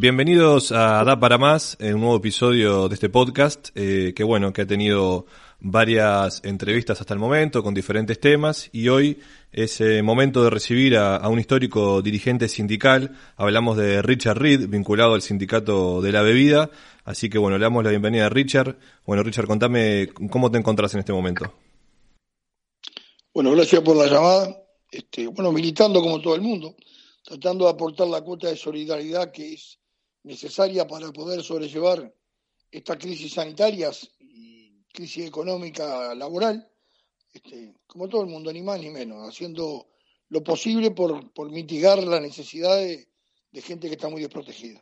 Bienvenidos 0.00 0.70
a 0.70 1.02
Da 1.02 1.18
para 1.18 1.38
Más, 1.38 1.76
en 1.80 1.96
un 1.96 2.02
nuevo 2.02 2.18
episodio 2.18 2.88
de 2.88 2.94
este 2.94 3.08
podcast, 3.08 3.70
eh, 3.74 4.12
que 4.14 4.22
bueno, 4.22 4.52
que 4.52 4.62
ha 4.62 4.66
tenido 4.66 5.26
varias 5.58 6.40
entrevistas 6.44 7.00
hasta 7.00 7.14
el 7.14 7.18
momento 7.18 7.64
con 7.64 7.74
diferentes 7.74 8.20
temas 8.20 8.70
y 8.72 8.90
hoy 8.90 9.18
es 9.50 9.80
el 9.80 10.04
momento 10.04 10.44
de 10.44 10.50
recibir 10.50 10.96
a, 10.96 11.28
un 11.28 11.40
histórico 11.40 12.00
dirigente 12.00 12.46
sindical. 12.46 13.16
Hablamos 13.36 13.76
de 13.76 14.00
Richard 14.00 14.38
Reed, 14.38 14.68
vinculado 14.68 15.14
al 15.14 15.22
sindicato 15.22 16.00
de 16.00 16.12
la 16.12 16.22
bebida. 16.22 16.70
Así 17.04 17.28
que 17.28 17.38
bueno, 17.38 17.58
le 17.58 17.64
damos 17.64 17.82
la 17.82 17.90
bienvenida 17.90 18.26
a 18.26 18.28
Richard. 18.28 18.78
Bueno, 19.04 19.24
Richard, 19.24 19.48
contame 19.48 20.10
cómo 20.30 20.48
te 20.48 20.58
encontrás 20.58 20.94
en 20.94 21.00
este 21.00 21.12
momento. 21.12 21.52
Bueno, 23.34 23.50
gracias 23.50 23.82
por 23.82 23.96
la 23.96 24.06
llamada. 24.06 24.62
Este, 24.92 25.26
bueno, 25.26 25.50
militando 25.50 26.00
como 26.00 26.20
todo 26.20 26.36
el 26.36 26.42
mundo, 26.42 26.76
tratando 27.24 27.64
de 27.64 27.72
aportar 27.72 28.06
la 28.06 28.20
cuota 28.20 28.46
de 28.46 28.56
solidaridad 28.56 29.32
que 29.32 29.54
es 29.54 29.77
necesaria 30.28 30.86
para 30.86 31.10
poder 31.10 31.42
sobrellevar 31.42 32.12
estas 32.70 32.98
crisis 32.98 33.32
sanitarias 33.32 34.10
y 34.20 34.84
crisis 34.92 35.26
económica 35.26 36.14
laboral, 36.14 36.68
este, 37.32 37.74
como 37.86 38.08
todo 38.08 38.22
el 38.22 38.28
mundo, 38.28 38.52
ni 38.52 38.62
más 38.62 38.78
ni 38.78 38.90
menos, 38.90 39.26
haciendo 39.26 39.88
lo 40.28 40.44
posible 40.44 40.90
por, 40.90 41.32
por 41.32 41.50
mitigar 41.50 42.02
la 42.04 42.20
necesidad 42.20 42.76
de, 42.76 43.06
gente 43.62 43.88
que 43.88 43.94
está 43.94 44.08
muy 44.08 44.20
desprotegida. 44.20 44.80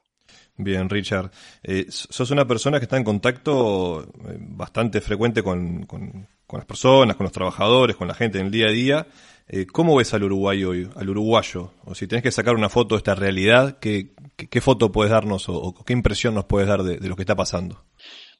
Bien, 0.56 0.90
Richard. 0.90 1.30
Eh, 1.62 1.86
sos 1.88 2.30
una 2.30 2.46
persona 2.46 2.78
que 2.78 2.84
está 2.84 2.98
en 2.98 3.04
contacto 3.04 4.02
eh, 4.02 4.36
bastante 4.38 5.00
frecuente 5.00 5.42
con, 5.42 5.86
con, 5.86 6.28
con, 6.46 6.58
las 6.58 6.66
personas, 6.66 7.16
con 7.16 7.24
los 7.24 7.32
trabajadores, 7.32 7.96
con 7.96 8.08
la 8.08 8.14
gente 8.14 8.38
en 8.38 8.46
el 8.46 8.52
día 8.52 8.66
a 8.66 8.70
día. 8.70 9.06
Eh, 9.48 9.66
¿Cómo 9.66 9.96
ves 9.96 10.12
al 10.12 10.24
uruguayo 10.24 10.70
hoy, 10.70 10.90
al 10.96 11.08
uruguayo? 11.08 11.72
O 11.84 11.94
si 11.94 12.08
tenés 12.08 12.24
que 12.24 12.32
sacar 12.32 12.56
una 12.56 12.68
foto 12.68 12.96
de 12.96 12.98
esta 12.98 13.14
realidad, 13.14 13.78
¿qué, 13.78 14.12
qué, 14.36 14.60
foto 14.60 14.90
puedes 14.90 15.12
darnos 15.12 15.48
o, 15.48 15.72
qué 15.84 15.92
impresión 15.92 16.34
nos 16.34 16.46
puedes 16.46 16.68
dar 16.68 16.82
de, 16.82 17.08
lo 17.08 17.14
que 17.14 17.22
está 17.22 17.36
pasando? 17.36 17.84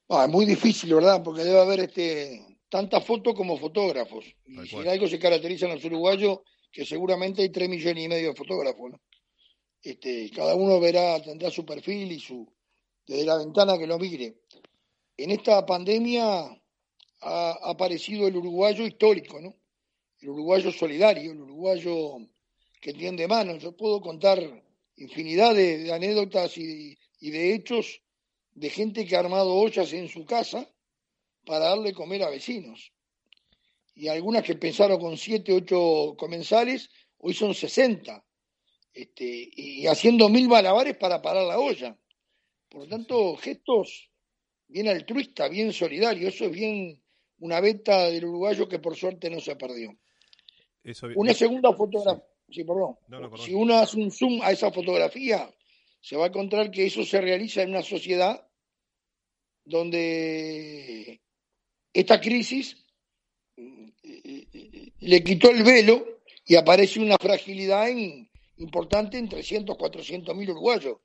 Ah, 0.09 0.25
es 0.25 0.31
muy 0.31 0.45
difícil, 0.45 0.95
¿verdad? 0.95 1.23
Porque 1.23 1.45
debe 1.45 1.61
haber 1.61 1.81
este 1.81 2.45
tantas 2.69 3.05
fotos 3.05 3.35
como 3.35 3.57
fotógrafos. 3.57 4.25
Y 4.45 4.67
si 4.67 4.77
algo 4.77 5.07
se 5.07 5.19
caracterizan 5.19 5.71
los 5.71 5.85
uruguayos, 5.85 6.41
que 6.73 6.85
seguramente 6.85 7.43
hay 7.43 7.51
tres 7.51 7.69
millones 7.69 8.05
y 8.05 8.09
medio 8.09 8.31
de 8.31 8.35
fotógrafos, 8.35 8.91
¿no? 8.91 9.01
Este, 9.81 10.29
cada 10.35 10.57
uno 10.57 10.81
verá, 10.81 11.23
tendrá 11.23 11.51
su 11.51 11.65
perfil 11.65 12.11
y 12.11 12.19
su 12.19 12.53
desde 13.07 13.25
la 13.25 13.37
ventana 13.37 13.79
que 13.79 13.87
lo 13.87 13.99
mire. 13.99 14.41
En 15.17 15.31
esta 15.31 15.65
pandemia 15.65 16.47
ha 17.21 17.59
aparecido 17.63 18.27
el 18.27 18.37
uruguayo 18.37 18.85
histórico, 18.85 19.41
¿no? 19.41 19.55
El 20.27 20.31
uruguayo 20.31 20.73
solidario, 20.73 21.31
el 21.31 21.41
uruguayo 21.41 22.19
que 22.81 22.93
tiende 22.93 23.29
manos. 23.29 23.63
Yo 23.63 23.77
puedo 23.77 24.01
contar 24.01 24.41
infinidad 24.97 25.55
de, 25.55 25.93
anécdotas 25.93 26.59
y, 26.59 26.99
de 27.21 27.55
hechos 27.55 28.03
de 28.53 28.69
gente 28.69 29.07
que 29.07 29.15
ha 29.15 29.21
armado 29.21 29.55
ollas 29.55 29.93
en 29.93 30.09
su 30.09 30.25
casa 30.25 30.69
para 31.45 31.67
darle 31.67 31.93
comer 31.93 32.25
a 32.25 32.31
vecinos. 32.31 32.93
Y 33.95 34.09
algunas 34.09 34.43
que 34.43 34.57
pensaron 34.57 34.99
con 34.99 35.17
siete, 35.17 35.53
ocho 35.53 36.17
comensales, 36.19 36.91
hoy 37.19 37.33
son 37.33 37.55
sesenta. 37.55 38.25
Este, 38.93 39.49
y 39.53 39.87
haciendo 39.87 40.29
mil 40.29 40.49
malabares 40.49 40.97
para 40.97 41.23
parar 41.23 41.45
la 41.45 41.61
olla. 41.61 41.97
Por 42.69 42.81
lo 42.81 42.89
tanto, 42.89 43.37
gestos 43.37 44.11
bien 44.67 44.89
altruistas, 44.89 45.49
bien 45.49 45.73
solidarios. 45.73 46.35
Eso 46.35 46.47
es 46.47 46.51
bien 46.51 47.01
una 47.39 47.61
beta 47.61 48.11
del 48.11 48.25
uruguayo 48.25 48.69
que 48.69 48.81
por 48.81 48.97
suerte 48.97 49.31
no 49.31 49.39
se 49.39 49.55
perdió. 49.55 49.97
Una 51.17 51.35
segunda 51.35 51.73
fotografía, 51.73 52.25
sí. 52.51 52.63
perdón. 52.65 52.97
si 53.39 53.55
uno 53.55 53.75
hace 53.79 53.97
un 53.97 54.11
zoom 54.11 54.41
a 54.43 54.53
esa 54.53 54.71
fotografía, 54.71 55.51
se 56.01 56.17
va 56.17 56.27
a 56.27 56.29
encontrar 56.29 56.71
que 56.71 56.87
eso 56.87 57.05
se 57.05 57.21
realiza 57.21 57.63
en 57.63 57.71
una 57.71 57.83
sociedad 57.83 58.47
donde 59.65 61.21
esta 61.93 62.21
crisis 62.21 62.77
mm, 63.57 63.89
le 65.01 65.25
quitó 65.25 65.51
el 65.51 65.65
velo 65.65 66.21
y 66.47 66.55
aparece 66.55 67.01
una 67.01 67.17
fragilidad 67.19 67.89
importante 68.59 69.19
en 69.19 69.29
300, 69.29 69.77
400 69.77 70.37
mil 70.37 70.51
uruguayos. 70.51 70.99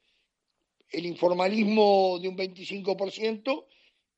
El 0.92 1.08
informalismo 1.08 2.20
de 2.22 2.28
un 2.28 2.38
25% 2.38 3.66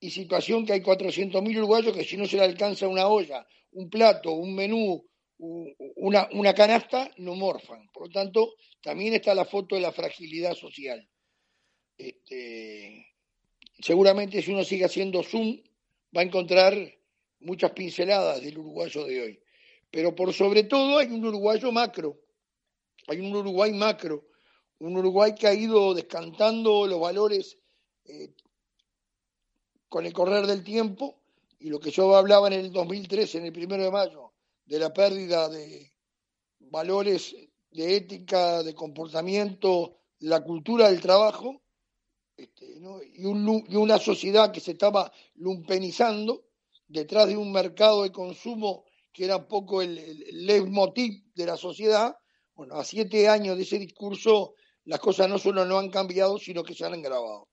y 0.01 0.11
situación 0.11 0.65
que 0.65 0.73
hay 0.73 0.81
400 0.81 1.41
mil 1.41 1.57
uruguayos 1.59 1.95
que 1.95 2.03
si 2.03 2.17
no 2.17 2.25
se 2.25 2.35
le 2.35 2.43
alcanza 2.43 2.89
una 2.89 3.07
olla, 3.07 3.47
un 3.71 3.89
plato, 3.89 4.33
un 4.33 4.53
menú, 4.53 5.05
una, 5.95 6.29
una 6.31 6.53
canasta, 6.53 7.11
no 7.17 7.35
morfan. 7.35 7.89
Por 7.91 8.07
lo 8.07 8.13
tanto, 8.13 8.53
también 8.81 9.13
está 9.13 9.35
la 9.35 9.45
foto 9.45 9.75
de 9.75 9.81
la 9.81 9.91
fragilidad 9.91 10.53
social. 10.53 11.07
Este, 11.97 13.07
seguramente 13.79 14.41
si 14.41 14.51
uno 14.51 14.63
sigue 14.63 14.85
haciendo 14.85 15.23
zoom, 15.23 15.61
va 16.15 16.21
a 16.21 16.25
encontrar 16.25 16.75
muchas 17.39 17.71
pinceladas 17.71 18.41
del 18.41 18.57
uruguayo 18.57 19.05
de 19.05 19.21
hoy. 19.21 19.43
Pero 19.91 20.15
por 20.15 20.33
sobre 20.33 20.63
todo 20.63 20.97
hay 20.97 21.07
un 21.07 21.25
uruguayo 21.25 21.71
macro, 21.71 22.19
hay 23.07 23.19
un 23.19 23.35
Uruguay 23.35 23.71
macro, 23.73 24.25
un 24.79 24.97
Uruguay 24.97 25.35
que 25.35 25.47
ha 25.47 25.53
ido 25.53 25.93
descantando 25.93 26.87
los 26.87 26.99
valores 26.99 27.57
eh, 28.05 28.33
con 29.89 30.05
el 30.05 30.13
correr 30.13 30.47
del 30.47 30.63
tiempo 30.63 31.21
y 31.59 31.69
lo 31.69 31.79
que 31.79 31.91
yo 31.91 32.15
hablaba 32.15 32.47
en 32.47 32.53
el 32.53 32.71
2013, 32.71 33.37
en 33.39 33.45
el 33.45 33.53
primero 33.53 33.83
de 33.83 33.91
mayo, 33.91 34.32
de 34.66 34.79
la 34.79 34.94
pérdida 34.94 35.50
de 35.50 35.94
valores 36.59 37.35
de 37.72 37.96
ética, 37.96 38.63
de 38.63 38.74
comportamiento, 38.74 39.97
la 40.19 40.44
cultura 40.44 40.90
del 40.90 41.01
trabajo, 41.01 41.62
este, 42.38 42.66
y, 43.16 43.25
una 43.25 44.00
sociedad 44.00 44.51
que 44.51 44.59
se 44.59 44.72
estaba 44.72 45.12
lumpenizando 45.35 46.46
detrás 46.88 47.28
de 47.28 47.38
un 47.38 47.51
mercado 47.51 48.03
de 48.03 48.12
consumo 48.12 48.85
que 49.12 49.25
era 49.25 49.38
un 49.38 49.47
poco 49.47 49.81
el, 49.81 49.97
el 49.97 50.46
leitmotiv 50.46 51.31
de 51.35 51.45
la 51.45 51.57
sociedad. 51.57 52.16
Bueno, 52.56 52.75
a 52.75 52.84
siete 52.84 53.28
años 53.28 53.57
de 53.57 53.63
ese 53.63 53.78
discurso, 53.78 54.56
las 54.85 55.00
cosas 55.00 55.30
no 55.30 55.38
solo 55.38 55.66
no 55.66 55.78
han 55.78 55.90
cambiado, 55.90 56.40
sino 56.40 56.63
que 56.63 56.74
se 56.74 56.85
han 56.85 56.94
agravado. 56.94 57.50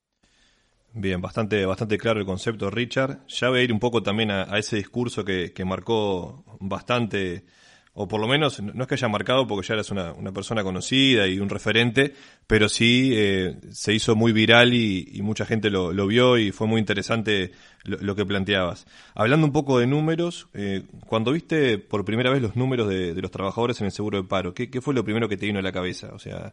Bien, 0.93 1.21
bastante, 1.21 1.65
bastante 1.67 1.99
claro 1.99 2.19
el 2.19 2.27
concepto, 2.27 2.69
Richard. 2.69 3.21
Ya 3.29 3.49
voy 3.49 3.61
a 3.61 3.63
ir 3.63 3.73
un 3.73 3.79
poco 3.79 4.03
también 4.03 4.31
a, 4.33 4.59
ese 4.59 4.77
discurso 4.77 5.25
que, 5.25 5.53
marcó 5.65 6.45
bastante, 6.59 7.45
o 7.93 8.09
por 8.09 8.21
lo 8.21 8.27
menos, 8.27 8.61
no 8.61 8.83
es 8.83 8.89
que 8.89 8.95
haya 8.95 9.07
marcado 9.07 9.47
porque 9.47 9.69
ya 9.69 9.75
eres 9.75 9.93
una, 9.93 10.15
persona 10.33 10.65
conocida 10.65 11.29
y 11.29 11.39
un 11.39 11.49
referente, 11.49 12.15
pero 12.49 12.69
sí 12.69 13.13
eh, 13.15 13.57
se 13.71 13.95
hizo 13.95 14.17
muy 14.17 14.33
viral 14.33 14.75
y, 14.75 15.21
mucha 15.23 15.47
gente 15.47 15.71
lo, 15.71 15.95
vio 16.09 16.39
y 16.39 16.51
fue 16.51 16.67
muy 16.67 16.81
interesante 16.81 17.53
lo, 17.85 18.17
que 18.17 18.27
planteabas. 18.27 18.85
Hablando 19.15 19.47
un 19.47 19.53
poco 19.53 19.79
de 19.79 19.87
números, 19.87 20.49
eh, 20.55 20.83
cuando 21.07 21.31
viste 21.31 21.79
por 21.79 22.05
primera 22.05 22.33
vez 22.33 22.43
los 22.43 22.57
números 22.57 22.89
de, 22.89 23.15
los 23.15 23.31
trabajadores 23.31 23.81
en 23.81 23.87
el 23.87 23.93
seguro 23.93 24.21
de 24.21 24.29
paro, 24.29 24.55
¿qué, 24.55 24.69
¿qué, 24.69 24.81
fue 24.81 24.93
lo 24.93 25.05
primero 25.05 25.29
que 25.29 25.37
te 25.37 25.47
vino 25.47 25.61
a 25.61 25.63
la 25.63 25.73
cabeza? 25.73 26.11
O 26.13 26.19
sea, 26.19 26.53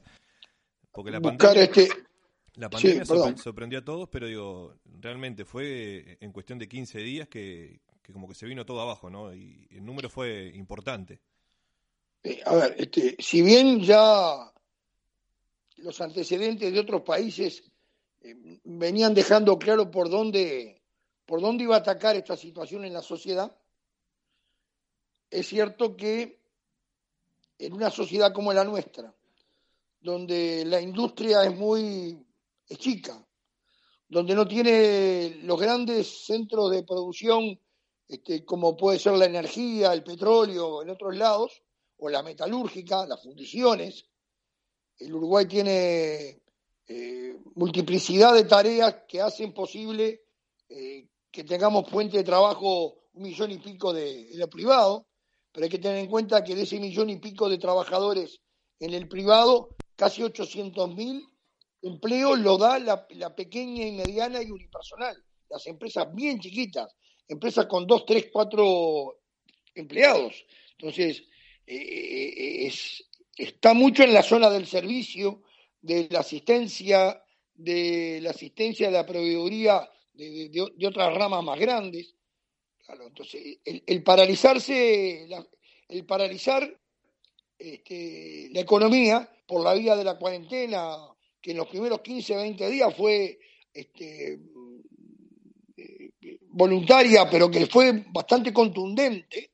porque 0.92 1.10
la 1.10 1.20
Buscar 1.20 1.58
este 1.58 1.90
la 2.58 2.70
pandemia 2.70 3.06
sorprendió 3.06 3.80
a 3.80 3.86
todos, 3.86 4.10
pero 4.10 4.26
digo, 4.26 4.76
realmente 5.00 5.46
fue 5.46 6.18
en 6.20 6.32
cuestión 6.32 6.58
de 6.58 6.68
15 6.68 7.00
días 7.00 7.28
que, 7.28 7.82
como 8.12 8.28
que 8.28 8.34
se 8.34 8.48
vino 8.48 8.66
todo 8.66 8.82
abajo, 8.82 9.10
¿no? 9.10 9.34
Y 9.34 9.68
el 9.70 9.86
número 9.86 10.10
fue 10.10 10.52
importante. 10.56 11.22
Eh, 12.24 12.42
a 12.44 12.56
ver, 12.56 12.76
este, 12.80 13.16
si 13.20 13.44
bien 13.44 13.80
ya 13.82 14.52
los 15.78 16.02
antecedentes 16.02 16.74
de 16.74 16.80
otros 16.80 17.04
países 17.04 17.64
eh, 18.22 18.60
venían 18.64 19.14
dejando 19.14 19.60
claro 19.60 19.92
por 19.92 20.10
dónde, 20.10 20.82
por 21.28 21.42
dónde 21.42 21.64
iba 21.64 21.76
a 21.76 21.80
atacar 21.80 22.16
esta 22.16 22.36
situación 22.36 22.86
en 22.86 22.94
la 22.94 23.04
sociedad, 23.04 23.56
es 25.30 25.48
cierto 25.48 25.96
que 25.96 26.40
en 27.60 27.74
una 27.74 27.92
sociedad 27.92 28.34
como 28.34 28.52
la 28.52 28.64
nuestra, 28.64 29.14
donde 30.02 30.66
la 30.66 30.82
industria 30.82 31.44
es 31.44 31.56
muy 31.56 32.27
es 32.68 32.78
chica, 32.78 33.26
donde 34.08 34.36
no 34.36 34.48
tiene 34.48 35.40
los 35.44 35.60
grandes 35.60 36.26
centros 36.26 36.72
de 36.72 36.84
producción 36.84 37.60
este, 38.08 38.46
como 38.46 38.78
puede 38.78 39.00
ser 39.00 39.14
la 39.14 39.26
energía, 39.26 39.92
el 39.92 40.04
petróleo 40.04 40.82
en 40.82 40.90
otros 40.90 41.16
lados, 41.16 41.62
o 41.98 42.10
la 42.10 42.24
metalúrgica, 42.24 43.06
las 43.06 43.22
fundiciones. 43.22 44.06
El 44.98 45.14
Uruguay 45.14 45.46
tiene 45.46 46.42
eh, 46.88 47.38
multiplicidad 47.56 48.34
de 48.34 48.46
tareas 48.46 49.04
que 49.08 49.22
hacen 49.22 49.54
posible 49.54 50.22
eh, 50.70 51.10
que 51.30 51.44
tengamos 51.44 51.90
fuente 51.90 52.18
de 52.18 52.24
trabajo 52.24 52.96
un 53.14 53.24
millón 53.24 53.52
y 53.52 53.58
pico 53.58 53.94
de, 53.94 54.32
en 54.32 54.40
lo 54.40 54.50
privado, 54.50 55.08
pero 55.52 55.66
hay 55.66 55.70
que 55.70 55.80
tener 55.80 55.98
en 55.98 56.10
cuenta 56.10 56.44
que 56.44 56.56
de 56.56 56.64
ese 56.64 56.80
millón 56.80 57.10
y 57.10 57.18
pico 57.18 57.50
de 57.50 57.58
trabajadores 57.58 58.40
en 58.80 58.94
el 58.94 59.08
privado, 59.08 59.76
casi 59.96 60.24
800 60.24 60.96
mil 60.96 61.28
empleo 61.82 62.36
lo 62.36 62.58
da 62.58 62.80
la, 62.80 63.36
pequeña 63.36 63.86
y 63.86 63.92
mediana 63.92 64.42
y 64.42 64.52
unipersonal, 64.52 65.24
las 65.50 65.66
empresas 65.68 66.14
bien 66.14 66.40
chiquitas, 66.40 66.96
empresas 67.28 67.66
con 67.66 67.86
dos, 67.86 68.06
tres, 68.06 68.30
cuatro 68.32 69.20
empleados. 69.76 70.46
Entonces, 70.78 71.24
eh, 71.66 72.72
está 73.36 73.74
mucho 73.74 74.04
en 74.04 74.14
la 74.14 74.24
zona 74.24 74.50
del 74.50 74.68
servicio, 74.68 75.44
de 75.82 76.08
la 76.10 76.20
asistencia, 76.20 77.22
de 77.54 78.20
la 78.22 78.32
asistencia 78.32 78.88
a 78.88 78.92
la 78.92 79.06
proveeduría 79.06 79.90
de, 80.14 80.88
otras 80.88 81.14
ramas 81.14 81.44
más 81.44 81.60
grandes. 81.60 82.16
entonces, 82.90 83.60
el, 83.64 84.04
paralizarse, 84.04 85.28
el 85.90 86.06
paralizar 86.06 86.80
este, 87.58 88.50
la 88.52 88.62
economía 88.62 89.30
por 89.48 89.64
la 89.64 89.74
vía 89.74 89.96
de 89.96 90.04
la 90.04 90.18
cuarentena, 90.18 90.96
que 91.42 91.52
en 91.52 91.58
los 91.58 91.68
primeros 91.68 92.02
15, 92.02 92.36
20 92.36 92.70
días 92.70 92.96
fue 92.96 93.40
este, 93.74 94.40
voluntaria, 96.50 97.30
pero 97.30 97.52
que 97.52 97.68
fue 97.68 98.04
bastante 98.10 98.52
contundente, 98.52 99.52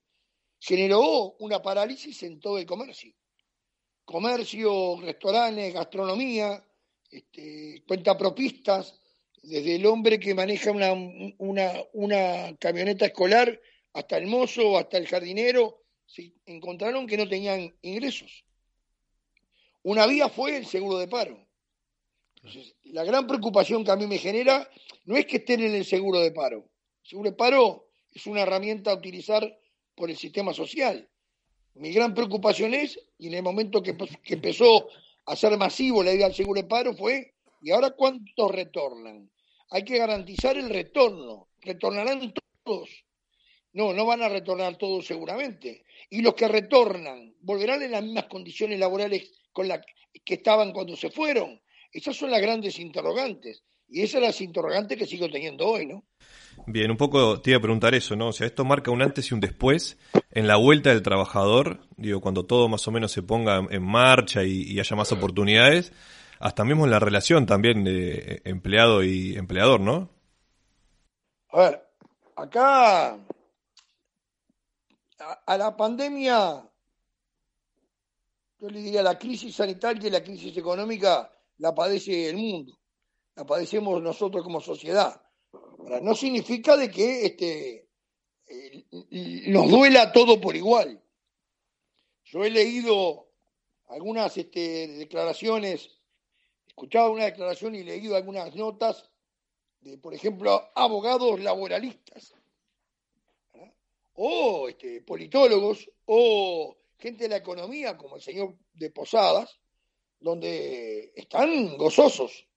generó 0.59 1.35
una 1.39 1.61
parálisis 1.61 2.23
en 2.23 2.39
todo 2.39 2.57
el 2.57 2.65
comercio. 2.65 3.13
Comercio, 4.05 4.99
restaurantes, 5.01 5.73
gastronomía, 5.73 6.65
este, 7.11 7.83
cuentapropistas, 7.87 8.99
desde 9.41 9.75
el 9.75 9.85
hombre 9.85 10.19
que 10.19 10.33
maneja 10.33 10.71
una, 10.71 10.93
una, 11.37 11.73
una 11.91 12.55
camioneta 12.57 13.05
escolar 13.05 13.59
hasta 13.91 14.17
el 14.17 14.27
mozo, 14.27 14.77
hasta 14.77 14.97
el 14.97 15.07
jardinero, 15.07 15.83
se 16.05 16.33
encontraron 16.45 17.05
que 17.05 17.17
no 17.17 17.27
tenían 17.27 17.75
ingresos. 17.81 18.45
Una 19.81 20.07
vía 20.07 20.29
fue 20.29 20.57
el 20.57 20.65
seguro 20.65 20.97
de 20.97 21.09
paro. 21.09 21.42
Entonces, 22.43 22.75
la 22.83 23.05
gran 23.05 23.25
preocupación 23.25 23.85
que 23.85 23.91
a 23.91 23.95
mí 23.95 24.05
me 24.05 24.17
genera 24.17 24.69
no 25.05 25.15
es 25.15 25.25
que 25.25 25.37
estén 25.37 25.61
en 25.61 25.75
el 25.75 25.85
seguro 25.85 26.19
de 26.19 26.31
paro, 26.31 26.69
seguro 27.01 27.29
de 27.29 27.37
paro 27.37 27.87
es 28.11 28.27
una 28.27 28.41
herramienta 28.41 28.91
a 28.91 28.95
utilizar 28.95 29.57
por 29.95 30.09
el 30.09 30.17
sistema 30.17 30.53
social. 30.53 31.09
Mi 31.75 31.91
gran 31.93 32.13
preocupación 32.13 32.73
es, 32.73 32.99
y 33.17 33.27
en 33.27 33.35
el 33.35 33.43
momento 33.43 33.81
que, 33.81 33.95
empezó 34.25 34.89
a 35.25 35.35
ser 35.37 35.57
masivo 35.57 36.03
la 36.03 36.13
idea 36.13 36.27
del 36.27 36.35
seguro 36.35 36.61
de 36.61 36.67
paro 36.67 36.93
fue, 36.93 37.33
¿y 37.61 37.71
ahora 37.71 37.91
cuántos 37.91 38.51
retornan? 38.51 39.31
Hay 39.69 39.85
que 39.85 39.97
garantizar 39.97 40.57
el 40.57 40.69
retorno. 40.69 41.47
¿Retornarán 41.61 42.33
todos? 42.63 42.89
No, 43.71 43.93
no 43.93 44.05
van 44.05 44.21
a 44.21 44.29
retornar 44.29 44.77
todos 44.77 45.07
seguramente. 45.07 45.83
Y 46.09 46.21
los 46.21 46.35
que 46.35 46.47
retornan, 46.47 47.33
¿volverán 47.39 47.81
en 47.81 47.91
las 47.91 48.03
mismas 48.03 48.25
condiciones 48.25 48.77
laborales 48.77 49.31
con 49.51 49.67
las 49.67 49.79
que 50.25 50.33
estaban 50.35 50.73
cuando 50.73 50.95
se 50.95 51.09
fueron? 51.09 51.62
Esas 51.93 52.17
son 52.17 52.31
las 52.31 52.41
grandes 52.41 52.79
interrogantes. 52.79 53.63
Y 53.87 54.01
esas 54.01 54.13
son 54.13 54.21
las 54.23 54.41
interrogantes 54.41 54.97
que 54.97 55.05
sigo 55.05 55.29
teniendo 55.29 55.67
hoy, 55.67 55.85
¿no? 55.85 56.03
Bien, 56.65 56.89
un 56.89 56.97
poco 56.97 57.39
te 57.41 57.51
iba 57.51 57.59
a 57.59 57.61
preguntar 57.61 57.93
eso, 57.93 58.15
¿no? 58.15 58.29
O 58.29 58.33
sea, 58.33 58.47
esto 58.47 58.65
marca 58.65 58.91
un 58.91 59.01
antes 59.01 59.29
y 59.29 59.33
un 59.33 59.39
después 59.39 59.97
en 60.31 60.47
la 60.47 60.55
vuelta 60.55 60.89
del 60.89 61.03
trabajador, 61.03 61.87
digo, 61.95 62.21
cuando 62.21 62.45
todo 62.45 62.67
más 62.67 62.87
o 62.87 62.91
menos 62.91 63.11
se 63.11 63.21
ponga 63.21 63.65
en 63.69 63.83
marcha 63.83 64.43
y, 64.43 64.79
haya 64.79 64.95
más 64.95 65.11
oportunidades, 65.11 65.93
hasta 66.39 66.65
mismo 66.65 66.85
en 66.85 66.91
la 66.91 66.99
relación 66.99 67.45
también 67.45 67.83
de 67.83 68.41
empleado 68.45 69.03
y 69.03 69.35
empleador, 69.35 69.79
¿no? 69.79 70.09
A 71.49 71.59
ver, 71.59 71.87
acá 72.35 73.17
a, 75.45 75.57
la 75.57 75.75
pandemia, 75.75 76.63
yo 78.59 78.69
le 78.69 78.81
diría 78.81 79.03
la 79.03 79.17
crisis 79.17 79.55
sanitaria 79.55 80.07
y 80.07 80.11
la 80.11 80.23
crisis 80.23 80.57
económica 80.57 81.32
la 81.57 81.73
padece 81.73 82.29
el 82.29 82.37
mundo, 82.37 82.79
la 83.35 83.45
padecemos 83.45 84.01
nosotros 84.01 84.43
como 84.43 84.61
sociedad 84.61 85.23
no 86.01 86.15
significa 86.15 86.77
de 86.77 86.89
que 86.89 87.25
este, 87.25 87.87
nos 89.49 89.69
duela 89.69 90.11
todo 90.11 90.39
por 90.39 90.55
igual. 90.55 91.01
Yo 92.25 92.43
he 92.43 92.49
leído 92.49 93.29
algunas 93.87 94.35
este, 94.37 94.87
declaraciones, 94.87 96.01
escuchado 96.67 97.11
una 97.11 97.25
declaración 97.25 97.75
y 97.75 97.83
leído 97.83 98.15
algunas 98.15 98.55
notas 98.55 99.09
de, 99.81 99.97
por 99.97 100.13
ejemplo, 100.13 100.71
abogados 100.75 101.39
laboralistas, 101.41 102.33
o 104.13 104.69
este, 104.69 105.01
politólogos, 105.01 105.89
o 106.05 106.77
gente 106.97 107.23
de 107.23 107.29
la 107.29 107.37
economía, 107.37 107.97
como 107.97 108.15
el 108.15 108.21
señor 108.21 108.55
de 108.73 108.89
Posadas, 108.91 109.59
donde 110.23 111.11
están 111.15 111.75
gozosos, 111.77 112.47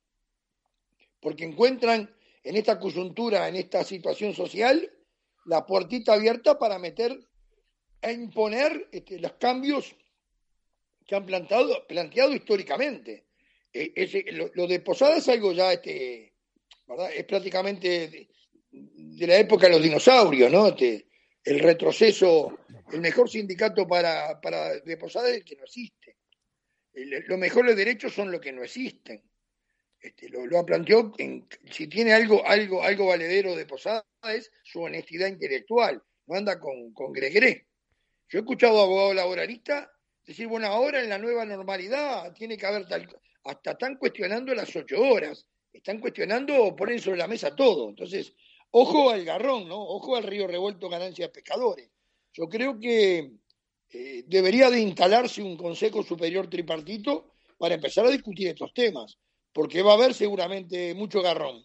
porque 1.21 1.45
encuentran 1.45 2.15
en 2.45 2.57
esta 2.57 2.79
coyuntura, 2.79 3.49
en 3.49 3.57
esta 3.57 3.83
situación 3.83 4.35
social, 4.35 4.89
la 5.47 5.67
puertita 5.67 6.15
abierta 6.15 6.59
para 6.61 6.79
meter 6.79 7.19
e 8.01 8.13
imponer 8.13 8.89
este, 8.93 9.19
los 9.19 9.33
cambios 9.33 9.97
que 11.05 11.17
han 11.17 11.27
plantado, 11.27 11.85
planteado 11.89 12.33
históricamente. 12.35 13.27
E, 13.73 14.31
lo, 14.55 14.67
de 14.69 14.81
Posada 14.81 15.17
es 15.17 15.29
algo 15.29 15.53
ya, 15.53 15.73
este, 15.73 16.35
¿verdad? 16.87 17.11
es 17.13 17.25
prácticamente 17.25 18.29
de, 18.71 19.27
la 19.27 19.39
época 19.39 19.67
de 19.67 19.73
los 19.73 19.83
dinosaurios, 19.83 20.53
¿no? 20.53 20.69
Este, 20.69 21.09
el 21.43 21.59
retroceso, 21.59 22.61
el 22.93 23.01
mejor 23.01 23.29
sindicato 23.29 23.89
para, 23.89 24.41
para 24.41 24.79
de 24.79 24.97
Posada 24.97 25.31
es 25.31 25.39
el 25.39 25.45
que 25.45 25.57
no 25.57 25.65
existe. 25.65 26.17
Los 27.05 27.39
mejores 27.39 27.77
derechos 27.77 28.15
son 28.15 28.33
los 28.33 28.41
que 28.41 28.53
no 28.53 28.65
existen. 28.65 29.23
Este, 30.01 30.29
lo, 30.29 30.47
lo, 30.47 30.65
planteó, 30.65 31.13
en, 31.19 31.47
si 31.71 31.89
tiene 31.89 32.13
algo, 32.13 32.47
algo, 32.47 32.83
algo 32.83 33.07
valedero 33.07 33.55
de 33.55 33.67
Posada 33.67 34.05
es 34.35 34.51
su 34.63 34.81
honestidad 34.81 35.29
intelectual, 35.29 36.03
no 36.27 36.37
anda 36.37 36.59
con, 36.59 36.93
con 36.93 37.13
gregre. 37.13 37.67
Yo 38.29 38.39
he 38.39 38.43
escuchado 38.43 38.81
a 38.81 38.85
abogados 38.85 39.15
laboralistas 39.15 39.89
decir, 40.25 40.49
bueno, 40.49 40.67
ahora 40.67 41.01
en 41.03 41.09
la 41.09 41.19
nueva 41.19 41.45
normalidad 41.45 42.33
tiene 42.35 42.57
que 42.57 42.67
haber 42.67 42.89
tal, 42.89 43.09
hasta 43.45 43.73
están 43.73 43.97
cuestionando 43.97 44.55
las 44.55 44.75
ocho 44.75 45.01
horas, 45.01 45.47
están 45.73 46.01
cuestionando, 46.01 46.75
ponen 46.75 46.99
sobre 46.99 47.19
la 47.19 47.29
mesa 47.29 47.55
todo. 47.55 47.89
Entonces, 47.89 48.35
ojo 48.71 49.11
al 49.11 49.25
garrón, 49.25 49.69
¿no? 49.69 49.81
Ojo 49.81 50.17
al 50.17 50.25
río 50.25 50.47
revuelto 50.47 50.89
ganancias 50.89 51.31
pescadores. 51.31 51.91
Yo 52.33 52.49
creo 52.49 52.79
que 52.79 53.31
eh, 53.93 54.25
debería 54.27 54.71
de 54.71 54.81
instalarse 54.81 55.43
un 55.43 55.57
Consejo 55.57 56.03
Superior 56.03 56.49
Tripartito 56.49 57.33
para 57.59 57.75
empezar 57.75 58.07
a 58.07 58.11
discutir 58.11 58.49
estos 58.49 58.73
temas 58.75 59.19
porque 59.57 59.81
va 59.81 59.93
a 59.93 59.95
haber 59.95 60.13
seguramente 60.13 60.95
mucho 60.95 61.23
garrón. 61.23 61.65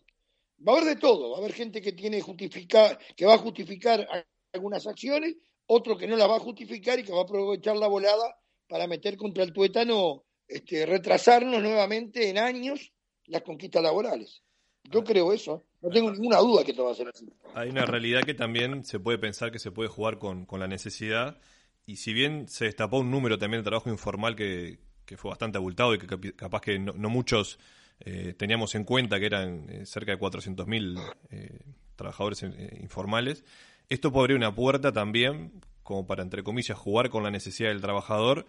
Va 0.66 0.72
a 0.72 0.78
haber 0.78 0.96
de 0.96 1.02
todo, 1.02 1.32
va 1.32 1.36
a 1.36 1.40
haber 1.42 1.52
gente 1.52 1.82
que 1.82 1.92
tiene 1.92 2.22
justificar, 2.22 2.98
que 3.18 3.26
va 3.26 3.34
a 3.34 3.40
justificar 3.40 4.08
algunas 4.54 4.88
acciones, 4.88 5.36
otro 5.66 5.98
que 5.98 6.08
no 6.08 6.16
las 6.16 6.30
va 6.30 6.38
a 6.38 6.40
justificar 6.40 7.00
y 7.00 7.04
que 7.04 7.12
va 7.12 7.20
a 7.20 7.24
aprovechar 7.24 7.76
la 7.76 7.88
volada 7.88 8.38
para 8.70 8.88
meter 8.88 9.18
contra 9.18 9.44
el 9.44 9.52
tuétano, 9.52 10.24
este, 10.48 10.86
retrasarnos 10.86 11.62
nuevamente 11.62 12.30
en 12.30 12.38
años 12.38 12.94
las 13.26 13.42
conquistas 13.42 13.84
laborales. 13.84 14.42
Yo 14.84 15.04
creo 15.04 15.34
eso, 15.34 15.66
no 15.82 15.90
tengo 15.90 16.12
ninguna 16.12 16.38
duda 16.38 16.64
que 16.64 16.72
esto 16.72 16.86
va 16.86 16.92
a 16.92 16.96
ser 16.96 17.10
así. 17.10 17.28
Hay 17.56 17.72
una 17.72 17.86
realidad 17.86 18.24
que 18.24 18.34
también 18.34 18.86
se 18.86 19.02
puede 19.02 19.18
pensar 19.18 19.52
que 19.52 19.60
se 19.60 19.72
puede 19.72 19.90
jugar 19.90 20.18
con, 20.18 20.46
con 20.46 20.62
la 20.62 20.68
necesidad, 20.70 21.42
y 21.86 21.98
si 21.98 22.14
bien 22.14 22.48
se 22.48 22.66
destapó 22.66 23.00
un 23.00 23.12
número 23.12 23.38
también 23.38 23.62
de 23.62 23.70
trabajo 23.70 23.90
informal 23.90 24.36
que, 24.36 24.80
que 25.06 25.18
fue 25.18 25.30
bastante 25.30 25.58
abultado 25.58 25.94
y 25.94 25.98
que 25.98 26.34
capaz 26.34 26.62
que 26.62 26.80
no 26.80 27.10
muchos 27.10 27.60
eh, 28.04 28.34
teníamos 28.36 28.74
en 28.76 28.84
cuenta 28.84 29.20
que 29.20 29.28
eran 29.28 29.70
eh, 29.70 29.86
cerca 29.86 30.12
de 30.12 30.20
400.000 30.20 31.16
eh, 31.30 31.60
trabajadores 31.96 32.44
informales. 32.80 33.44
Esto 33.90 34.12
podría 34.12 34.36
una 34.36 34.56
puerta 34.56 34.92
también, 34.92 35.62
como 35.84 36.08
para, 36.08 36.24
entre 36.24 36.44
comillas, 36.44 36.78
jugar 36.78 37.10
con 37.10 37.24
la 37.24 37.30
necesidad 37.30 37.70
del 37.70 37.82
trabajador 37.82 38.48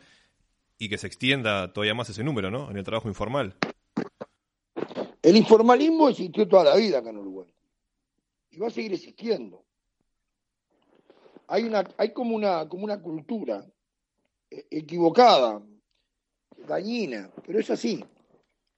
y 0.79 0.89
que 0.89 0.97
se 0.97 1.07
extienda 1.07 1.73
todavía 1.73 1.95
más 1.95 2.09
ese 2.09 2.25
número, 2.25 2.51
¿no? 2.51 2.71
En 2.71 2.79
el 2.79 2.85
trabajo 2.85 3.09
informal. 3.09 3.57
El 5.21 5.37
informalismo 5.37 6.09
existió 6.09 6.49
toda 6.49 6.65
la 6.65 6.77
vida 6.77 6.99
acá 6.99 7.11
en 7.11 7.19
Uruguay 7.19 7.53
y 8.51 8.59
va 8.59 8.69
a 8.69 8.71
seguir 8.71 8.95
existiendo. 8.95 9.65
Hay, 11.53 11.65
una, 11.65 11.87
hay 11.99 12.15
como, 12.15 12.35
una, 12.35 12.67
como 12.67 12.85
una 12.85 13.03
cultura 13.03 13.63
equivocada, 14.49 15.63
dañina, 16.67 17.31
pero 17.45 17.61
es 17.61 17.69
así. 17.69 18.03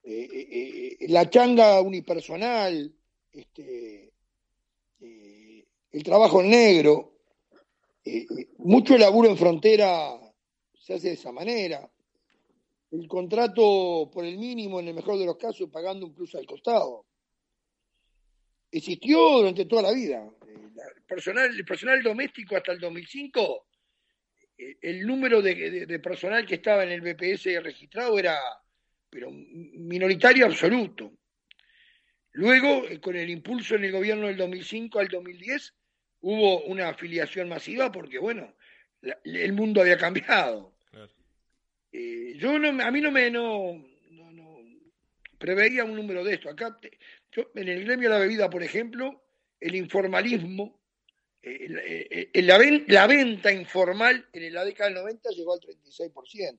Eh, 0.03 0.29
eh, 0.33 0.97
eh, 0.99 1.09
la 1.09 1.31
changa 1.31 1.81
unipersonal, 1.81 2.93
este, 3.31 4.13
el 4.99 6.03
trabajo 6.03 6.41
en 6.41 6.51
negro, 6.51 7.13
mucho 8.59 8.99
laburo 8.99 9.29
en 9.29 9.37
frontera 9.37 10.19
se 10.77 10.95
hace 10.95 11.09
de 11.11 11.15
esa 11.15 11.31
manera. 11.31 11.89
El 12.91 13.07
contrato 13.07 14.11
por 14.13 14.25
el 14.25 14.37
mínimo, 14.37 14.81
en 14.81 14.89
el 14.89 14.95
mejor 14.95 15.17
de 15.17 15.27
los 15.27 15.37
casos, 15.37 15.71
pagando 15.71 16.07
un 16.07 16.13
plus 16.13 16.35
al 16.35 16.45
costado. 16.45 17.07
Existió 18.73 19.39
durante 19.39 19.65
toda 19.65 19.83
la 19.83 19.93
vida. 19.93 20.29
El 20.55 21.03
personal, 21.07 21.55
el 21.55 21.65
personal 21.65 22.03
doméstico 22.03 22.57
hasta 22.57 22.73
el 22.73 22.81
2005, 22.81 23.67
el 24.57 25.07
número 25.07 25.43
de 25.43 25.99
personal 26.01 26.47
que 26.47 26.57
estaba 26.57 26.85
en 26.85 26.91
el 26.93 27.01
BPS 27.01 27.63
registrado 27.63 28.19
era 28.19 28.39
pero 29.15 29.31
minoritario 29.31 30.45
absoluto. 30.45 31.13
Luego, 32.33 32.85
eh, 32.89 33.01
con 33.01 33.15
el 33.15 33.31
impulso 33.31 33.77
en 33.77 33.85
el 33.85 33.93
gobierno 33.93 34.27
del 34.27 34.37
2005 34.37 34.99
al 34.99 35.07
2010, 35.07 35.73
hubo 36.23 36.65
una 36.65 36.89
afiliación 36.89 37.49
masiva 37.49 37.93
porque, 37.93 38.19
bueno, 38.19 38.57
el 39.23 39.53
mundo 39.53 39.81
había 39.81 39.97
cambiado. 39.97 40.75
Eh, 41.93 42.35
yo 42.39 42.59
no, 42.59 42.83
a 42.83 42.91
mí 42.91 43.01
no 43.01 43.13
me, 43.13 43.31
no, 43.31 43.87
preveía 45.39 45.85
un 45.85 45.95
número 45.95 46.25
de 46.25 46.35
esto. 46.35 46.51
Acá, 46.51 46.77
en 47.55 47.69
el 47.69 47.85
gremio 47.85 48.09
de 48.09 48.15
la 48.17 48.21
bebida, 48.21 48.51
por 48.51 48.65
ejemplo, 48.65 49.24
el 49.65 49.77
informalismo, 49.77 50.79
eh, 51.41 52.29
eh, 52.35 52.43
la, 52.43 52.59
la, 52.87 53.07
venta 53.07 53.51
informal 53.51 54.29
en 54.31 54.53
la 54.53 54.63
década 54.63 54.91
del 54.91 54.99
90 54.99 55.31
llegó 55.31 55.55
al 55.55 55.61
36%, 55.61 56.59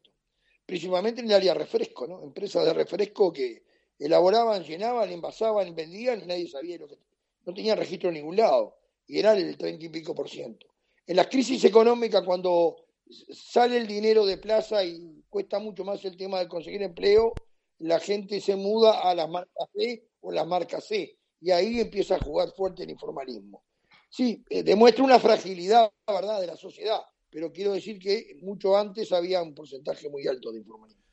principalmente 0.66 1.22
en 1.22 1.28
el 1.28 1.34
área 1.34 1.54
refresco, 1.54 2.08
¿no? 2.08 2.24
Empresas 2.24 2.66
de 2.66 2.74
refresco 2.74 3.32
que 3.32 3.64
elaboraban, 4.00 4.64
llenaban, 4.64 5.12
envasaban, 5.12 5.76
vendían 5.76 6.24
y 6.24 6.26
nadie 6.26 6.48
sabía 6.48 6.80
lo 6.80 6.88
que... 6.88 6.98
No 7.46 7.54
tenían 7.54 7.78
registro 7.78 8.10
en 8.10 8.16
ningún 8.16 8.38
lado 8.38 8.76
y 9.06 9.20
era 9.20 9.34
el 9.34 9.56
30 9.56 9.86
y 9.86 9.90
pico 9.90 10.16
por 10.16 10.28
ciento. 10.28 10.66
En 11.06 11.18
las 11.18 11.28
crisis 11.28 11.64
económicas, 11.64 12.24
cuando 12.24 12.88
sale 13.30 13.78
el 13.78 13.86
dinero 13.86 14.26
de 14.26 14.40
plaza 14.40 14.84
y 14.84 15.24
cuesta 15.30 15.60
mucho 15.60 15.84
más 15.84 16.04
el 16.06 16.18
tema 16.18 16.40
de 16.40 16.48
conseguir 16.48 16.82
empleo, 16.82 17.34
la 17.78 18.00
gente 18.00 18.42
se 18.42 18.56
muda 18.56 19.02
a 19.08 19.14
las 19.14 19.30
marcas 19.30 19.70
B 19.76 20.08
o 20.22 20.32
las 20.32 20.48
marcas 20.48 20.88
C 20.88 21.20
y 21.42 21.52
ahí 21.52 21.80
empieza 21.80 22.16
a 22.16 22.20
jugar 22.20 22.50
fuerte 22.56 22.84
el 22.84 22.90
informalismo. 22.90 23.64
Sí, 24.10 24.44
eh, 24.50 24.64
demuestra 24.64 25.04
una 25.04 25.20
fragilidad, 25.20 25.92
¿verdad?, 26.08 26.40
de 26.40 26.48
la 26.48 26.56
sociedad, 26.56 27.02
pero 27.30 27.52
quiero 27.52 27.74
decir 27.74 28.00
que 28.00 28.38
mucho 28.42 28.78
antes 28.78 29.12
había 29.12 29.42
un 29.42 29.54
porcentaje 29.54 30.10
muy 30.10 30.28
alto 30.28 30.52
de 30.52 30.60
informalismo. 30.60 31.04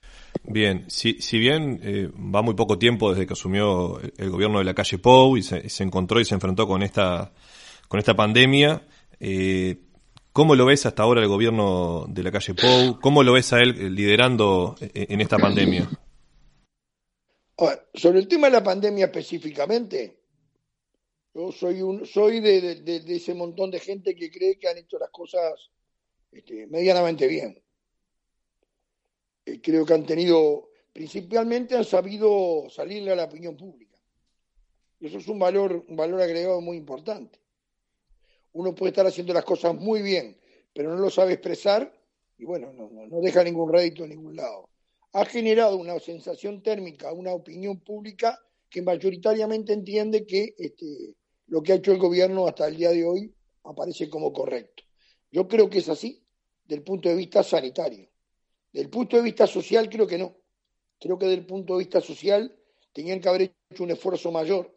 Bien, 0.45 0.85
si, 0.89 1.21
si 1.21 1.39
bien 1.39 1.81
eh, 1.83 2.09
va 2.09 2.43
muy 2.43 2.55
poco 2.55 2.79
tiempo 2.79 3.11
desde 3.11 3.27
que 3.27 3.33
asumió 3.33 4.01
el 4.01 4.31
gobierno 4.31 4.59
de 4.59 4.65
la 4.65 4.75
calle 4.75 4.99
Pou 4.99 5.37
y 5.37 5.43
se, 5.43 5.69
se 5.69 5.83
encontró 5.85 6.21
y 6.21 6.25
se 6.25 6.35
enfrentó 6.35 6.67
con 6.67 6.83
esta, 6.83 7.33
con 7.89 7.99
esta 7.99 8.15
pandemia, 8.15 8.87
eh, 9.21 9.79
¿Cómo 10.33 10.55
lo 10.55 10.65
ves 10.65 10.87
hasta 10.87 11.03
ahora 11.03 11.21
el 11.21 11.29
gobierno 11.29 12.07
de 12.09 12.23
la 12.23 12.33
calle 12.33 12.55
Pou? 12.55 12.99
¿Cómo 13.01 13.23
lo 13.23 13.35
ves 13.35 13.53
a 13.53 13.59
él 13.59 13.95
liderando 13.95 14.77
en 14.81 15.21
esta 15.21 15.37
pandemia? 15.37 15.91
Sobre 17.95 18.19
el 18.19 18.29
tema 18.29 18.49
de 18.49 18.55
la 18.55 18.63
pandemia 18.63 19.07
específicamente, 19.07 20.19
yo 21.35 21.53
soy 21.53 21.83
un 21.83 22.05
soy 22.05 22.41
de, 22.41 23.03
ese 23.07 23.35
montón 23.35 23.71
de 23.71 23.81
gente 23.81 24.15
que 24.15 24.31
cree 24.31 24.59
que 24.59 24.69
han 24.69 24.79
hecho 24.79 24.99
las 24.99 25.11
cosas 25.11 25.71
este, 26.31 26.67
medianamente 26.67 27.27
bien. 27.27 27.63
Eh, 29.45 29.61
creo 29.61 29.85
que 29.85 29.95
han 29.95 30.05
tenido, 30.05 30.71
principalmente 30.93 31.77
han 31.77 31.85
sabido 31.85 32.69
salirle 32.69 33.13
a 33.13 33.17
la 33.17 33.25
opinión 33.25 33.57
pública. 33.57 33.99
Y 35.01 35.07
eso 35.07 35.19
es 35.19 35.29
un 35.29 35.39
valor, 35.39 35.85
un 35.89 35.97
valor 35.97 36.21
agregado 36.21 36.61
muy 36.61 36.77
importante 36.77 37.43
uno 38.53 38.75
puede 38.75 38.91
estar 38.91 39.07
haciendo 39.07 39.33
las 39.33 39.45
cosas 39.45 39.75
muy 39.75 40.03
bien, 40.03 40.37
pero 40.73 40.91
no 40.91 41.01
lo 41.01 41.11
sabe 41.11 41.35
expresar 41.35 41.93
y 42.39 42.45
bueno, 42.45 42.73
no, 42.73 42.89
no, 42.91 43.21
deja 43.21 43.43
ningún 43.45 43.73
rédito 43.73 44.05
en 44.05 44.11
ningún 44.11 44.37
lado. 44.37 44.69
Ha 45.13 45.25
generado 45.27 45.77
una 45.77 45.99
sensación 46.01 46.63
térmica, 46.63 47.13
una 47.13 47.33
opinión 47.33 47.81
pública 47.81 48.39
que 48.71 48.83
mayoritariamente 48.83 49.73
entiende 49.73 50.25
que 50.25 50.55
este, 50.59 51.15
lo 51.47 51.63
que 51.63 51.73
ha 51.73 51.77
hecho 51.77 51.93
el 51.93 51.99
gobierno 51.99 52.47
hasta 52.47 52.67
el 52.67 52.77
día 52.77 52.91
de 52.91 53.05
hoy 53.05 53.35
aparece 53.65 54.09
como 54.09 54.33
correcto. 54.33 54.85
Yo 55.31 55.47
creo 55.47 55.69
que 55.69 55.79
es 55.79 55.89
así, 55.89 56.25
del 56.65 56.83
punto 56.83 57.09
de 57.09 57.15
vista 57.15 57.43
sanitario. 57.43 58.09
Del 58.73 58.89
punto 58.89 59.17
de 59.17 59.23
vista 59.23 59.47
social, 59.47 59.91
creo 59.91 60.07
que 60.07 60.17
no. 60.17 60.37
Creo 60.99 61.19
que 61.19 61.27
del 61.27 61.45
punto 61.45 61.75
de 61.75 61.81
vista 61.81 62.01
social 62.01 62.57
tenían 62.93 63.21
que 63.21 63.29
haber 63.29 63.55
hecho 63.71 63.83
un 63.83 63.91
esfuerzo 63.91 64.31
mayor 64.31 64.75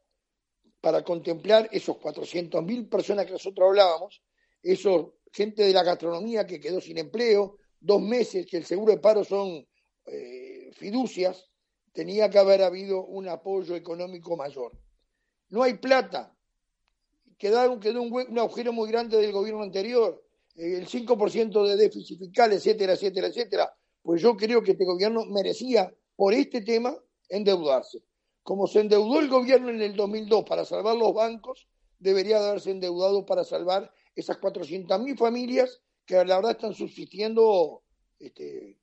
para 0.82 1.04
contemplar 1.04 1.70
esos 1.72 1.96
400.000 1.98 2.90
personas 2.90 3.26
que 3.26 3.32
nosotros 3.32 3.70
hablábamos, 3.70 4.22
esos 4.62 5.14
gente 5.32 5.64
de 5.64 5.74
la 5.74 5.84
gastronomía 5.84 6.46
que 6.46 6.60
quedó 6.60 6.80
sin 6.80 6.98
empleo, 6.98 7.58
dos 7.80 8.02
meses 8.02 8.46
que 8.46 8.58
el 8.58 8.66
seguro 8.66 8.94
de 8.94 9.00
paro 9.00 9.24
son 9.24 9.66
eh, 10.08 10.72
fiducias, 10.74 11.50
tenía 11.94 12.30
que 12.30 12.40
haber 12.40 12.62
habido 12.62 13.06
un 13.06 13.28
apoyo 13.28 13.76
económico 13.76 14.36
mayor. 14.36 14.78
No 15.50 15.64
hay 15.64 15.76
plata, 15.76 16.36
quedó, 17.38 17.80
quedó 17.80 18.02
un, 18.02 18.12
un 18.14 18.40
agujero 18.40 18.74
muy 18.74 18.90
grande 18.90 19.18
del 19.18 19.32
gobierno 19.32 19.64
anterior, 19.64 20.24
eh, 20.56 20.78
el 20.78 20.88
5% 20.88 21.68
de 21.68 21.76
déficit 21.76 22.20
fiscal, 22.20 22.54
etcétera, 22.54 22.94
etcétera, 22.94 23.28
etcétera. 23.28 23.74
Pues 24.02 24.22
yo 24.22 24.36
creo 24.38 24.62
que 24.62 24.72
este 24.72 24.86
gobierno 24.86 25.26
merecía, 25.26 25.94
por 26.16 26.34
este 26.34 26.62
tema, 26.62 26.96
endeudarse. 27.30 28.04
Como 28.44 28.68
se 28.68 28.82
endeudó 28.82 29.20
el 29.20 29.28
gobierno 29.28 29.70
en 29.70 29.82
el 29.82 29.96
2002 29.96 30.46
para 30.46 30.66
salvar 30.66 30.96
los 30.96 31.14
bancos, 31.14 31.68
debería 32.00 32.38
haberse 32.38 32.72
endeudado 32.72 33.26
para 33.26 33.44
salvar 33.44 33.92
esas 34.16 34.40
400.000 34.40 35.18
familias 35.18 35.82
que 36.06 36.16
la 36.24 36.36
verdad 36.36 36.52
están 36.52 36.74
subsistiendo 36.74 37.82
este, 38.20 38.78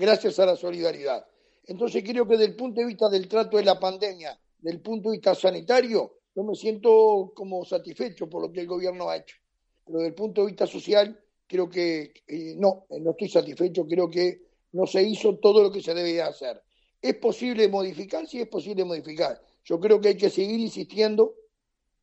gracias 0.00 0.38
a 0.38 0.46
la 0.46 0.56
solidaridad. 0.56 1.26
Entonces 1.64 2.02
creo 2.02 2.26
que 2.26 2.36
desde 2.36 2.46
el 2.46 2.56
punto 2.56 2.80
de 2.80 2.86
vista 2.86 3.08
del 3.08 3.28
trato 3.28 3.58
de 3.58 3.64
la 3.64 3.78
pandemia, 3.78 4.36
del 4.58 4.80
punto 4.80 5.10
de 5.10 5.18
vista 5.18 5.34
sanitario, 5.34 6.16
yo 6.34 6.42
me 6.42 6.54
siento 6.54 7.32
como 7.34 7.64
satisfecho 7.64 8.28
por 8.28 8.42
lo 8.42 8.50
que 8.50 8.60
el 8.60 8.66
gobierno 8.66 9.10
ha 9.10 9.16
hecho. 9.16 9.36
Pero 9.84 9.98
desde 9.98 10.08
el 10.08 10.14
punto 10.14 10.40
de 10.40 10.46
vista 10.48 10.66
social, 10.66 11.20
creo 11.46 11.68
que 11.68 12.14
eh, 12.26 12.54
no, 12.56 12.86
no 12.88 13.10
estoy 13.10 13.28
satisfecho, 13.28 13.86
creo 13.86 14.08
que 14.08 14.42
no 14.72 14.86
se 14.86 15.02
hizo 15.02 15.36
todo 15.36 15.62
lo 15.62 15.70
que 15.70 15.82
se 15.82 15.92
debía 15.92 16.26
hacer. 16.26 16.62
¿Es 17.02 17.16
posible 17.16 17.68
modificar? 17.68 18.26
Sí, 18.26 18.40
es 18.40 18.48
posible 18.48 18.84
modificar. 18.84 19.40
Yo 19.64 19.78
creo 19.78 20.00
que 20.00 20.08
hay 20.08 20.16
que 20.16 20.30
seguir 20.30 20.60
insistiendo 20.60 21.34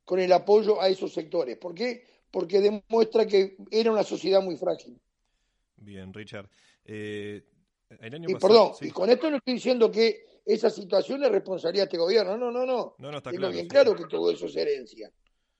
con 0.04 0.20
el 0.20 0.32
apoyo 0.32 0.82
a 0.82 0.88
esos 0.88 1.14
sectores. 1.14 1.58
¿Por 1.58 1.74
qué? 1.74 2.04
Porque 2.30 2.62
demuestra 2.62 3.26
que 3.26 3.58
era 3.72 3.92
una 3.92 4.04
sociedad 4.04 4.42
muy 4.42 4.56
frágil. 4.58 5.00
Bien, 5.78 6.14
Richard. 6.14 6.50
Eh, 6.86 7.44
y 7.90 8.36
perdón, 8.36 8.72
y 8.82 8.92
con 8.92 9.10
esto 9.10 9.30
no 9.30 9.38
estoy 9.38 9.56
diciendo 9.56 9.90
que 9.90 10.26
esa 10.46 10.70
situación 10.70 11.24
es 11.24 11.32
responsabilidad 11.32 11.84
de 11.84 11.88
este 11.88 11.98
gobierno. 11.98 12.38
No, 12.38 12.52
no, 12.52 12.66
no. 12.66 12.96
No, 12.98 13.12
no 13.12 13.18
está 13.18 13.32
Tengo 13.32 13.50
bien 13.50 13.68
claro 13.68 13.96
que 13.96 14.06
todo 14.06 14.32
eso 14.32 14.46
es 14.46 14.56
herencia. 14.56 15.12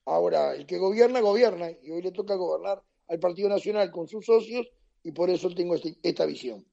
Ahora, 0.06 0.54
el 0.54 0.66
que 0.66 0.78
gobierna, 0.78 1.20
gobierna. 1.20 1.70
Y 1.82 1.90
hoy 1.90 2.02
le 2.02 2.12
toca 2.12 2.34
gobernar 2.34 2.82
al 3.08 3.18
Partido 3.18 3.48
Nacional 3.48 3.90
con 3.90 4.08
sus 4.08 4.24
socios 4.24 4.66
y 5.02 5.12
por 5.12 5.30
eso 5.30 5.50
tengo 5.50 5.74
este, 5.74 5.96
esta 6.02 6.24
visión. 6.24 6.64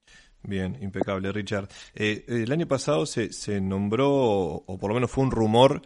Bien, 0.44 0.78
impecable, 0.82 1.32
Richard. 1.32 1.68
Eh, 1.94 2.24
el 2.28 2.52
año 2.52 2.68
pasado 2.68 3.06
se, 3.06 3.34
se 3.34 3.60
nombró, 3.60 4.12
o 4.12 4.78
por 4.78 4.90
lo 4.90 4.96
menos 4.96 5.12
fue 5.12 5.24
un 5.24 5.32
rumor, 5.32 5.82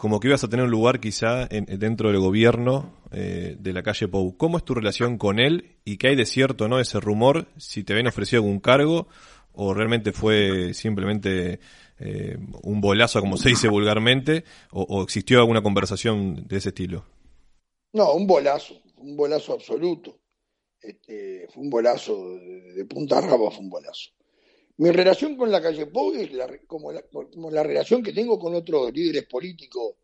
como 0.00 0.18
que 0.18 0.28
ibas 0.28 0.42
a 0.42 0.48
tener 0.48 0.64
un 0.64 0.70
lugar 0.70 0.98
quizá 0.98 1.46
en, 1.50 1.66
dentro 1.78 2.08
del 2.10 2.20
gobierno 2.20 2.90
eh, 3.12 3.56
de 3.58 3.72
la 3.74 3.82
calle 3.82 4.08
Pou. 4.08 4.34
¿Cómo 4.34 4.56
es 4.56 4.64
tu 4.64 4.72
relación 4.72 5.18
con 5.18 5.38
él 5.38 5.76
y 5.84 5.98
qué 5.98 6.08
hay 6.08 6.16
de 6.16 6.24
cierto 6.24 6.68
no 6.68 6.80
ese 6.80 7.00
rumor? 7.00 7.48
Si 7.58 7.84
te 7.84 7.92
habían 7.92 8.06
ofrecido 8.06 8.40
algún 8.40 8.60
cargo 8.60 9.08
o 9.52 9.74
realmente 9.74 10.12
fue 10.12 10.72
simplemente 10.72 11.60
eh, 11.98 12.38
un 12.62 12.80
bolazo, 12.80 13.20
como 13.20 13.36
se 13.36 13.50
dice 13.50 13.68
vulgarmente, 13.68 14.44
o, 14.70 15.02
existió 15.02 15.38
alguna 15.40 15.62
conversación 15.62 16.48
de 16.48 16.56
ese 16.56 16.70
estilo. 16.70 17.04
No, 17.92 18.14
un 18.14 18.26
bolazo, 18.26 18.80
un 18.96 19.14
bolazo 19.18 19.52
absoluto. 19.52 20.18
Este, 20.80 21.46
fue 21.52 21.62
un 21.62 21.68
bolazo, 21.68 22.38
de, 22.74 22.86
punta 22.86 23.18
a 23.18 23.20
rabo 23.20 23.50
fue 23.50 23.60
un 23.60 23.68
bolazo. 23.68 24.12
Mi 24.80 24.90
relación 24.92 25.36
con 25.36 25.50
la 25.52 25.60
calle 25.60 25.84
Pou 25.88 26.14
es 26.14 26.30
como, 26.66 26.90
la, 26.90 27.62
relación 27.62 28.02
que 28.02 28.14
tengo 28.14 28.38
con 28.38 28.54
otros 28.54 28.90
líderes 28.90 29.26
políticos 29.26 29.96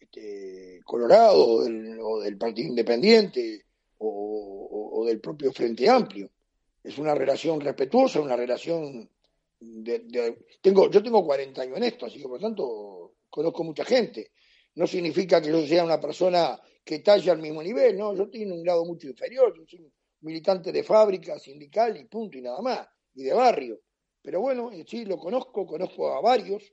este, 0.00 0.80
Colorado 0.86 1.58
o 1.58 2.18
del 2.18 2.38
Partido 2.38 2.68
Independiente 2.68 3.66
o, 3.98 5.04
del 5.06 5.20
propio 5.20 5.52
Frente 5.52 5.86
Amplio. 5.86 6.30
Es 6.82 6.96
una 6.96 7.14
relación 7.14 7.60
respetuosa, 7.60 8.22
una 8.22 8.34
relación 8.34 9.06
de, 9.60 10.38
tengo, 10.62 10.90
yo 10.90 11.02
tengo 11.02 11.26
40 11.26 11.60
años 11.60 11.76
en 11.76 11.82
esto, 11.82 12.06
así 12.06 12.16
que 12.16 12.26
por 12.26 12.40
lo 12.40 12.46
tanto 12.48 13.16
conozco 13.28 13.64
mucha 13.64 13.84
gente. 13.84 14.30
No 14.76 14.86
significa 14.86 15.42
que 15.42 15.50
yo 15.50 15.66
sea 15.66 15.84
una 15.84 16.00
persona 16.00 16.58
que 16.82 17.00
talle 17.00 17.30
al 17.30 17.42
mismo 17.42 17.62
nivel, 17.62 17.98
no, 17.98 18.16
yo 18.16 18.30
en 18.32 18.50
un 18.50 18.62
grado 18.62 18.86
mucho 18.86 19.08
inferior, 19.08 19.54
yo 19.54 19.66
soy 19.66 19.92
militante 20.22 20.72
de 20.72 20.82
fábrica, 20.82 21.38
sindical 21.38 21.98
y 21.98 22.06
punto 22.06 22.38
y 22.38 22.40
nada 22.40 22.62
más, 22.62 22.88
y 23.14 23.24
de 23.24 23.34
barrio. 23.34 23.78
Pero 24.22 24.40
bueno, 24.40 24.70
sí, 24.86 25.04
lo 25.04 25.18
conozco, 25.18 25.66
conozco 25.66 26.12
a 26.12 26.20
varios, 26.20 26.72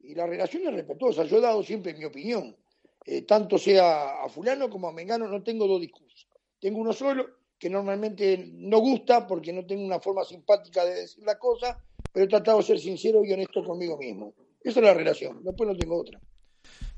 y 0.00 0.14
la 0.14 0.26
relación 0.26 0.66
es 0.66 0.74
respetuosa. 0.74 1.24
Yo 1.24 1.38
he 1.38 1.40
dado 1.40 1.62
siempre 1.62 1.94
mi 1.94 2.04
opinión, 2.04 2.56
eh, 3.04 3.22
tanto 3.22 3.58
sea 3.58 4.22
a 4.22 4.28
fulano 4.28 4.68
como 4.68 4.88
a 4.88 4.92
mengano, 4.92 5.26
no 5.26 5.42
tengo 5.42 5.66
dos 5.66 5.80
discursos. 5.80 6.28
Tengo 6.58 6.78
uno 6.78 6.92
solo, 6.92 7.26
que 7.58 7.70
normalmente 7.70 8.50
no 8.52 8.78
gusta 8.78 9.26
porque 9.26 9.52
no 9.52 9.66
tengo 9.66 9.84
una 9.84 10.00
forma 10.00 10.24
simpática 10.24 10.84
de 10.84 11.02
decir 11.02 11.24
la 11.24 11.38
cosa, 11.38 11.78
pero 12.12 12.24
he 12.24 12.28
tratado 12.28 12.58
de 12.58 12.64
ser 12.64 12.78
sincero 12.78 13.24
y 13.24 13.32
honesto 13.32 13.64
conmigo 13.64 13.96
mismo. 13.98 14.34
Esa 14.62 14.80
es 14.80 14.84
la 14.84 14.94
relación, 14.94 15.42
después 15.42 15.68
no 15.68 15.76
tengo 15.76 15.98
otra. 15.98 16.20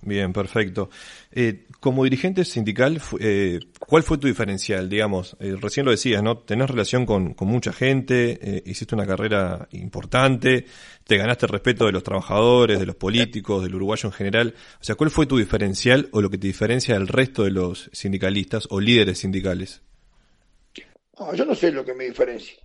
Bien, 0.04 0.32
perfecto. 0.32 0.90
Eh, 1.30 1.66
como 1.78 2.02
dirigente 2.02 2.44
sindical, 2.44 3.00
eh, 3.20 3.60
¿cuál 3.78 4.02
fue 4.02 4.18
tu 4.18 4.26
diferencial? 4.26 4.88
Digamos, 4.88 5.36
eh, 5.38 5.54
recién 5.60 5.86
lo 5.86 5.92
decías, 5.92 6.24
¿no? 6.24 6.38
Tenés 6.38 6.68
relación 6.68 7.06
con, 7.06 7.36
mucha 7.40 7.72
gente, 7.72 8.38
eh, 8.42 8.62
hiciste 8.66 8.96
una 8.96 9.06
carrera 9.06 9.68
importante, 9.70 10.66
te 11.04 11.16
ganaste 11.16 11.46
el 11.46 11.52
respeto 11.52 11.86
de 11.86 11.92
los 11.92 12.02
trabajadores, 12.02 12.80
de 12.80 12.86
los 12.86 12.96
políticos, 12.96 13.62
del 13.62 13.76
uruguayo 13.76 14.08
en 14.08 14.12
general. 14.12 14.54
O 14.80 14.84
sea, 14.84 14.96
¿cuál 14.96 15.10
fue 15.10 15.26
tu 15.26 15.38
diferencial 15.38 16.08
o 16.10 16.20
lo 16.20 16.30
que 16.30 16.38
te 16.38 16.48
diferencia 16.48 16.94
del 16.94 17.06
resto 17.06 17.44
de 17.44 17.52
los 17.52 17.88
sindicalistas 17.92 18.66
o 18.70 18.80
líderes 18.80 19.18
sindicales? 19.18 19.82
yo 21.36 21.44
no 21.44 21.54
sé 21.54 21.70
lo 21.70 21.84
que 21.84 21.94
me 21.94 22.06
diferencia. 22.06 22.56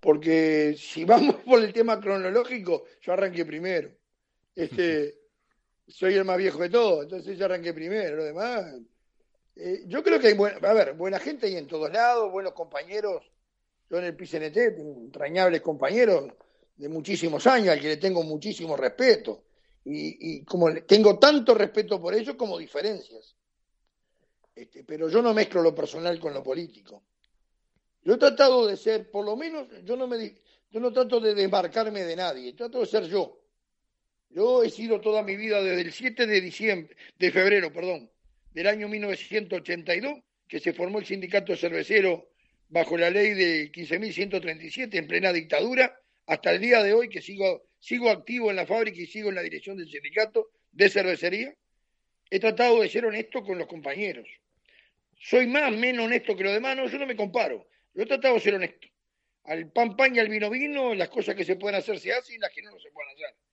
Porque 0.00 0.74
si 0.78 1.04
vamos 1.04 1.36
por 1.44 1.62
el 1.62 1.74
tema 1.74 2.00
cronológico, 2.00 2.84
yo 3.02 3.12
arranqué 3.12 3.44
primero 3.44 3.90
este, 4.56 5.14
soy 5.86 6.14
el 6.14 6.24
más 6.24 6.38
viejo 6.38 6.58
de 6.58 6.70
todos, 6.70 7.04
entonces 7.04 7.38
yo 7.38 7.44
arranqué 7.44 7.72
primero, 7.72 8.16
lo 8.16 8.24
demás. 8.24 8.74
Eh, 9.56 9.84
yo 9.86 10.02
creo 10.02 10.18
que 10.18 10.28
hay, 10.28 10.36
a 10.62 10.72
ver, 10.72 10.94
buena 10.94 11.18
gente 11.18 11.46
hay 11.46 11.56
en 11.56 11.66
todos 11.66 11.92
lados, 11.92 12.30
buenos 12.32 12.52
compañeros. 12.52 13.22
Yo 13.90 13.98
en 13.98 14.04
el 14.04 14.16
PCNT 14.16 14.76
tengo 14.76 15.00
entrañables 15.02 15.60
compañeros 15.60 16.32
de 16.76 16.88
muchísimos 16.88 17.46
años, 17.46 17.68
al 17.68 17.80
que 17.80 17.88
le 17.88 17.96
tengo 17.98 18.22
muchísimo 18.22 18.76
respeto. 18.76 19.44
Y, 19.84 20.38
y 20.38 20.44
como 20.44 20.72
tengo 20.84 21.18
tanto 21.18 21.54
respeto 21.54 22.00
por 22.00 22.14
ellos 22.14 22.34
como 22.36 22.58
diferencias. 22.58 23.36
Este, 24.54 24.84
pero 24.84 25.08
yo 25.08 25.20
no 25.20 25.34
mezclo 25.34 25.62
lo 25.62 25.74
personal 25.74 26.18
con 26.18 26.32
lo 26.32 26.42
político. 26.42 27.02
Yo 28.02 28.14
he 28.14 28.18
tratado 28.18 28.66
de 28.66 28.76
ser, 28.76 29.10
por 29.10 29.24
lo 29.24 29.36
menos, 29.36 29.68
yo 29.84 29.96
no 29.96 30.06
me 30.06 30.40
yo 30.70 30.80
no 30.80 30.92
trato 30.92 31.20
de 31.20 31.34
desmarcarme 31.34 32.02
de 32.02 32.16
nadie, 32.16 32.52
trato 32.52 32.80
de 32.80 32.86
ser 32.86 33.04
yo. 33.04 33.43
Yo 34.34 34.64
he 34.64 34.70
sido 34.70 35.00
toda 35.00 35.22
mi 35.22 35.36
vida 35.36 35.62
desde 35.62 35.82
el 35.82 35.92
7 35.92 36.26
de 36.26 36.40
diciembre, 36.40 36.96
de 37.20 37.30
febrero, 37.30 37.72
perdón, 37.72 38.10
del 38.52 38.66
año 38.66 38.88
1982, 38.88 40.22
que 40.48 40.58
se 40.58 40.72
formó 40.72 40.98
el 40.98 41.06
sindicato 41.06 41.54
cervecero 41.54 42.30
bajo 42.68 42.98
la 42.98 43.10
ley 43.10 43.32
de 43.34 43.70
15.137 43.70 44.92
en 44.96 45.06
plena 45.06 45.32
dictadura, 45.32 45.96
hasta 46.26 46.50
el 46.50 46.60
día 46.60 46.82
de 46.82 46.94
hoy 46.94 47.08
que 47.08 47.22
sigo, 47.22 47.68
sigo 47.78 48.10
activo 48.10 48.50
en 48.50 48.56
la 48.56 48.66
fábrica 48.66 49.00
y 49.00 49.06
sigo 49.06 49.28
en 49.28 49.36
la 49.36 49.42
dirección 49.42 49.76
del 49.76 49.88
sindicato 49.88 50.48
de 50.72 50.90
cervecería, 50.90 51.54
he 52.28 52.40
tratado 52.40 52.80
de 52.80 52.88
ser 52.88 53.06
honesto 53.06 53.44
con 53.44 53.56
los 53.56 53.68
compañeros. 53.68 54.28
Soy 55.16 55.46
más, 55.46 55.70
menos 55.72 56.06
honesto 56.06 56.34
que 56.34 56.42
los 56.42 56.54
demás, 56.54 56.76
no, 56.76 56.88
yo 56.88 56.98
no 56.98 57.06
me 57.06 57.14
comparo. 57.14 57.68
Yo 57.94 58.02
he 58.02 58.06
tratado 58.06 58.34
de 58.34 58.40
ser 58.40 58.54
honesto. 58.54 58.88
Al 59.44 59.70
pan 59.70 59.94
pan 59.96 60.16
y 60.16 60.18
al 60.18 60.28
vino 60.28 60.50
vino, 60.50 60.92
las 60.92 61.08
cosas 61.08 61.36
que 61.36 61.44
se 61.44 61.54
pueden 61.54 61.78
hacer 61.78 62.00
se 62.00 62.12
hacen 62.12 62.34
y 62.34 62.38
las 62.38 62.50
que 62.50 62.62
no, 62.62 62.72
no 62.72 62.80
se 62.80 62.90
pueden 62.90 63.14
hacer. 63.14 63.43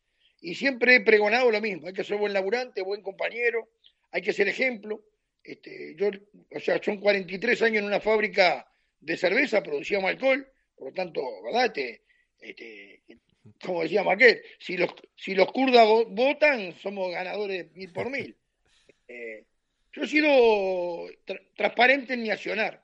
Y 0.42 0.56
siempre 0.56 0.96
he 0.96 1.02
pregonado 1.02 1.52
lo 1.52 1.62
mismo, 1.62 1.88
hay 1.88 1.94
que 1.94 2.04
ser 2.04 2.18
buen 2.18 2.34
laburante, 2.34 2.82
buen 2.82 3.02
compañero, 3.02 3.70
hay 4.12 4.22
que 4.22 4.34
ser 4.34 4.48
ejemplo. 4.48 5.04
Este, 5.44 5.96
yo, 5.96 6.10
o 6.56 6.60
sea, 6.60 6.82
son 6.84 6.98
43 6.98 7.62
años 7.62 7.78
en 7.78 7.86
una 7.86 8.02
fábrica 8.02 8.68
de 9.00 9.18
cerveza, 9.18 9.64
producíamos 9.64 10.10
alcohol, 10.10 10.48
por 10.76 10.90
lo 10.90 10.94
tanto, 10.94 11.22
¿verdad? 11.44 11.66
Este, 11.66 12.02
este, 12.40 13.04
como 13.64 13.84
decía 13.84 14.04
Maquet, 14.04 14.44
si 14.60 14.78
los, 14.78 14.90
si 15.16 15.36
los 15.36 15.52
kurdas 15.52 15.88
votan, 16.10 16.74
somos 16.80 17.12
ganadores 17.12 17.72
mil 17.74 17.92
por 17.92 18.10
mil. 18.12 18.36
Eh, 19.08 19.46
yo 19.94 20.04
he 20.04 20.08
sido 20.08 21.08
transparente 21.56 22.14
en 22.14 22.24
mi 22.24 22.30
accionar. 22.30 22.84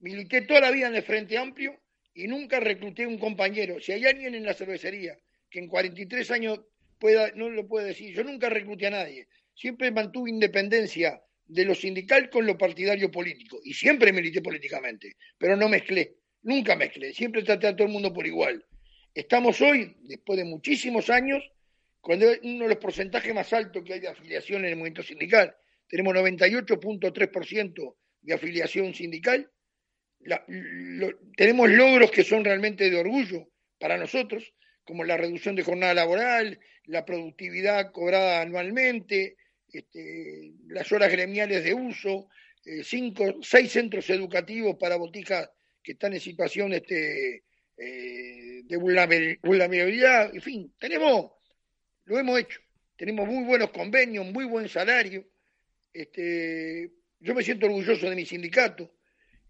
Milité 0.00 0.42
toda 0.42 0.60
la 0.60 0.70
vida 0.70 0.88
en 0.88 0.96
el 0.96 1.02
Frente 1.02 1.36
Amplio 1.36 1.78
y 2.14 2.26
nunca 2.26 2.60
recluté 2.60 3.06
un 3.06 3.18
compañero. 3.18 3.80
Si 3.80 3.92
hay 3.92 4.04
alguien 4.06 4.34
en 4.34 4.44
la 4.44 4.54
cervecería 4.54 5.18
que 5.50 5.58
en 5.58 5.68
43 5.68 6.30
años 6.30 6.60
pueda, 6.98 7.30
no 7.34 7.48
lo 7.48 7.66
puede 7.66 7.88
decir, 7.88 8.14
yo 8.14 8.24
nunca 8.24 8.48
recluté 8.48 8.86
a 8.86 8.90
nadie. 8.90 9.28
Siempre 9.54 9.90
mantuve 9.90 10.30
independencia 10.30 11.22
de 11.46 11.64
lo 11.64 11.74
sindical 11.74 12.28
con 12.30 12.46
lo 12.46 12.58
partidario 12.58 13.10
político 13.10 13.60
y 13.64 13.74
siempre 13.74 14.12
milité 14.12 14.42
políticamente, 14.42 15.16
pero 15.38 15.56
no 15.56 15.68
mezclé, 15.68 16.16
nunca 16.42 16.76
mezclé, 16.76 17.12
siempre 17.12 17.42
traté 17.42 17.68
a 17.68 17.76
todo 17.76 17.86
el 17.86 17.92
mundo 17.92 18.12
por 18.12 18.26
igual. 18.26 18.64
Estamos 19.14 19.60
hoy, 19.60 19.96
después 20.02 20.36
de 20.36 20.44
muchísimos 20.44 21.08
años, 21.08 21.42
hay 22.08 22.22
uno 22.42 22.64
de 22.64 22.68
los 22.68 22.78
porcentajes 22.78 23.34
más 23.34 23.52
altos 23.52 23.82
que 23.84 23.94
hay 23.94 24.00
de 24.00 24.08
afiliación 24.08 24.64
en 24.64 24.70
el 24.70 24.76
movimiento 24.76 25.02
sindical. 25.02 25.56
Tenemos 25.88 26.14
98.3% 26.14 27.94
de 28.22 28.34
afiliación 28.34 28.94
sindical 28.94 29.50
tenemos 31.36 31.70
logros 31.70 32.10
que 32.10 32.24
son 32.24 32.44
realmente 32.44 32.90
de 32.90 32.98
orgullo 32.98 33.48
para 33.78 33.96
nosotros, 33.96 34.52
como 34.86 35.04
la 35.04 35.16
reducción 35.16 35.56
de 35.56 35.64
jornada 35.64 35.92
laboral, 35.92 36.58
la 36.84 37.04
productividad 37.04 37.90
cobrada 37.92 38.40
anualmente, 38.40 39.36
este, 39.70 40.52
las 40.68 40.90
horas 40.92 41.10
gremiales 41.10 41.64
de 41.64 41.74
uso, 41.74 42.28
eh, 42.64 42.82
cinco, 42.82 43.40
seis 43.42 43.72
centros 43.72 44.08
educativos 44.10 44.76
para 44.76 44.96
botijas 44.96 45.50
que 45.82 45.92
están 45.92 46.14
en 46.14 46.20
situación 46.20 46.72
este, 46.72 47.44
eh, 47.76 48.62
de 48.64 48.76
vulnerabilidad, 48.76 50.34
en 50.34 50.40
fin, 50.40 50.74
tenemos, 50.78 51.32
lo 52.04 52.18
hemos 52.18 52.40
hecho, 52.40 52.60
tenemos 52.96 53.28
muy 53.28 53.44
buenos 53.44 53.70
convenios, 53.70 54.24
muy 54.26 54.44
buen 54.44 54.68
salario, 54.68 55.28
este, 55.92 56.92
yo 57.18 57.34
me 57.34 57.42
siento 57.42 57.66
orgulloso 57.66 58.08
de 58.08 58.16
mi 58.16 58.24
sindicato, 58.24 58.96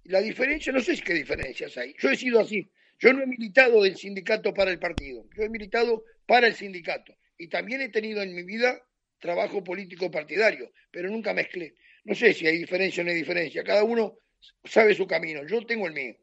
la 0.05 0.21
diferencia, 0.21 0.73
no 0.73 0.81
sé 0.81 0.97
qué 1.03 1.15
diferencias 1.15 1.77
hay. 1.77 1.95
Yo 1.99 2.11
he 2.11 2.17
sido 2.17 2.41
así. 2.41 2.71
Yo 2.99 3.13
no 3.13 3.23
he 3.23 3.27
militado 3.27 3.83
del 3.83 3.97
sindicato 3.97 4.55
para 4.55 4.71
el 4.71 4.79
partido. 4.79 5.25
Yo 5.37 5.43
he 5.43 5.49
militado 5.49 6.05
para 6.27 6.47
el 6.47 6.55
sindicato. 6.55 7.15
Y 7.39 7.49
también 7.49 7.83
he 7.83 7.89
tenido 7.91 8.23
en 8.23 8.35
mi 8.35 8.43
vida 8.43 8.81
trabajo 9.19 9.63
político 9.63 10.11
partidario, 10.11 10.71
pero 10.91 11.11
nunca 11.11 11.35
mezclé. 11.35 11.75
No 12.05 12.15
sé 12.15 12.33
si 12.33 12.47
hay 12.47 12.59
diferencia 12.59 13.03
o 13.03 13.05
no 13.05 13.11
hay 13.11 13.17
diferencia. 13.17 13.65
Cada 13.65 13.85
uno 13.85 14.19
sabe 14.65 14.95
su 14.95 15.07
camino. 15.07 15.47
Yo 15.47 15.65
tengo 15.67 15.87
el 15.87 15.93
mío. 15.93 16.15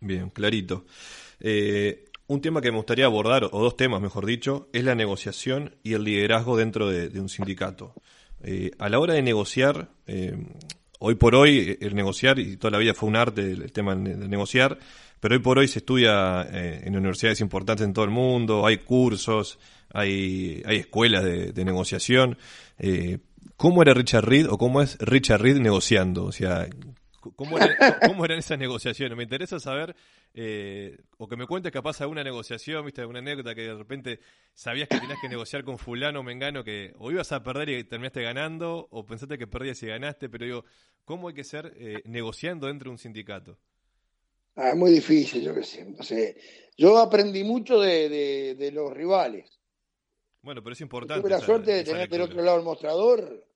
Bien, 0.00 0.30
clarito. 0.30 0.86
Eh, 1.40 2.04
un 2.26 2.40
tema 2.40 2.60
que 2.60 2.70
me 2.70 2.76
gustaría 2.76 3.06
abordar, 3.06 3.44
o 3.50 3.60
dos 3.60 3.76
temas, 3.76 4.00
mejor 4.00 4.24
dicho, 4.24 4.68
es 4.72 4.84
la 4.84 4.94
negociación 4.94 5.76
y 5.82 5.94
el 5.94 6.04
liderazgo 6.04 6.56
dentro 6.56 6.88
de, 6.88 7.18
un 7.18 7.28
sindicato. 7.28 7.94
Eh, 8.42 8.70
a 8.78 8.88
la 8.88 9.00
hora 9.00 9.14
de 9.14 9.22
negociar, 9.22 9.90
eh, 10.06 10.36
hoy 11.00 11.16
por 11.16 11.34
hoy 11.34 11.76
el 11.80 11.94
negociar, 11.94 12.38
y 12.38 12.56
toda 12.56 12.70
la 12.70 12.78
vida 12.78 12.94
fue 12.94 13.08
un 13.08 13.16
arte 13.16 13.42
el, 13.42 13.72
tema 13.72 13.96
de 13.96 14.28
negociar, 14.28 14.78
pero 15.20 15.34
hoy 15.34 15.40
por 15.40 15.58
hoy 15.58 15.68
se 15.68 15.80
estudia 15.80 16.42
eh, 16.50 16.82
en 16.84 16.96
universidades 16.96 17.40
importantes 17.40 17.86
en 17.86 17.92
todo 17.92 18.04
el 18.04 18.10
mundo, 18.10 18.66
hay 18.66 18.78
cursos, 18.78 19.58
hay, 19.92 20.62
hay 20.64 20.78
escuelas 20.78 21.24
de, 21.24 21.64
negociación. 21.64 22.38
Eh, 22.78 23.18
¿Cómo 23.56 23.82
era 23.82 23.94
Richard 23.94 24.24
Reed 24.24 24.48
o 24.48 24.56
cómo 24.56 24.80
es 24.80 24.96
Richard 24.98 25.42
Reed 25.42 25.58
negociando? 25.58 26.24
O 26.24 26.32
sea, 26.32 26.66
¿Cómo, 27.20 27.58
¿Cómo, 28.06 28.24
eran 28.24 28.38
esas 28.38 28.58
negociaciones? 28.58 29.16
Me 29.16 29.24
interesa 29.24 29.60
saber, 29.60 29.94
eh, 30.32 30.96
o 31.18 31.28
que 31.28 31.36
me 31.36 31.46
cuentes 31.46 31.70
capaz 31.70 32.00
alguna 32.00 32.24
negociación, 32.24 32.84
viste, 32.84 33.02
alguna 33.02 33.18
anécdota 33.18 33.54
que 33.54 33.62
de 33.62 33.74
repente 33.74 34.20
sabías 34.54 34.88
que 34.88 34.98
tenías 34.98 35.18
que 35.20 35.28
negociar 35.28 35.62
con 35.62 35.76
fulano 35.76 36.20
o 36.20 36.22
mengano 36.22 36.64
que 36.64 36.94
o 36.98 37.10
ibas 37.10 37.32
a 37.32 37.42
perder 37.42 37.68
y 37.68 37.84
terminaste 37.84 38.22
ganando, 38.22 38.88
o 38.90 39.04
pensaste 39.04 39.36
que 39.36 39.46
perdías 39.46 39.82
y 39.82 39.86
ganaste, 39.88 40.30
pero 40.30 40.44
digo, 40.46 40.64
¿cómo 41.04 41.28
hay 41.28 41.34
que 41.34 41.44
ser 41.44 41.74
eh, 41.76 42.02
negociando 42.06 42.68
dentro 42.68 42.88
de 42.88 42.92
un 42.92 42.98
sindicato? 42.98 43.58
Ah, 44.56 44.74
muy 44.74 44.90
difícil, 44.90 45.42
yo 45.42 45.54
qué 45.54 45.62
sé. 45.62 46.36
yo 46.76 46.98
aprendí 46.98 47.44
mucho 47.44 47.80
de, 47.80 48.54
de, 48.56 48.72
los 48.72 48.92
rivales. 48.92 49.60
Bueno, 50.42 50.62
pero 50.62 50.72
es 50.72 50.80
importante. 50.80 51.20
Tuve 51.20 51.30
la 51.30 51.40
suerte 51.40 51.72
de 51.72 51.84
tener 51.84 52.08
del 52.08 52.22
otro 52.22 52.42
lado 52.42 52.56
del 52.56 52.64
mostrador 52.64 53.46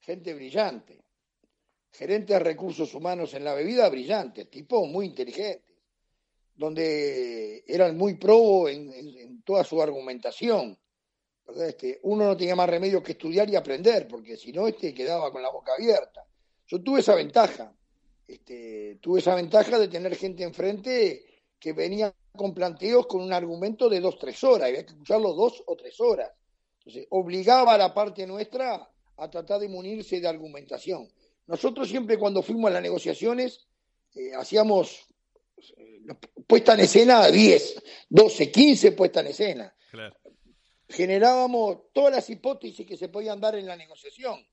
gente 0.00 0.34
brillante 0.34 1.04
gerentes 1.94 2.36
de 2.36 2.40
recursos 2.40 2.92
humanos 2.94 3.34
en 3.34 3.44
la 3.44 3.54
bebida 3.54 3.88
brillantes, 3.88 4.50
tipos 4.50 4.88
muy 4.88 5.06
inteligentes, 5.06 5.76
donde 6.56 7.64
eran 7.66 7.96
muy 7.96 8.14
pro 8.14 8.68
en, 8.68 9.42
toda 9.44 9.62
su 9.62 9.80
argumentación. 9.80 10.76
Este, 11.56 12.00
uno 12.02 12.24
no 12.24 12.36
tenía 12.36 12.56
más 12.56 12.68
remedio 12.68 13.02
que 13.02 13.12
estudiar 13.12 13.48
y 13.48 13.54
aprender, 13.54 14.08
porque 14.08 14.36
si 14.36 14.52
no, 14.52 14.66
este 14.66 14.92
quedaba 14.92 15.30
con 15.30 15.42
la 15.42 15.50
boca 15.50 15.72
abierta. 15.78 16.26
Yo 16.66 16.82
tuve 16.82 17.00
esa 17.00 17.14
ventaja, 17.14 17.72
este, 18.26 18.98
tuve 19.00 19.20
esa 19.20 19.34
ventaja 19.34 19.78
de 19.78 19.88
tener 19.88 20.14
gente 20.16 20.42
enfrente 20.42 21.24
que 21.58 21.72
venía 21.72 22.14
con 22.36 22.52
planteos 22.52 23.06
con 23.06 23.22
un 23.22 23.32
argumento 23.32 23.88
de 23.88 24.00
dos, 24.00 24.18
tres 24.18 24.42
horas, 24.44 24.68
y 24.68 24.70
había 24.70 24.84
que 24.84 24.92
escucharlo 24.92 25.32
dos 25.32 25.62
o 25.66 25.76
tres 25.76 26.00
horas. 26.00 26.30
Entonces, 26.78 27.06
obligaba 27.10 27.74
a 27.74 27.78
la 27.78 27.94
parte 27.94 28.26
nuestra 28.26 28.90
a 29.16 29.30
tratar 29.30 29.60
de 29.60 29.68
munirse 29.68 30.20
de 30.20 30.28
argumentación. 30.28 31.08
Nosotros 31.46 31.88
siempre 31.88 32.18
cuando 32.18 32.42
fuimos 32.42 32.70
a 32.70 32.74
las 32.74 32.82
negociaciones 32.82 33.66
eh, 34.14 34.32
hacíamos 34.34 35.06
eh, 35.76 36.00
puesta 36.46 36.74
en 36.74 36.80
escena 36.80 37.28
10, 37.28 37.82
12, 38.08 38.50
15 38.50 38.92
puesta 38.92 39.20
en 39.20 39.26
escena. 39.28 39.74
Generábamos 40.88 41.92
todas 41.92 42.12
las 42.12 42.30
hipótesis 42.30 42.86
que 42.86 42.96
se 42.96 43.08
podían 43.08 43.40
dar 43.40 43.56
en 43.56 43.66
la 43.66 43.76
negociación. 43.76 44.46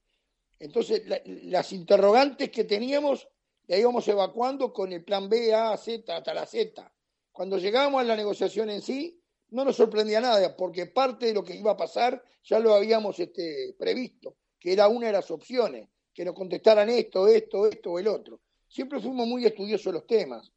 Entonces, 0.60 1.04
las 1.26 1.74
interrogantes 1.74 2.50
que 2.52 2.64
teníamos, 2.64 3.28
la 3.72 3.78
íbamos 3.78 4.06
evacuando 4.10 4.74
con 4.74 4.92
el 4.92 5.02
plan 5.02 5.30
B, 5.30 5.54
A, 5.54 5.78
Z, 5.78 6.14
hasta 6.14 6.34
la 6.34 6.46
Z. 6.46 6.94
Cuando 7.32 7.58
llegábamos 7.58 8.02
a 8.02 8.04
la 8.04 8.18
negociación 8.18 8.70
en 8.70 8.82
sí, 8.82 9.18
no 9.52 9.64
nos 9.64 9.78
sorprendía 9.78 10.20
nada, 10.20 10.58
porque 10.58 10.88
parte 10.88 11.28
de 11.28 11.34
lo 11.34 11.42
que 11.42 11.56
iba 11.56 11.72
a 11.72 11.78
pasar 11.78 12.22
ya 12.44 12.60
lo 12.60 12.74
habíamos 12.74 13.18
este, 13.18 13.74
previsto, 13.80 14.36
que 14.60 14.74
era 14.74 14.90
una 14.90 15.08
de 15.08 15.14
las 15.14 15.32
opciones 15.32 15.88
que 16.14 16.26
nos 16.26 16.36
contestaran 16.36 16.90
esto, 16.90 17.30
esto, 17.30 17.66
esto 17.66 17.94
o 17.94 18.00
el 18.00 18.10
otro. 18.10 18.42
Siempre 18.68 19.00
fuimos 19.00 19.26
muy 19.26 19.46
estudiosos 19.46 19.94
los 19.94 20.06
temas. 20.06 20.52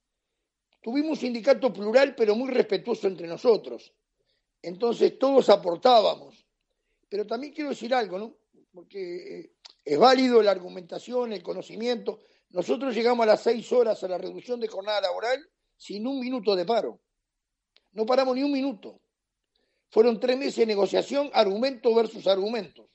Tuvimos 0.82 1.10
un 1.10 1.16
sindicato 1.18 1.72
plural, 1.72 2.16
pero 2.16 2.34
muy 2.34 2.50
respetuoso 2.50 3.06
entre 3.06 3.28
nosotros. 3.28 3.94
Entonces 4.60 5.20
todos 5.20 5.50
aportábamos. 5.50 6.44
Pero 7.08 7.24
también 7.28 7.52
quiero 7.52 7.70
decir 7.70 7.94
algo, 7.94 8.18
¿no? 8.18 8.34
Porque 8.72 9.38
eh, 9.38 9.52
es 9.84 9.98
válido 10.00 10.42
la 10.42 10.50
argumentación, 10.50 11.32
el 11.32 11.44
conocimiento. 11.44 12.18
Nosotros 12.54 12.94
llegamos 12.94 13.24
a 13.24 13.30
las 13.30 13.42
seis 13.42 13.70
horas 13.72 14.00
a 14.04 14.06
la 14.06 14.16
reducción 14.16 14.60
de 14.60 14.68
jornada 14.68 15.00
laboral 15.00 15.44
sin 15.76 16.06
un 16.06 16.20
minuto 16.20 16.54
de 16.54 16.64
paro. 16.64 17.00
No 17.90 18.06
paramos 18.06 18.36
ni 18.36 18.44
un 18.44 18.52
minuto. 18.52 19.00
Fueron 19.90 20.20
tres 20.20 20.38
meses 20.38 20.56
de 20.58 20.66
negociación, 20.66 21.30
argumento 21.34 21.92
versus 21.92 22.28
argumentos. 22.28 22.86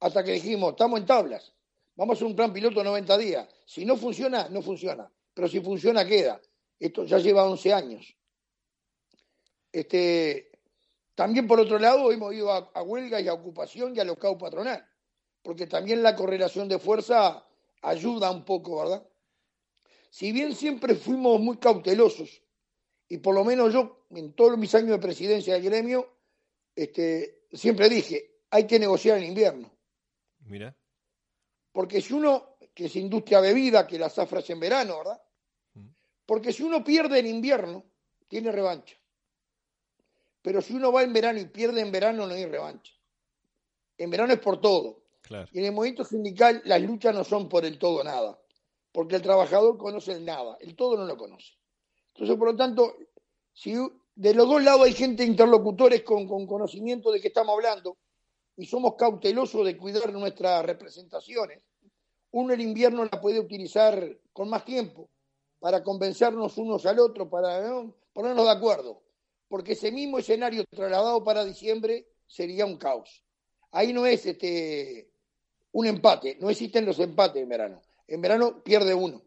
Hasta 0.00 0.24
que 0.24 0.32
dijimos, 0.32 0.70
estamos 0.70 0.98
en 1.00 1.04
tablas, 1.04 1.52
vamos 1.96 2.14
a 2.14 2.16
hacer 2.16 2.26
un 2.28 2.34
plan 2.34 2.50
piloto 2.50 2.82
90 2.82 3.18
días. 3.18 3.46
Si 3.66 3.84
no 3.84 3.94
funciona, 3.94 4.48
no 4.48 4.62
funciona. 4.62 5.06
Pero 5.34 5.48
si 5.48 5.60
funciona, 5.60 6.06
queda. 6.06 6.40
Esto 6.80 7.04
ya 7.04 7.18
lleva 7.18 7.44
11 7.44 7.74
años. 7.74 8.16
Este, 9.70 10.50
también, 11.14 11.46
por 11.46 11.60
otro 11.60 11.78
lado, 11.78 12.10
hemos 12.10 12.32
ido 12.32 12.50
a, 12.50 12.82
huelga 12.82 13.20
y 13.20 13.28
a 13.28 13.34
ocupación 13.34 13.94
y 13.94 14.00
a 14.00 14.04
locao 14.04 14.38
patronal, 14.38 14.82
porque 15.42 15.66
también 15.66 16.02
la 16.02 16.16
correlación 16.16 16.68
de 16.68 16.78
fuerza 16.78 17.46
ayuda 17.82 18.30
un 18.30 18.44
poco, 18.44 18.78
¿verdad? 18.78 19.06
Si 20.10 20.32
bien 20.32 20.54
siempre 20.54 20.94
fuimos 20.94 21.40
muy 21.40 21.58
cautelosos, 21.58 22.42
y 23.08 23.18
por 23.18 23.34
lo 23.34 23.44
menos 23.44 23.72
yo, 23.72 24.06
en 24.10 24.32
todos 24.32 24.58
mis 24.58 24.74
años 24.74 24.90
de 24.90 24.98
presidencia 24.98 25.54
del 25.54 25.62
gremio, 25.62 26.08
este, 26.74 27.44
siempre 27.52 27.88
dije, 27.88 28.38
hay 28.50 28.66
que 28.66 28.78
negociar 28.78 29.18
en 29.18 29.24
invierno. 29.24 29.70
Mira. 30.40 30.76
Porque 31.72 32.00
si 32.00 32.14
uno, 32.14 32.56
que 32.74 32.86
es 32.86 32.96
industria 32.96 33.40
bebida, 33.40 33.86
que 33.86 33.98
la 33.98 34.08
zafras 34.08 34.48
en 34.50 34.60
verano, 34.60 34.98
¿verdad? 34.98 35.22
Mm. 35.74 35.88
Porque 36.24 36.52
si 36.52 36.62
uno 36.62 36.82
pierde 36.82 37.18
en 37.18 37.26
invierno, 37.26 37.84
tiene 38.28 38.50
revancha. 38.50 38.96
Pero 40.42 40.62
si 40.62 40.74
uno 40.74 40.92
va 40.92 41.02
en 41.02 41.12
verano 41.12 41.40
y 41.40 41.46
pierde 41.46 41.80
en 41.80 41.92
verano, 41.92 42.26
no 42.26 42.34
hay 42.34 42.46
revancha. 42.46 42.92
En 43.98 44.10
verano 44.10 44.32
es 44.32 44.40
por 44.40 44.60
todo. 44.60 45.02
Y 45.52 45.58
en 45.58 45.64
el 45.66 45.72
movimiento 45.72 46.04
sindical 46.04 46.62
las 46.64 46.80
luchas 46.82 47.14
no 47.14 47.24
son 47.24 47.48
por 47.48 47.64
el 47.64 47.78
todo 47.78 48.02
nada, 48.04 48.38
porque 48.92 49.16
el 49.16 49.22
trabajador 49.22 49.76
conoce 49.76 50.12
el 50.12 50.24
nada, 50.24 50.56
el 50.60 50.74
todo 50.74 50.96
no 50.96 51.04
lo 51.04 51.16
conoce. 51.16 51.54
Entonces, 52.14 52.36
por 52.36 52.52
lo 52.52 52.56
tanto, 52.56 52.96
si 53.52 53.74
de 54.14 54.34
los 54.34 54.48
dos 54.48 54.62
lados 54.62 54.86
hay 54.86 54.94
gente 54.94 55.24
interlocutores 55.24 56.02
con, 56.02 56.26
con 56.26 56.46
conocimiento 56.46 57.10
de 57.10 57.20
qué 57.20 57.28
estamos 57.28 57.54
hablando 57.54 57.96
y 58.56 58.66
somos 58.66 58.94
cautelosos 58.94 59.64
de 59.66 59.76
cuidar 59.76 60.12
nuestras 60.12 60.64
representaciones, 60.64 61.62
uno 62.32 62.54
el 62.54 62.60
invierno 62.60 63.04
la 63.04 63.20
puede 63.20 63.40
utilizar 63.40 64.18
con 64.32 64.48
más 64.48 64.64
tiempo 64.64 65.08
para 65.58 65.82
convencernos 65.82 66.56
unos 66.58 66.84
al 66.86 66.98
otro, 66.98 67.28
para 67.28 67.62
ponernos 68.12 68.44
de 68.44 68.50
acuerdo 68.50 69.02
porque 69.48 69.72
ese 69.72 69.92
mismo 69.92 70.18
escenario 70.18 70.64
trasladado 70.64 71.22
para 71.22 71.44
diciembre 71.44 72.06
sería 72.26 72.66
un 72.66 72.76
caos. 72.76 73.22
Ahí 73.70 73.92
no 73.92 74.06
es 74.06 74.26
este 74.26 75.10
un 75.76 75.86
empate, 75.86 76.38
no 76.40 76.48
existen 76.48 76.86
los 76.86 76.98
empates 77.00 77.42
en 77.42 77.50
verano. 77.50 77.82
En 78.08 78.22
verano 78.22 78.62
pierde 78.64 78.94
uno, 78.94 79.22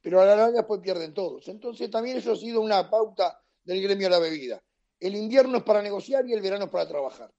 pero 0.00 0.22
a 0.22 0.24
la 0.24 0.34
larga 0.34 0.58
después 0.58 0.80
pierden 0.80 1.12
todos. 1.12 1.46
Entonces 1.48 1.90
también 1.90 2.16
eso 2.16 2.32
ha 2.32 2.36
sido 2.36 2.62
una 2.62 2.88
pauta 2.88 3.38
del 3.62 3.82
gremio 3.82 4.06
de 4.06 4.10
la 4.10 4.18
bebida. 4.18 4.62
El 4.98 5.14
invierno 5.14 5.58
es 5.58 5.64
para 5.64 5.82
negociar 5.82 6.26
y 6.26 6.32
el 6.32 6.40
verano 6.40 6.64
es 6.64 6.70
para 6.70 6.88
trabajar. 6.88 7.30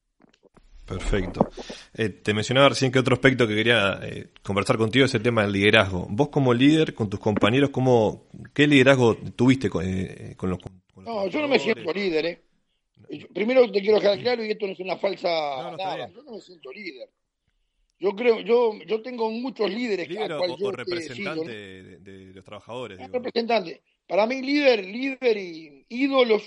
Perfecto. 0.86 1.50
Eh, 1.96 2.10
te 2.10 2.36
mencionaba 2.36 2.70
recién 2.70 2.92
que 2.92 3.00
otro 3.00 3.16
aspecto 3.16 3.48
que 3.48 3.56
quería 3.56 4.00
eh, 4.04 4.30
conversar 4.44 4.78
contigo 4.78 5.06
es 5.06 5.16
el 5.16 5.24
tema 5.24 5.42
del 5.42 5.54
liderazgo. 5.54 6.06
Vos 6.08 6.30
como 6.30 6.54
líder, 6.54 6.94
con 6.94 7.10
tus 7.10 7.20
compañeros, 7.20 7.72
¿cómo, 7.72 8.28
¿qué 8.54 8.68
liderazgo 8.68 9.18
tuviste 9.36 9.68
con, 9.68 9.84
eh, 9.84 10.36
con 10.38 10.52
los 10.52 10.60
no, 10.98 11.28
yo 11.28 11.42
no 11.42 11.48
me 11.48 11.58
siento 11.58 11.92
líder, 11.92 12.26
¿eh? 12.26 12.42
Primero 13.34 13.72
te 13.72 13.82
quiero 13.82 14.00
dejar 14.00 14.20
claro, 14.20 14.44
y 14.44 14.52
esto 14.52 14.68
no 14.68 14.74
es 14.74 14.80
una 14.80 14.98
falsa 14.98 15.30
nada, 15.76 16.10
yo 16.10 16.22
no 16.24 16.34
me 16.34 16.42
siento 16.42 16.72
líder. 16.72 17.10
Yo 18.00 18.16
creo, 18.16 18.40
yo, 18.42 18.74
yo 18.86 19.02
tengo 19.02 19.32
muchos 19.32 19.70
líderes. 19.72 20.08
¿Líder 20.08 20.34
o, 20.34 20.72
representante 20.72 21.52
de, 22.00 22.32
los 22.34 22.44
trabajadores? 22.44 23.00
Representante. 23.12 23.82
Para 24.08 24.28
mí 24.28 24.42
líder, 24.42 24.86
líder 24.86 25.38
y 25.38 25.86
ídolos 25.90 26.44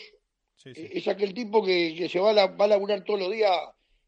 eh, 0.64 0.92
es 0.94 1.08
aquel 1.08 1.34
tipo 1.34 1.64
que, 1.64 1.94
que 1.96 2.08
se 2.08 2.20
va 2.20 2.30
a, 2.30 2.46
va 2.46 2.64
a 2.64 2.68
laburar 2.68 3.02
todos 3.04 3.20
los 3.20 3.32
días 3.32 3.50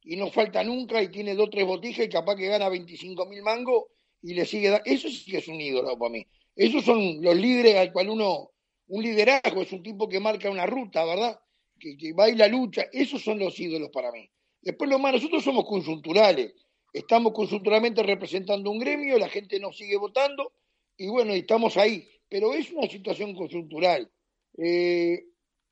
y 0.05 0.17
no 0.17 0.31
falta 0.31 0.63
nunca 0.63 1.03
y 1.03 1.09
tiene 1.09 1.35
dos 1.35 1.49
o 1.49 1.51
tres 1.51 1.67
botijas 1.67 2.07
y 2.07 2.09
capaz 2.09 2.37
que 2.37 2.47
gana 2.47 2.69
25 2.69 3.27
mil 3.27 3.43
mangos 3.43 3.85
y 4.23 4.35
le 4.35 4.47
sigue 4.47 4.71
dando. 4.71 4.85
Eso 4.87 5.09
sí 5.09 5.31
que 5.31 5.39
es 5.39 5.49
un 5.49 5.61
ídolo 5.61 5.99
para 5.99 6.13
mí. 6.13 6.27
Esos 6.55 6.85
son 6.85 7.23
los 7.23 7.37
líderes 7.37 7.77
al 7.77 7.93
cual 7.93 8.11
uno 8.11 8.51
un 8.89 9.03
liderazgo, 9.03 9.63
es 9.63 9.73
un 9.73 9.83
tipo 9.83 10.09
que 10.09 10.21
marca 10.21 10.51
una 10.51 10.67
ruta, 10.67 11.05
¿verdad? 11.05 11.41
Que, 11.79 11.97
que 11.97 12.13
va 12.13 12.29
y 12.29 12.37
la 12.37 12.47
lucha, 12.47 12.87
esos 12.93 13.23
son 13.23 13.39
los 13.39 13.59
ídolos 13.59 13.89
para 13.91 14.13
mí. 14.13 14.29
Después 14.61 14.91
lo 14.91 14.99
más, 14.99 15.15
nosotros 15.15 15.43
somos 15.43 15.65
conjunturales, 15.65 16.53
estamos 16.93 17.33
conjunturalmente 17.33 18.03
representando 18.03 18.71
un 18.71 18.79
gremio, 18.79 19.19
la 19.19 19.29
gente 19.29 19.59
nos 19.59 19.77
sigue 19.77 19.97
votando 19.97 20.53
y 20.97 21.09
bueno, 21.09 21.33
estamos 21.33 21.77
ahí, 21.77 22.07
pero 22.29 22.53
es 22.55 22.71
una 22.71 22.89
situación 22.89 23.35
conjuntural. 23.35 24.11
Eh, 24.59 25.25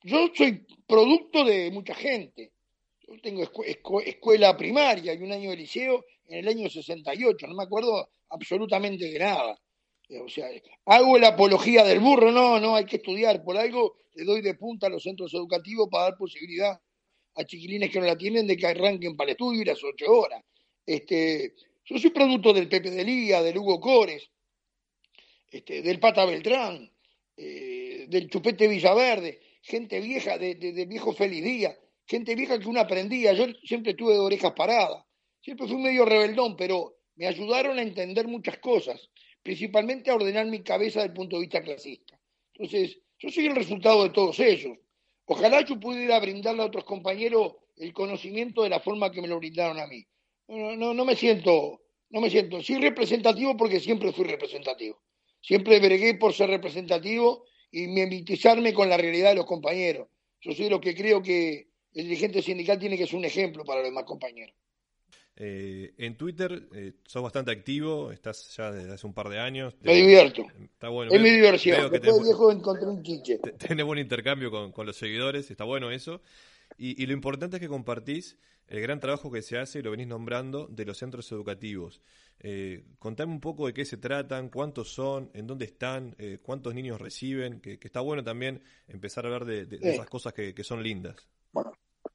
yo 0.03 0.29
soy 0.33 0.65
producto 0.87 1.43
de 1.45 1.69
mucha 1.71 1.93
gente. 1.93 2.53
Yo 3.07 3.19
tengo 3.21 3.43
escuela 4.05 4.57
primaria 4.57 5.13
y 5.13 5.21
un 5.21 5.31
año 5.31 5.51
de 5.51 5.57
liceo 5.57 6.05
en 6.25 6.39
el 6.39 6.47
año 6.47 6.69
68, 6.69 7.47
no 7.47 7.55
me 7.55 7.63
acuerdo 7.63 8.09
absolutamente 8.29 9.05
de 9.05 9.19
nada. 9.19 9.59
O 10.23 10.29
sea, 10.29 10.47
hago 10.85 11.17
la 11.17 11.29
apología 11.29 11.83
del 11.83 11.99
burro, 11.99 12.31
no, 12.31 12.59
no, 12.59 12.75
hay 12.75 12.85
que 12.85 12.97
estudiar. 12.97 13.43
Por 13.43 13.57
algo 13.57 13.97
le 14.13 14.25
doy 14.25 14.41
de 14.41 14.55
punta 14.55 14.87
a 14.87 14.89
los 14.89 15.03
centros 15.03 15.33
educativos 15.33 15.87
para 15.89 16.05
dar 16.05 16.17
posibilidad 16.17 16.79
a 17.35 17.45
chiquilines 17.45 17.89
que 17.91 17.99
no 17.99 18.05
la 18.05 18.17
tienen 18.17 18.47
de 18.47 18.57
que 18.57 18.67
arranquen 18.67 19.15
para 19.15 19.29
el 19.29 19.31
estudio 19.33 19.61
y 19.61 19.65
las 19.65 19.81
ocho 19.83 20.11
horas. 20.11 20.43
Este, 20.85 21.55
yo 21.85 21.97
soy 21.97 22.09
producto 22.09 22.53
del 22.53 22.67
Pepe 22.67 22.91
de 22.91 23.03
Lía, 23.03 23.41
del 23.41 23.57
Hugo 23.57 23.79
Cores, 23.79 24.29
este, 25.49 25.81
del 25.81 25.99
Pata 25.99 26.25
Beltrán, 26.25 26.91
eh, 27.37 28.05
del 28.07 28.29
Chupete 28.29 28.67
Villaverde, 28.67 29.41
gente 29.61 29.99
vieja, 29.99 30.37
de, 30.37 30.55
del 30.55 30.87
viejo 30.87 31.13
Feliz 31.13 31.43
Día, 31.43 31.77
gente 32.05 32.35
vieja 32.35 32.59
que 32.59 32.67
uno 32.67 32.79
aprendía. 32.79 33.33
Yo 33.33 33.45
siempre 33.63 33.93
tuve 33.93 34.13
de 34.13 34.19
orejas 34.19 34.53
paradas, 34.53 35.03
siempre 35.41 35.67
fui 35.67 35.77
medio 35.77 36.05
rebeldón, 36.05 36.55
pero 36.55 36.97
me 37.15 37.27
ayudaron 37.27 37.77
a 37.77 37.81
entender 37.81 38.27
muchas 38.27 38.57
cosas 38.59 39.09
principalmente 39.43 40.11
a 40.11 40.15
ordenar 40.15 40.45
mi 40.45 40.61
cabeza 40.61 40.99
desde 40.99 41.11
el 41.11 41.15
punto 41.15 41.35
de 41.35 41.41
vista 41.41 41.61
clasista. 41.61 42.19
Entonces, 42.53 42.99
yo 43.19 43.29
soy 43.29 43.47
el 43.47 43.55
resultado 43.55 44.03
de 44.03 44.09
todos 44.11 44.39
ellos. 44.39 44.77
Ojalá 45.25 45.61
yo 45.65 45.79
pudiera 45.79 46.19
brindarle 46.19 46.61
a 46.61 46.65
otros 46.65 46.83
compañeros 46.83 47.53
el 47.77 47.93
conocimiento 47.93 48.63
de 48.63 48.69
la 48.69 48.79
forma 48.79 49.11
que 49.11 49.21
me 49.21 49.27
lo 49.27 49.37
brindaron 49.37 49.79
a 49.79 49.87
mí. 49.87 50.05
No, 50.51 50.75
no, 50.75 50.93
no 50.93 51.05
me 51.05 51.15
siento, 51.15 51.81
no 52.09 52.19
me 52.19 52.29
siento, 52.29 52.61
sí 52.61 52.77
representativo 52.77 53.55
porque 53.55 53.79
siempre 53.79 54.11
fui 54.11 54.25
representativo. 54.25 55.01
Siempre 55.41 55.79
bregué 55.79 56.15
por 56.15 56.33
ser 56.33 56.49
representativo 56.49 57.45
y 57.71 57.87
mimetizarme 57.87 58.73
con 58.73 58.89
la 58.89 58.97
realidad 58.97 59.29
de 59.29 59.35
los 59.35 59.45
compañeros. 59.45 60.09
Yo 60.41 60.51
soy 60.51 60.69
lo 60.69 60.81
que 60.81 60.93
creo 60.93 61.21
que 61.21 61.69
el 61.93 62.03
dirigente 62.03 62.41
sindical 62.41 62.77
tiene 62.77 62.97
que 62.97 63.07
ser 63.07 63.15
un 63.15 63.25
ejemplo 63.25 63.63
para 63.63 63.79
los 63.79 63.89
demás 63.89 64.03
compañeros. 64.03 64.55
Eh, 65.37 65.93
en 65.97 66.17
Twitter 66.17 66.67
eh, 66.75 66.93
sos 67.05 67.23
bastante 67.23 67.51
activo, 67.51 68.11
estás 68.11 68.55
ya 68.55 68.71
desde 68.71 68.93
hace 68.93 69.07
un 69.07 69.13
par 69.13 69.29
de 69.29 69.39
años. 69.39 69.73
Me 69.81 69.95
divierto. 69.95 70.45
Está 70.61 70.89
bueno. 70.89 71.11
Es 71.11 71.21
mi 71.21 71.29
diversión. 71.29 71.89
Después 71.89 72.23
viejo 72.23 72.51
encontré 72.51 72.87
un 72.87 73.01
chiche. 73.01 73.37
Tenés 73.37 73.85
buen 73.85 73.99
intercambio 73.99 74.51
con, 74.51 74.85
los 74.85 74.95
seguidores, 74.95 75.49
está 75.49 75.63
bueno 75.63 75.89
eso. 75.89 76.21
Y, 76.77 77.05
lo 77.05 77.13
importante 77.13 77.57
es 77.57 77.61
que 77.61 77.67
compartís 77.67 78.37
el 78.67 78.81
gran 78.81 78.99
trabajo 78.99 79.31
que 79.31 79.41
se 79.41 79.57
hace, 79.57 79.79
y 79.79 79.81
lo 79.81 79.91
venís 79.91 80.07
nombrando, 80.07 80.67
de 80.67 80.85
los 80.85 80.97
centros 80.97 81.31
educativos. 81.31 82.01
Eh, 82.39 82.85
contame 82.99 83.33
un 83.33 83.41
poco 83.41 83.67
de 83.67 83.73
qué 83.73 83.85
se 83.85 83.97
tratan, 83.97 84.49
cuántos 84.49 84.93
son, 84.93 85.29
en 85.33 85.45
dónde 85.45 85.65
están, 85.65 86.15
eh, 86.17 86.39
cuántos 86.41 86.73
niños 86.73 86.99
reciben, 86.99 87.59
que, 87.59 87.77
está 87.81 87.99
bueno 87.99 88.23
también 88.23 88.63
empezar 88.87 89.25
a 89.25 89.27
hablar 89.27 89.45
de, 89.45 89.67
esas 89.81 90.07
cosas 90.07 90.33
que, 90.33 90.53
que 90.55 90.63
son 90.63 90.81
lindas. 90.81 91.27
Bueno, 91.51 91.73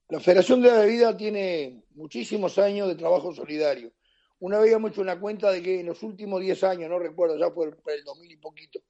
la 0.09 0.21
Federación 0.21 0.63
de 0.63 0.69
la 0.69 0.79
Bebida 0.81 1.17
tiene 1.17 1.83
muchísimos 1.95 2.59
años 2.59 2.89
de 2.89 2.95
trabajo 2.95 3.35
solidario. 3.35 3.93
Una 4.39 4.59
vez 4.59 4.67
habíamos 4.67 4.93
hecho 4.93 5.01
una 5.01 5.19
cuenta 5.19 5.51
de 5.51 5.63
que 5.63 5.81
en 5.81 5.87
los 5.87 6.03
últimos 6.03 6.41
10 6.41 6.65
años, 6.65 6.91
no 6.91 6.99
recuerdo, 6.99 7.39
ya 7.39 7.51
fue 7.51 7.73
por 7.73 7.93
el 7.93 8.05
2000 8.05 8.31
y 8.31 8.37
poquito, 8.37 8.81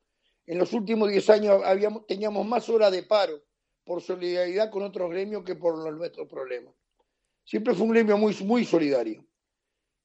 en 0.46 0.58
los 0.58 0.72
últimos 0.72 1.08
10 1.08 1.30
años 1.30 1.62
habíamos, 1.64 2.06
teníamos 2.06 2.46
más 2.46 2.68
horas 2.68 2.92
de 2.92 3.02
paro 3.02 3.42
por 3.86 4.02
solidaridad 4.02 4.68
con 4.68 4.82
otros 4.82 5.08
gremios 5.08 5.44
que 5.44 5.54
por 5.54 5.90
nuestros 5.92 6.28
problemas. 6.28 6.74
Siempre 7.44 7.72
fue 7.72 7.86
un 7.86 7.92
gremio 7.92 8.18
muy, 8.18 8.34
muy 8.42 8.64
solidario. 8.64 9.24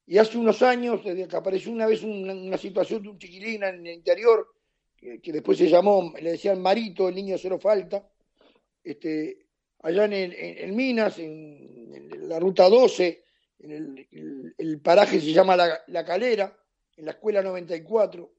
Y 0.06 0.20
hace 0.20 0.38
unos 0.38 0.62
años, 0.62 1.04
desde 1.04 1.28
que 1.28 1.36
apareció 1.36 1.72
una 1.72 1.88
vez 1.88 2.04
una, 2.04 2.58
situación 2.60 3.02
de 3.02 3.10
un 3.10 3.18
chiquilín 3.18 3.64
en 3.64 3.88
el 3.88 3.94
interior, 3.94 4.48
que, 4.96 5.32
después 5.32 5.58
se 5.58 5.68
llamó, 5.68 6.14
le 6.22 6.34
decían 6.34 6.62
Marito, 6.62 7.10
el 7.10 7.16
niño 7.16 7.36
cero 7.40 7.58
falta, 7.60 8.08
este, 8.84 9.48
allá 9.80 10.06
en, 10.06 10.76
Minas, 10.76 11.18
en, 11.18 12.30
la 12.30 12.40
ruta 12.40 12.70
12, 12.70 13.24
en 13.62 14.08
el, 14.58 14.80
paraje 14.80 15.20
se 15.20 15.34
llama 15.34 15.56
la, 15.56 16.06
Calera, 16.06 16.56
en 16.98 17.06
la 17.06 17.12
escuela 17.12 17.42
94, 17.42 18.32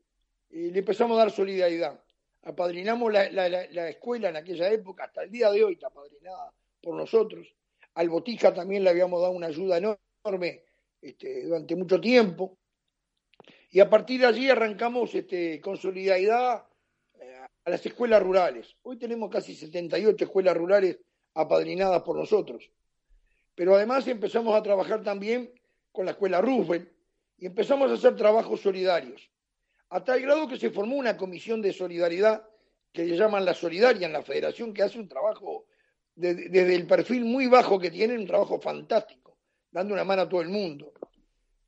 y 0.51 0.71
le 0.71 0.79
empezamos 0.79 1.17
a 1.17 1.25
dar 1.25 1.33
solidaridad. 1.33 2.01
Apadrinamos 2.43 3.13
la, 3.13 3.31
la, 3.31 3.89
escuela 3.89 4.29
en 4.29 4.37
aquella 4.37 4.69
época, 4.71 5.05
hasta 5.05 5.23
el 5.23 5.31
día 5.31 5.51
de 5.51 5.63
hoy 5.63 5.75
está 5.75 5.87
apadrinada 5.87 6.53
por 6.81 6.97
nosotros. 6.97 7.47
Al 7.95 8.09
Botija 8.09 8.53
también 8.53 8.83
le 8.83 8.91
habíamos 8.91 9.21
dado 9.21 9.33
una 9.33 9.47
ayuda 9.47 9.79
enorme 9.79 10.65
este, 11.01 11.45
durante 11.45 11.77
mucho 11.77 12.01
tiempo. 12.01 12.59
Y 13.71 13.81
a 13.81 13.89
partir 13.89 14.21
de 14.21 14.27
allí 14.27 14.51
arrancamos 14.51 15.15
este, 15.15 15.61
con 15.61 15.77
solidaridad 15.77 16.67
eh, 17.21 17.47
a 17.65 17.71
las 17.71 17.85
escuelas 17.87 18.23
rurales. 18.23 18.77
Hoy 18.83 18.99
tenemos 18.99 19.31
casi 19.31 19.55
78 19.55 20.25
escuelas 20.25 20.57
rurales 20.57 20.99
apadrinadas 21.35 22.03
por 22.03 22.17
nosotros. 22.17 22.71
Pero 23.55 23.75
además 23.75 24.07
empezamos 24.09 24.55
a 24.55 24.63
trabajar 24.63 25.03
también 25.03 25.53
con 25.93 26.07
la 26.07 26.13
escuela 26.13 26.41
Roosevelt 26.41 26.91
y 27.39 27.47
empezamos 27.47 27.91
a 27.91 27.95
hacer 27.95 28.17
trabajos 28.17 28.61
solidarios, 28.61 29.31
a 29.93 30.03
tal 30.03 30.23
grado 30.23 30.49
que 30.49 30.57
se 30.57 30.71
formó 30.71 30.97
una 30.97 31.19
comisión 31.19 31.61
de 31.61 31.71
solidaridad 31.71 32.49
que 32.93 33.05
le 33.05 33.15
llaman 33.15 33.45
la 33.45 33.53
Solidaria 33.53 34.07
en 34.07 34.13
la 34.15 34.23
federación, 34.23 34.73
que 34.73 34.83
hace 34.83 34.99
un 34.99 35.07
trabajo 35.07 35.67
desde 36.15 36.75
el 36.75 36.87
perfil 36.87 37.27
muy 37.27 37.47
bajo 37.47 37.79
que 37.79 37.91
tiene, 37.91 38.17
un 38.17 38.27
trabajo 38.27 38.59
fantástico, 38.59 39.37
dando 39.71 39.93
una 39.93 40.05
mano 40.05 40.23
a 40.23 40.29
todo 40.29 40.41
el 40.41 40.49
mundo. 40.49 40.95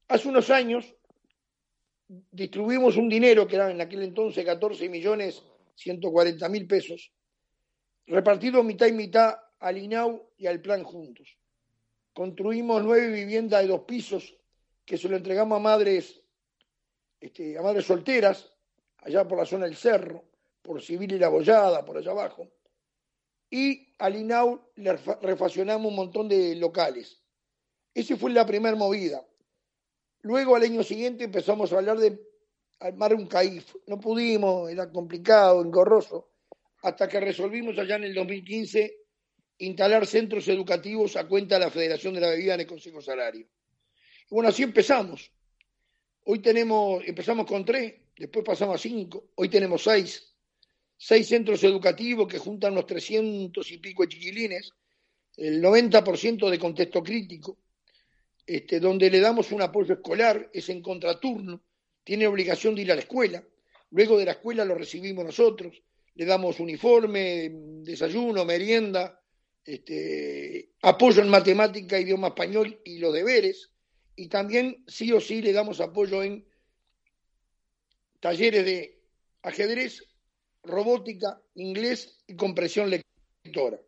Hace 0.08 0.28
unos 0.28 0.48
años 0.48 0.94
distribuimos 2.08 2.96
un 2.96 3.10
dinero 3.10 3.46
que 3.46 3.56
era 3.56 3.70
en 3.70 3.82
aquel 3.82 4.02
entonces 4.02 4.42
14 4.42 4.88
millones 4.88 5.42
140 5.74 6.48
mil 6.48 6.66
pesos, 6.66 7.12
repartido 8.06 8.62
mitad 8.62 8.87
y 8.87 8.92
mitad 8.92 9.34
al 9.60 9.76
INAU 9.76 10.30
y 10.38 10.46
al 10.46 10.62
plan 10.62 10.82
juntos. 10.82 11.37
Construimos 12.14 12.82
nueve 12.82 13.08
viviendas 13.08 13.60
de 13.60 13.68
dos 13.68 13.82
pisos 13.82 14.34
que 14.87 14.96
se 14.96 15.10
lo 15.10 15.16
entregamos 15.16 15.56
a 15.56 15.60
madres, 15.62 16.23
este, 17.24 17.56
a 17.56 17.62
madres 17.62 17.87
solteras, 17.87 18.52
allá 18.98 19.26
por 19.26 19.38
la 19.38 19.46
zona 19.46 19.64
del 19.64 19.76
cerro, 19.76 20.24
por 20.60 20.82
Civil 20.82 21.12
y 21.12 21.18
la 21.18 21.28
Bollada, 21.28 21.84
por 21.84 21.96
allá 21.96 22.10
abajo. 22.10 22.50
Y 23.48 23.94
al 23.98 24.16
INAU 24.16 24.60
le 24.76 24.92
refaccionamos 25.22 25.88
un 25.88 25.96
montón 25.96 26.28
de 26.28 26.54
locales. 26.56 27.22
Esa 27.94 28.16
fue 28.16 28.30
la 28.30 28.44
primera 28.44 28.76
movida. 28.76 29.24
Luego 30.20 30.56
al 30.56 30.64
año 30.64 30.82
siguiente 30.82 31.24
empezamos 31.24 31.72
a 31.72 31.78
hablar 31.78 31.98
de 31.98 32.20
armar 32.80 33.14
un 33.14 33.26
CAIF. 33.26 33.74
No 33.87 33.98
pudimos, 33.98 34.70
era 34.70 34.90
complicado, 34.90 35.62
engorroso, 35.62 36.30
hasta 36.82 37.08
que 37.08 37.20
resolvimos 37.20 37.78
allá 37.78 37.96
en 37.96 38.04
el 38.04 38.14
2015 38.14 38.98
instalar 39.58 40.06
centros 40.06 40.46
educativos 40.48 41.16
a 41.16 41.26
cuenta 41.26 41.54
de 41.54 41.64
la 41.64 41.70
Federación 41.70 42.14
de 42.14 42.20
la 42.20 42.30
Bebida 42.30 42.54
en 42.54 42.60
el 42.60 42.66
Consejo 42.66 43.00
Salario. 43.00 43.46
Y 44.30 44.34
bueno, 44.34 44.50
así 44.50 44.62
empezamos. 44.62 45.34
Hoy 46.26 46.38
tenemos, 46.38 47.02
empezamos 47.06 47.46
con 47.46 47.66
tres, 47.66 47.94
después 48.16 48.44
pasamos 48.44 48.76
a 48.76 48.78
cinco, 48.78 49.30
hoy 49.34 49.50
tenemos 49.50 49.82
seis. 49.82 50.34
Seis 50.96 51.28
centros 51.28 51.62
educativos 51.64 52.26
que 52.26 52.38
juntan 52.38 52.72
unos 52.72 52.87
trescientos 52.87 53.70
y 53.70 53.76
pico 53.76 54.04
de 54.04 54.08
chiquilines, 54.08 54.72
el 55.37 55.62
90% 55.62 56.48
de 56.48 56.58
contexto 56.58 57.02
crítico, 57.02 57.58
este, 58.46 58.80
donde 58.80 59.10
le 59.10 59.20
damos 59.20 59.52
un 59.52 59.60
apoyo 59.60 59.94
escolar, 59.94 60.48
es 60.52 60.70
en 60.70 60.80
contraturno, 60.80 61.62
tiene 62.02 62.26
obligación 62.26 62.74
de 62.74 62.82
ir 62.82 62.92
a 62.92 62.94
la 62.94 63.02
escuela, 63.02 63.44
luego 63.90 64.16
de 64.16 64.24
la 64.24 64.32
escuela 64.32 64.64
lo 64.64 64.76
recibimos 64.76 65.26
nosotros, 65.26 65.82
le 66.14 66.24
damos 66.24 66.58
uniforme, 66.58 67.50
desayuno, 67.82 68.46
merienda, 68.46 69.20
este, 69.62 70.70
apoyo 70.80 71.20
en 71.20 71.28
matemática, 71.28 72.00
idioma 72.00 72.28
español 72.28 72.80
y 72.82 72.98
los 72.98 73.12
deberes, 73.12 73.73
y 74.16 74.29
también 74.29 74.85
sí 74.87 75.12
o 75.12 75.20
sí 75.20 75.42
le 75.42 75.53
damos 75.53 75.81
apoyo 75.81 76.22
en 76.22 76.46
talleres 78.20 78.64
de 78.64 79.03
ajedrez, 79.42 80.03
robótica, 80.62 81.40
inglés 81.55 82.22
y 82.27 82.37
compresión 82.37 82.90
lectora. 82.90 83.79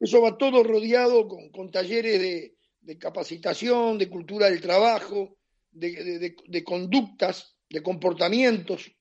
Eso 0.00 0.20
va 0.22 0.38
todo 0.38 0.62
rodeado 0.62 1.28
con 1.28 1.70
talleres 1.70 2.20
de, 2.20 2.56
de 2.86 2.98
capacitación, 2.98 3.98
de 3.98 4.08
cultura 4.08 4.48
del 4.48 4.60
trabajo, 4.60 5.36
de, 5.72 6.64
conductas, 6.64 7.56
de 7.68 7.82
comportamientos. 7.82 8.92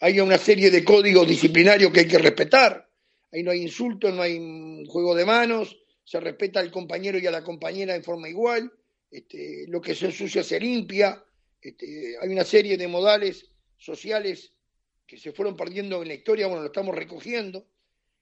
Hay 0.00 0.20
una 0.20 0.38
serie 0.38 0.70
de 0.70 0.84
códigos 0.84 1.26
disciplinarios 1.26 1.92
que 1.92 2.00
hay 2.00 2.08
que 2.08 2.18
respetar. 2.18 2.88
Ahí 3.32 3.42
no 3.42 3.50
hay 3.50 3.62
insultos, 3.62 4.14
no 4.14 4.22
hay 4.22 4.86
juego 4.86 5.14
de 5.14 5.26
manos, 5.26 5.76
se 6.04 6.20
respeta 6.20 6.60
al 6.60 6.70
compañero 6.70 7.18
y 7.18 7.26
a 7.26 7.32
la 7.32 7.42
compañera 7.42 7.96
en 7.96 8.04
forma 8.04 8.28
igual. 8.28 8.72
Este, 9.10 9.66
lo 9.68 9.80
que 9.80 9.94
se 9.94 10.06
ensucia 10.06 10.42
se 10.42 10.60
limpia. 10.60 11.24
Este, 11.60 12.16
hay 12.20 12.28
una 12.28 12.44
serie 12.44 12.76
de 12.76 12.88
modales 12.88 13.50
sociales 13.76 14.52
que 15.06 15.16
se 15.16 15.32
fueron 15.32 15.56
perdiendo 15.56 16.02
en 16.02 16.08
la 16.08 16.14
historia, 16.14 16.46
bueno, 16.46 16.62
lo 16.62 16.68
estamos 16.68 16.94
recogiendo. 16.94 17.66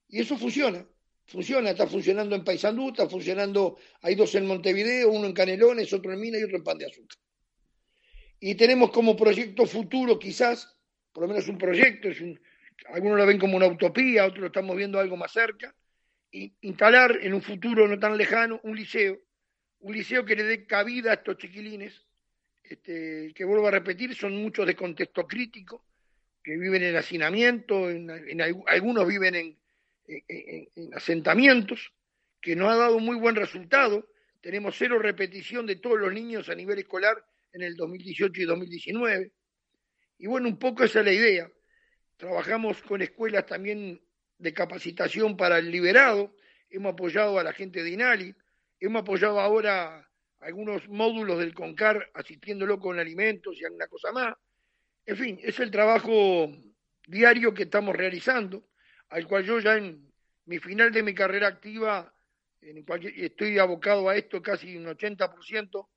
Y 0.09 0.20
eso 0.20 0.37
funciona 0.38 0.87
funciona, 1.27 1.70
está 1.70 1.87
funcionando 1.87 2.37
en 2.37 2.44
Paysandú, 2.44 2.88
está 2.88 3.09
funcionando, 3.09 3.79
hay 4.03 4.14
dos 4.14 4.35
en 4.35 4.46
Montevideo, 4.46 5.11
uno 5.11 5.27
en 5.27 5.33
Canelones, 5.33 5.92
otro 5.92 6.12
en 6.12 6.20
Mina 6.20 6.38
y 6.38 6.44
otro 6.44 6.57
en 6.57 6.64
Pan 6.64 6.79
de 6.79 6.87
Azúcar. 6.87 7.18
Y 8.38 8.55
tenemos 8.55 8.90
como 8.90 9.16
proyecto 9.16 9.66
futuro 9.66 10.18
quizás, 10.18 10.77
por 11.12 11.22
lo 11.22 11.29
menos 11.29 11.49
un 11.49 11.59
proyecto, 11.59 12.09
es 12.09 12.20
un, 12.20 12.40
algunos 12.92 13.18
lo 13.18 13.27
ven 13.27 13.38
como 13.38 13.57
una 13.57 13.66
utopía, 13.66 14.25
otros 14.25 14.40
lo 14.40 14.46
estamos 14.46 14.77
viendo 14.77 15.01
algo 15.01 15.16
más 15.16 15.33
cerca, 15.33 15.75
y 16.31 16.55
instalar 16.61 17.18
en 17.22 17.35
un 17.35 17.42
futuro 17.42 17.88
no 17.88 17.99
tan 17.99 18.16
lejano 18.16 18.61
un 18.62 18.77
liceo, 18.77 19.18
un 19.87 19.94
liceo 19.94 20.25
que 20.25 20.35
le 20.35 20.42
dé 20.42 20.66
cabida 20.66 21.12
a 21.12 21.14
estos 21.14 21.38
chiquilines, 21.38 21.94
este, 22.64 23.33
que 23.33 23.44
vuelvo 23.44 23.68
a 23.68 23.70
repetir, 23.70 24.16
son 24.16 24.35
muchos 24.42 24.66
de 24.66 24.75
contexto 24.75 25.29
crítico, 25.29 25.85
que 26.42 26.57
viven 26.57 26.83
en 26.83 26.96
hacinamiento, 26.96 27.88
en 27.88 28.40
algunos 28.66 29.07
viven 29.07 29.37
en, 29.37 29.59
en, 30.09 30.92
asentamientos, 30.92 31.92
que 32.40 32.57
no 32.57 32.68
ha 32.68 32.75
dado 32.75 32.99
muy 32.99 33.14
buen 33.14 33.37
resultado. 33.37 34.09
Tenemos 34.40 34.75
cero 34.77 34.99
repetición 34.99 35.66
de 35.66 35.77
todos 35.77 36.01
los 36.01 36.12
niños 36.12 36.49
a 36.49 36.57
nivel 36.57 36.81
escolar 36.81 37.25
en 37.53 37.62
el 37.62 37.77
2018 37.77 38.42
y 38.42 38.44
2019. 38.44 39.31
Y 40.18 40.27
bueno, 40.27 40.49
un 40.49 40.59
poco 40.59 40.83
esa 40.83 40.99
es 40.99 41.05
la 41.05 41.12
idea. 41.12 41.51
Trabajamos 42.16 42.83
con 42.83 43.03
escuelas 43.03 43.46
también 43.46 44.01
de 44.38 44.53
capacitación 44.53 45.37
para 45.37 45.59
el 45.59 45.70
liberado, 45.70 46.35
hemos 46.70 46.94
apoyado 46.94 47.38
a 47.38 47.44
la 47.44 47.53
gente 47.53 47.85
de 47.85 47.90
INALI, 47.90 48.35
hemos 48.81 49.03
apoyado 49.03 49.41
ahora 49.41 50.09
algunos 50.41 50.89
módulos 50.89 51.39
del 51.39 51.55
CONCAR 51.55 52.11
asistiéndolo 52.15 52.79
con 52.79 52.99
alimentos 52.99 53.57
y 53.59 53.65
alguna 53.65 53.89
cosa 53.89 54.12
más. 54.12 54.35
En 55.05 55.17
fin, 55.17 55.39
es 55.43 55.59
el 55.61 55.71
trabajo 55.71 56.53
diario 57.07 57.55
que 57.55 57.65
estamos 57.65 57.95
realizando 57.95 58.69
al 59.09 59.27
cual 59.27 59.45
yo 59.45 59.61
ya 59.61 59.77
en 59.77 60.12
mi 60.47 60.59
final 60.59 60.93
de 60.93 61.03
mi 61.03 61.15
carrera 61.15 61.49
activa 61.49 62.12
en 62.61 62.85
estoy 63.17 63.59
abocado 63.59 64.09
a 64.09 64.17
esto 64.17 64.43
casi 64.43 64.77
un 64.77 64.87
80% 64.87 65.89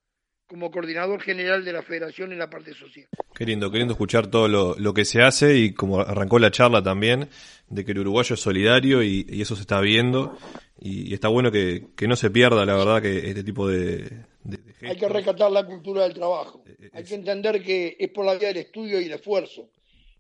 como 0.50 0.72
coordinador 0.72 1.22
general 1.22 1.64
de 1.64 1.72
la 1.72 1.84
federación 1.84 2.32
en 2.32 2.40
la 2.40 2.50
parte 2.50 2.74
social. 2.74 3.08
Queriendo, 3.36 3.70
queriendo 3.70 3.94
escuchar 3.94 4.28
todo 4.28 4.48
lo, 4.48 4.94
que 4.96 5.06
se 5.06 5.22
hace 5.22 5.56
y 5.56 5.74
como 5.74 6.00
arrancó 6.00 6.40
la 6.40 6.50
charla 6.50 6.82
también, 6.82 7.30
de 7.70 7.86
que 7.86 7.92
el 7.92 8.00
uruguayo 8.00 8.34
es 8.34 8.40
solidario 8.42 9.04
y, 9.04 9.28
eso 9.40 9.56
se 9.56 9.62
está 9.62 9.80
viendo. 9.80 10.36
Y, 10.82 11.14
está 11.14 11.28
bueno 11.28 11.52
que, 11.52 11.86
no 12.08 12.16
se 12.16 12.32
pierda, 12.32 12.66
la 12.66 12.76
verdad, 12.76 13.00
que 13.00 13.30
este 13.30 13.44
tipo 13.44 13.68
de... 13.68 14.26
Hay 14.82 14.98
que 14.98 15.08
rescatar 15.08 15.52
la 15.52 15.68
cultura 15.68 16.04
del 16.04 16.16
trabajo, 16.16 16.64
eh, 16.66 16.76
eh, 16.80 16.90
hay 16.94 17.04
que 17.04 17.14
entender 17.14 17.62
que 17.62 17.96
es 18.00 18.10
por 18.10 18.26
la 18.26 18.34
vía 18.34 18.48
del 18.48 18.58
estudio 18.58 19.00
y 19.00 19.06
el 19.06 19.12
esfuerzo, 19.12 19.70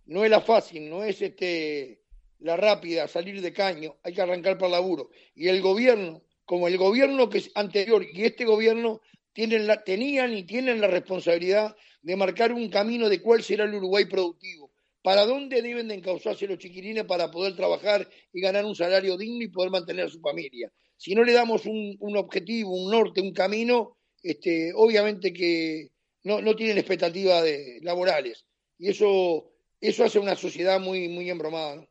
no 0.05 0.23
es 0.23 0.29
la 0.29 0.41
fácil, 0.41 0.89
no 0.89 1.03
es 1.03 1.21
este 1.21 2.01
la 2.39 2.55
rápida, 2.55 3.07
salir 3.07 3.41
de 3.41 3.51
caño, 3.51 3.95
hay 4.03 4.13
que 4.13 4.21
arrancar 4.21 4.57
para 4.57 4.73
laburo. 4.73 5.09
Y 5.33 5.47
el 5.47 5.61
gobierno, 5.61 6.21
como 6.45 6.67
el 6.67 6.77
gobierno 6.77 7.29
que 7.29 7.39
es 7.39 7.51
anterior 7.55 8.05
y 8.13 8.25
este 8.25 8.45
gobierno, 8.45 9.01
tienen 9.39 9.69
tenían 9.85 10.33
y 10.37 10.43
tienen 10.43 10.81
la 10.81 10.87
responsabilidad 10.87 11.73
de 12.01 12.15
marcar 12.17 12.51
un 12.51 12.69
camino 12.69 13.07
de 13.07 13.21
cuál 13.21 13.41
será 13.41 13.63
el 13.63 13.73
Uruguay 13.73 14.03
productivo. 14.03 14.69
¿Para 15.01 15.25
dónde 15.25 15.61
deben 15.61 15.87
de 15.87 15.95
encauzarse 15.95 16.45
los 16.45 16.57
chiquirines 16.57 17.05
para 17.05 17.31
poder 17.31 17.55
trabajar 17.55 18.05
y 18.33 18.41
ganar 18.41 18.65
un 18.65 18.75
salario 18.75 19.15
digno 19.15 19.41
y 19.41 19.47
poder 19.47 19.71
mantener 19.71 20.07
a 20.07 20.09
su 20.09 20.19
familia? 20.19 20.69
Si 20.97 21.15
no 21.15 21.23
le 21.23 21.31
damos 21.31 21.65
un, 21.65 22.17
objetivo, 22.17 22.75
un 22.75 22.91
norte, 22.91 23.21
un 23.21 23.31
camino, 23.31 23.95
este, 24.21 24.73
obviamente 24.75 25.31
que 25.31 25.91
no, 26.23 26.41
no 26.41 26.53
tienen 26.57 26.77
expectativas 26.77 27.45
laborales. 27.81 28.45
Y 28.77 28.89
eso, 28.89 29.53
eso 29.79 30.03
hace 30.03 30.19
una 30.19 30.35
sociedad 30.35 30.81
muy, 30.81 31.07
muy 31.07 31.29
embromada. 31.29 31.77
¿no? 31.77 31.87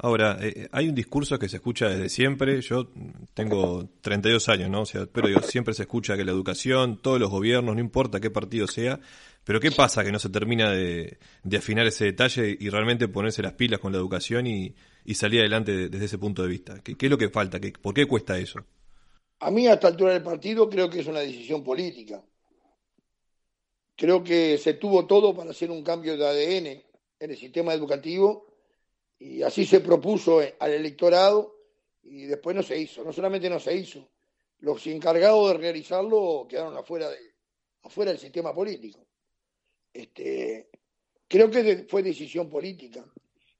Ahora, 0.00 0.38
eh, 0.40 0.68
hay 0.70 0.88
un 0.88 0.94
discurso 0.94 1.38
que 1.40 1.48
se 1.48 1.56
escucha 1.56 1.88
desde 1.88 2.08
siempre. 2.08 2.60
Yo 2.60 2.88
tengo 3.34 3.88
32 4.00 4.48
años, 4.48 4.70
¿no? 4.70 4.82
O 4.82 4.86
sea, 4.86 5.06
pero 5.06 5.26
digo, 5.26 5.42
siempre 5.42 5.74
se 5.74 5.82
escucha 5.82 6.16
que 6.16 6.24
la 6.24 6.30
educación, 6.30 7.02
todos 7.02 7.18
los 7.18 7.30
gobiernos, 7.30 7.74
no 7.74 7.80
importa 7.80 8.20
qué 8.20 8.30
partido 8.30 8.68
sea, 8.68 9.00
pero 9.42 9.58
¿qué 9.58 9.72
pasa 9.72 10.04
que 10.04 10.12
no 10.12 10.20
se 10.20 10.28
termina 10.28 10.70
de, 10.70 11.18
afinar 11.56 11.84
ese 11.86 12.04
detalle 12.04 12.56
y 12.60 12.68
realmente 12.68 13.08
ponerse 13.08 13.42
las 13.42 13.54
pilas 13.54 13.80
con 13.80 13.92
la 13.92 13.98
educación 13.98 14.46
y, 14.46 14.74
salir 15.14 15.40
adelante 15.40 15.88
desde 15.88 16.04
ese 16.04 16.18
punto 16.18 16.42
de 16.42 16.48
vista? 16.48 16.80
¿Qué, 16.80 16.94
es 16.96 17.10
lo 17.10 17.18
que 17.18 17.28
falta? 17.28 17.58
¿Qué, 17.58 17.72
¿Por 17.72 17.92
qué 17.92 18.06
cuesta 18.06 18.38
eso? 18.38 18.60
A 19.40 19.50
mí, 19.50 19.66
a 19.66 19.74
esta 19.74 19.88
altura 19.88 20.12
del 20.12 20.22
partido, 20.22 20.70
creo 20.70 20.88
que 20.88 21.00
es 21.00 21.06
una 21.08 21.20
decisión 21.20 21.64
política. 21.64 22.22
Creo 23.96 24.22
que 24.22 24.58
se 24.58 24.74
tuvo 24.74 25.06
todo 25.06 25.34
para 25.34 25.50
hacer 25.50 25.72
un 25.72 25.82
cambio 25.82 26.16
de 26.16 26.24
ADN 26.24 26.66
en 27.18 27.30
el 27.30 27.36
sistema 27.36 27.74
educativo 27.74 28.47
y 29.18 29.42
así 29.42 29.66
se 29.66 29.80
propuso 29.80 30.40
al 30.58 30.72
electorado 30.72 31.54
y 32.02 32.24
después 32.24 32.54
no 32.54 32.62
se 32.62 32.78
hizo. 32.78 33.04
No 33.04 33.12
solamente 33.12 33.50
no 33.50 33.58
se 33.58 33.74
hizo, 33.74 34.08
los 34.60 34.86
encargados 34.86 35.52
de 35.52 35.58
realizarlo 35.58 36.46
quedaron 36.48 36.76
afuera, 36.76 37.10
de, 37.10 37.18
afuera 37.82 38.10
del 38.12 38.20
sistema 38.20 38.54
político. 38.54 39.06
Este, 39.92 40.68
creo 41.26 41.50
que 41.50 41.86
fue 41.88 42.02
decisión 42.02 42.48
política 42.48 43.04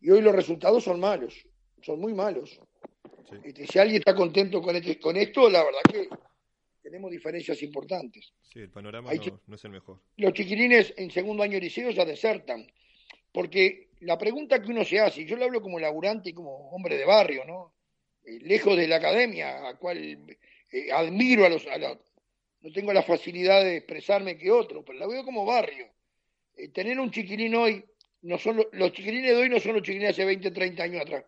y 0.01 0.11
hoy 0.11 0.21
los 0.21 0.35
resultados 0.35 0.85
son 0.85 1.01
malos, 1.01 1.35
son 1.83 2.01
muy 2.01 2.15
malos. 2.15 2.59
Este, 3.45 3.67
si 3.67 3.79
alguien 3.79 3.99
está 3.99 4.15
contento 4.15 4.63
con, 4.63 4.77
este, 4.77 4.99
con 4.99 5.17
esto, 5.17 5.51
la 5.51 5.65
verdad 5.65 5.81
que 5.91 6.09
tenemos 6.83 7.11
diferencias 7.11 7.63
importantes. 7.63 8.33
Sí, 8.43 8.61
el 8.61 8.71
panorama 8.71 9.13
no, 9.47 9.55
es 9.55 9.65
el 9.65 9.71
mejor. 9.71 10.01
Los 10.17 10.33
chiquilines 10.33 10.95
en 10.97 11.11
segundo 11.11 11.43
año 11.43 11.55
de 11.55 11.61
liceo 11.61 11.91
ya 11.91 12.05
desertan, 12.05 12.67
porque 13.33 13.88
la 14.01 14.19
pregunta 14.19 14.61
que 14.61 14.71
uno 14.71 14.85
se 14.85 15.01
hace, 15.01 15.25
yo 15.25 15.37
lo 15.37 15.45
hablo 15.45 15.61
como 15.61 15.79
laburante 15.79 16.31
y 16.31 16.33
como 16.33 16.71
hombre 16.71 16.97
de 16.97 17.05
barrio, 17.05 17.45
¿no? 17.45 17.75
Eh, 18.25 18.39
lejos 18.43 18.77
de 18.77 18.89
la 18.89 18.97
academia, 18.97 19.69
a 19.69 19.77
cual 19.77 19.99
eh, 19.99 20.93
admiro 20.93 21.45
a 21.45 21.49
los, 21.49 21.67
no 22.61 22.73
tengo 22.73 22.93
la 22.93 23.03
facilidad 23.03 23.63
de 23.63 23.77
expresarme 23.77 24.37
que 24.37 24.51
otro, 24.51 24.85
pero 24.85 24.99
la 24.99 25.07
veo 25.07 25.25
como 25.25 25.45
barrio. 25.45 25.89
Eh, 26.57 26.69
tener 26.69 26.99
un 26.99 27.11
chiquilín 27.11 27.55
hoy, 27.55 27.85
no 28.23 28.39
son 28.39 28.65
los, 28.73 28.93
chiquilines 28.93 29.31
de 29.31 29.37
hoy 29.37 29.49
no 29.49 29.61
son 29.61 29.75
los 29.75 29.83
chiquilines 29.83 30.11
hace 30.11 30.25
20, 30.25 30.51
30 30.51 30.83
años 30.83 31.03
atrás, 31.03 31.25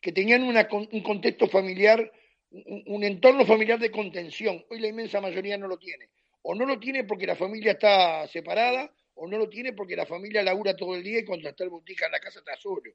que 0.00 0.12
tenían 0.12 0.42
un 0.42 1.02
contexto 1.02 1.46
familiar 1.46 2.10
un, 2.52 3.02
entorno 3.04 3.46
familiar 3.46 3.78
de 3.78 3.90
contención. 3.90 4.64
Hoy 4.70 4.80
la 4.80 4.88
inmensa 4.88 5.20
mayoría 5.20 5.56
no 5.56 5.68
lo 5.68 5.78
tiene. 5.78 6.10
O 6.42 6.54
no 6.54 6.66
lo 6.66 6.78
tiene 6.78 7.04
porque 7.04 7.26
la 7.26 7.36
familia 7.36 7.72
está 7.72 8.26
separada, 8.28 8.92
o 9.22 9.28
no 9.28 9.38
lo 9.38 9.48
tiene 9.48 9.72
porque 9.72 9.94
la 9.94 10.04
familia 10.04 10.42
labura 10.42 10.74
todo 10.74 10.96
el 10.96 11.04
día 11.04 11.20
y 11.20 11.24
el 11.24 11.68
botija 11.68 12.06
en 12.06 12.12
la 12.12 12.18
casa 12.18 12.40
está 12.40 12.56
solo. 12.56 12.92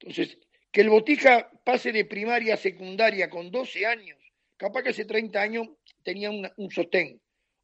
Entonces, 0.00 0.36
que 0.72 0.80
el 0.80 0.90
botija 0.90 1.48
pase 1.62 1.92
de 1.92 2.04
primaria 2.06 2.54
a 2.54 2.56
secundaria 2.56 3.30
con 3.30 3.52
12 3.52 3.86
años, 3.86 4.18
capaz 4.56 4.82
que 4.82 4.88
hace 4.88 5.04
30 5.04 5.40
años 5.40 5.68
tenía 6.02 6.32
un 6.32 6.70
sostén. 6.72 7.20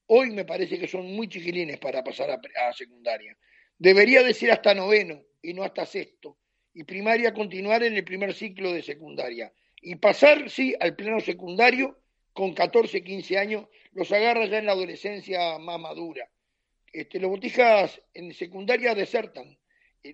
Hoy 0.07 0.31
me 0.31 0.45
parece 0.45 0.79
que 0.79 0.87
son 0.87 1.17
muy 1.17 1.29
chiquilines 1.29 1.81
para 1.81 2.05
pasar 2.05 2.31
a, 2.31 2.41
a 2.69 2.73
secundaria. 2.73 3.37
Debería 3.77 4.23
de 4.23 4.35
ser 4.35 4.53
hasta 4.53 4.73
noveno 4.73 5.21
y 5.43 5.53
no 5.53 5.65
hasta 5.65 5.85
sexto. 5.85 6.39
Y 6.75 6.85
primaria 6.85 7.35
continuar 7.35 7.83
en 7.83 7.97
el 7.97 8.05
primer 8.05 8.35
ciclo 8.35 8.73
de 8.73 8.85
secundaria 8.85 9.53
y 9.83 9.97
pasar, 9.97 10.49
sí, 10.49 10.77
al 10.79 10.95
plano 10.95 11.19
secundario 11.19 11.99
con 12.33 12.55
14, 12.55 13.03
15 13.03 13.37
años, 13.37 13.67
los 13.95 14.13
agarra 14.13 14.47
ya 14.47 14.59
en 14.59 14.67
la 14.67 14.73
adolescencia 14.73 15.59
más 15.59 15.81
madura. 15.81 16.31
Este, 16.95 17.19
los 17.19 17.29
botijas 17.29 18.01
en 18.15 18.33
secundaria 18.33 18.95
desertan, 18.95 19.59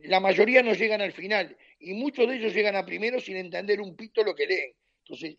la 0.05 0.19
mayoría 0.19 0.62
no 0.62 0.73
llegan 0.73 1.03
al 1.03 1.12
final 1.12 1.55
y 1.79 1.93
muchos 1.93 2.27
de 2.27 2.37
ellos 2.37 2.55
llegan 2.55 2.75
a 2.75 2.87
primero 2.87 3.21
sin 3.21 3.37
entender 3.37 3.83
un 3.83 3.95
pito 3.95 4.25
lo 4.25 4.35
que 4.35 4.47
leen. 4.47 4.73
Entonces, 5.05 5.37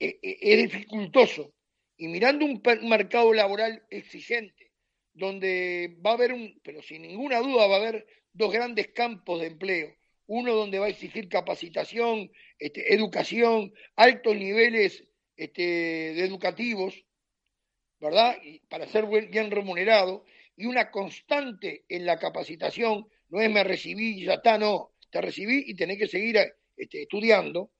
e, 0.00 0.18
e, 0.22 0.38
es 0.40 0.58
dificultoso. 0.62 1.52
Y 1.98 2.08
mirando 2.08 2.46
un 2.46 2.62
mercado 2.88 3.34
laboral 3.34 3.84
exigente, 3.90 4.72
donde 5.12 5.98
va 6.04 6.12
a 6.12 6.14
haber 6.14 6.32
un, 6.32 6.58
pero 6.64 6.80
sin 6.80 7.02
ninguna 7.02 7.40
duda 7.40 7.66
va 7.66 7.74
a 7.74 7.80
haber 7.80 8.06
dos 8.32 8.50
grandes 8.50 8.88
campos 8.88 9.42
de 9.42 9.48
empleo, 9.48 9.94
uno 10.26 10.54
donde 10.54 10.78
va 10.78 10.86
a 10.86 10.90
exigir 10.90 11.28
capacitación, 11.28 12.30
este, 12.58 12.94
educación, 12.94 13.74
altos 13.94 14.34
niveles 14.34 15.04
este, 15.36 15.62
de 16.14 16.24
educativos, 16.24 17.04
¿verdad? 18.00 18.38
Y 18.42 18.60
para 18.60 18.86
ser 18.86 19.04
bien 19.06 19.50
remunerado, 19.50 20.24
y 20.58 20.66
una 20.66 20.90
constante 20.90 21.84
en 21.88 22.04
la 22.04 22.18
capacitación, 22.18 23.08
no 23.30 23.40
es 23.40 23.50
me 23.50 23.64
recibí 23.64 24.20
y 24.20 24.24
ya 24.24 24.34
está, 24.34 24.58
no, 24.58 24.92
te 25.10 25.20
recibí 25.20 25.64
y 25.66 25.74
tenés 25.74 25.98
que 25.98 26.06
seguir 26.06 26.36
este, 26.76 27.02
estudiando. 27.02 27.70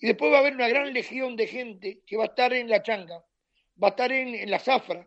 Y 0.00 0.06
después 0.06 0.32
va 0.32 0.36
a 0.36 0.40
haber 0.40 0.54
una 0.54 0.68
gran 0.68 0.94
legión 0.94 1.36
de 1.36 1.46
gente 1.46 2.00
que 2.06 2.16
va 2.16 2.24
a 2.24 2.28
estar 2.28 2.52
en 2.54 2.68
la 2.68 2.82
changa, 2.82 3.22
va 3.82 3.88
a 3.88 3.90
estar 3.90 4.12
en, 4.12 4.34
en 4.34 4.50
la 4.50 4.58
zafra, 4.58 5.06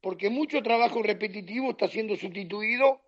porque 0.00 0.30
mucho 0.30 0.62
trabajo 0.62 1.02
repetitivo 1.02 1.70
está 1.70 1.88
siendo 1.88 2.14
sustituido 2.16 3.02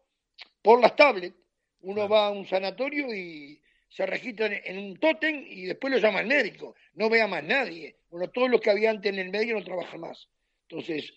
por 0.63 0.81
las 0.81 0.97
tablets 0.97 1.37
uno 1.83 2.09
va 2.09 2.27
a 2.27 2.31
un 2.31 2.47
sanatorio 2.47 3.13
y 3.15 3.61
se 3.89 4.07
registra 4.07 4.47
en 4.47 4.79
un 4.79 4.99
tótem 4.99 5.45
y 5.47 5.67
después 5.67 5.93
lo 5.93 5.99
llama 5.99 6.21
el 6.21 6.27
médico. 6.27 6.75
No 6.95 7.11
vea 7.11 7.27
más 7.27 7.45
nadie. 7.45 7.97
Bueno, 8.09 8.31
todos 8.31 8.49
los 8.49 8.61
que 8.61 8.71
había 8.71 8.91
antes 8.91 9.13
en 9.13 9.19
el 9.19 9.31
medio 9.31 9.57
no 9.57 9.65
trabajan 9.65 10.01
más. 10.01 10.29
Entonces, 10.69 11.13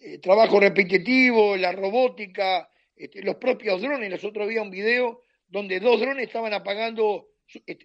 eh, 0.00 0.18
trabajo 0.18 0.60
repetitivo, 0.60 1.56
la 1.56 1.72
robótica, 1.72 2.70
este, 2.94 3.22
los 3.22 3.36
propios 3.36 3.80
drones. 3.80 4.10
Nosotros 4.10 4.44
había 4.44 4.62
un 4.62 4.70
video 4.70 5.22
donde 5.48 5.80
dos 5.80 6.00
drones 6.00 6.26
estaban 6.26 6.52
apagando, 6.52 7.28
eh, 7.66 7.78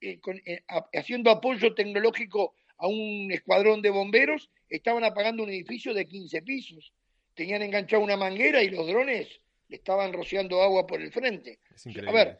eh, 0.00 0.62
haciendo 0.94 1.30
apoyo 1.30 1.74
tecnológico 1.74 2.54
a 2.78 2.86
un 2.86 3.30
escuadrón 3.32 3.82
de 3.82 3.90
bomberos, 3.90 4.50
estaban 4.68 5.02
apagando 5.02 5.42
un 5.42 5.50
edificio 5.50 5.92
de 5.92 6.06
15 6.06 6.42
pisos. 6.42 6.92
Tenían 7.34 7.62
enganchado 7.62 8.02
una 8.02 8.16
manguera 8.16 8.62
y 8.62 8.68
los 8.68 8.86
drones 8.86 9.40
le 9.68 9.76
estaban 9.76 10.12
rociando 10.12 10.62
agua 10.62 10.86
por 10.86 11.00
el 11.00 11.10
frente. 11.10 11.58
a 12.06 12.12
ver, 12.12 12.38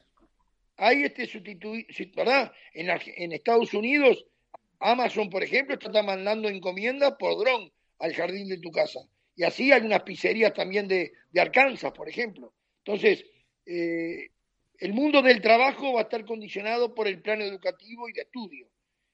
hay 0.77 1.05
este 1.05 1.27
sustituir, 1.27 1.87
¿verdad? 2.15 2.53
En, 2.75 2.89
en 2.91 3.33
Estados 3.33 3.75
Unidos, 3.75 4.25
Amazon, 4.79 5.31
por 5.31 5.43
ejemplo, 5.43 5.75
está 5.75 6.03
mandando 6.03 6.49
encomiendas 6.49 7.15
por 7.19 7.39
dron 7.39 7.73
al 7.99 8.15
jardín 8.15 8.49
de 8.49 8.59
tu 8.59 8.71
casa. 8.71 9.01
Y 9.37 9.45
así 9.45 9.71
hay 9.71 9.83
unas 9.83 10.03
pizzerías 10.03 10.53
también 10.55 10.89
de, 10.89 11.13
de 11.31 11.41
Arkansas, 11.41 11.93
por 11.93 12.09
ejemplo. 12.09 12.53
Entonces, 12.85 13.25
eh, 13.67 14.31
el 14.79 14.93
mundo 14.93 15.23
del 15.23 15.41
trabajo 15.41 15.93
va 15.93 16.01
a 16.01 16.05
estar 16.05 16.25
condicionado 16.25 16.95
por 16.95 17.07
el 17.07 17.21
plano 17.21 17.45
educativo 17.45 18.09
y 18.09 18.13
de 18.13 18.23
estudio. 18.23 18.67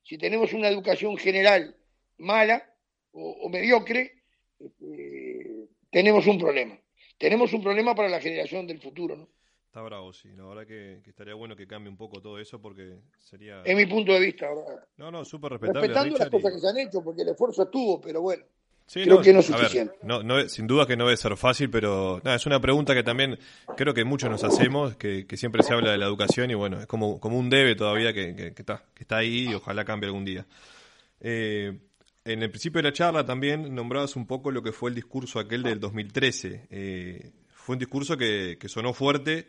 Si 0.03 0.17
tenemos 0.17 0.53
una 0.53 0.69
educación 0.69 1.17
general 1.17 1.77
mala 2.19 2.73
o, 3.13 3.49
mediocre, 3.49 4.23
eh, 4.61 5.67
tenemos 5.91 6.27
un 6.27 6.39
problema 6.39 6.83
tenemos 7.23 7.53
un 7.53 7.63
problema 7.63 7.95
para 7.95 8.09
la 8.09 8.21
generación 8.21 8.67
del 8.67 8.81
futuro, 8.81 9.17
¿no? 9.17 9.29
Está 9.67 9.81
bravo, 9.81 10.13
sí. 10.13 10.29
La 10.35 10.45
verdad 10.45 10.67
que, 10.67 11.01
estaría 11.09 11.35
bueno 11.35 11.55
que 11.55 11.69
cambie 11.69 11.89
un 11.89 11.97
poco 11.97 12.21
todo 12.21 12.41
eso 12.41 12.61
porque 12.61 12.99
sería... 13.17 13.63
Es 13.63 13.77
mi 13.77 13.87
punto 13.87 14.13
de 14.13 14.19
vista, 14.19 14.53
¿verdad? 14.53 14.85
No, 14.97 15.13
no, 15.13 15.25
súper 15.25 15.53
respetable. 15.53 15.87
Respetando 15.87 16.19
las 16.19 16.29
cosas 16.29 16.53
que 16.53 16.59
se 16.59 16.69
han 16.69 16.79
hecho, 16.79 17.03
porque 17.03 17.23
el 17.23 17.29
esfuerzo 17.29 17.63
estuvo, 17.63 18.01
pero 18.01 18.21
bueno. 18.21 18.45
Creo 18.91 19.21
que 19.21 19.33
no 19.33 19.41
es 19.41 19.47
suficiente. 19.47 19.95
no, 20.03 20.23
no, 20.23 20.49
sin 20.49 20.67
duda 20.67 20.87
que 20.87 20.97
no 20.97 21.05
debe 21.05 21.17
ser 21.17 21.37
fácil, 21.37 21.71
pero 21.71 22.21
nada, 22.25 22.37
es 22.37 22.47
una 22.47 22.61
pregunta 22.61 22.95
que 22.95 23.03
también 23.03 23.39
creo 23.77 23.95
que 23.95 24.05
muchos 24.05 24.31
nos 24.31 24.45
hacemos, 24.45 24.97
que, 24.97 25.27
siempre 25.37 25.63
se 25.63 25.73
habla 25.73 25.93
de 25.93 25.99
la 25.99 26.07
educación 26.07 26.51
y 26.51 26.55
bueno, 26.55 26.81
es 26.81 26.87
como, 26.87 27.19
como 27.21 27.39
un 27.39 27.51
debe 27.51 27.75
todavía 27.75 28.13
que, 28.13 28.35
que, 28.35 28.55
está, 28.57 28.85
que 28.95 29.05
está 29.05 29.19
ahí 29.19 29.49
y 29.49 29.55
ojalá 29.55 29.85
cambie 29.85 30.09
algún 30.09 30.25
día. 30.25 30.47
Eh, 31.21 31.79
en 32.25 32.43
el 32.43 32.51
principio 32.51 32.81
de 32.81 32.89
la 32.89 32.93
charla 32.93 33.25
también 33.25 33.75
nombrabas 33.75 34.15
un 34.15 34.27
poco 34.27 34.51
lo 34.51 34.63
que 34.63 34.73
fue 34.73 34.91
el 34.91 34.97
discurso 34.97 35.39
aquel 35.39 35.63
del 35.63 35.81
2013. 35.81 36.69
Eh, 36.71 37.33
fue 37.51 37.75
un 37.75 37.79
discurso 37.81 38.17
que, 38.17 38.59
sonó 38.67 38.93
fuerte, 38.93 39.49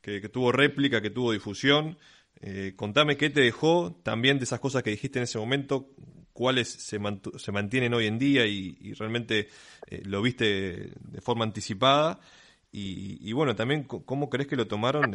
que, 0.00 0.20
tuvo 0.28 0.52
réplica, 0.52 1.00
que 1.00 1.10
tuvo 1.10 1.32
difusión. 1.32 1.98
Eh, 2.40 2.74
contame 2.76 3.16
qué 3.16 3.30
te 3.30 3.40
dejó 3.40 4.00
también 4.02 4.38
de 4.38 4.44
esas 4.44 4.60
cosas 4.60 4.82
que 4.82 4.90
dijiste 4.90 5.18
en 5.18 5.24
ese 5.24 5.38
momento, 5.38 5.90
cuáles 6.40 6.68
se, 6.70 6.98
se 7.36 7.52
mantienen 7.52 7.92
hoy 7.92 8.06
en 8.06 8.18
día 8.18 8.46
y, 8.46 8.94
realmente 8.94 9.48
eh, 9.86 10.00
lo 10.06 10.22
viste 10.22 10.44
de 10.98 11.20
forma 11.20 11.44
anticipada. 11.44 12.18
Y, 12.72 13.30
bueno, 13.34 13.54
también 13.54 13.84
cómo 13.84 14.30
crees 14.30 14.48
que 14.48 14.56
lo 14.56 14.66
tomaron 14.66 15.12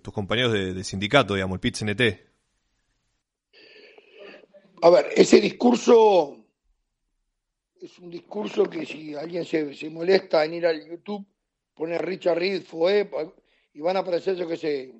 tus 0.00 0.14
compañeros 0.14 0.54
de, 0.54 0.84
sindicato, 0.84 1.34
digamos, 1.34 1.56
el 1.56 1.60
PIT-CNT. 1.60 2.00
A 4.80 4.88
ver, 4.88 5.08
ese 5.14 5.38
discurso 5.38 6.38
es 7.78 7.98
un 7.98 8.08
discurso 8.08 8.70
que 8.70 8.86
si 8.86 9.14
alguien 9.14 9.44
se, 9.44 9.74
se 9.74 9.90
molesta 9.90 10.46
en 10.46 10.54
ir 10.54 10.66
al 10.66 10.82
YouTube, 10.88 11.26
pone 11.74 11.98
Richard 11.98 12.38
Reed 12.38 12.62
fue 12.62 13.10
y 13.74 13.80
van 13.82 13.98
a 13.98 14.00
aparecer, 14.00 14.36
yo 14.36 14.48
que 14.48 14.56
sé, 14.56 14.94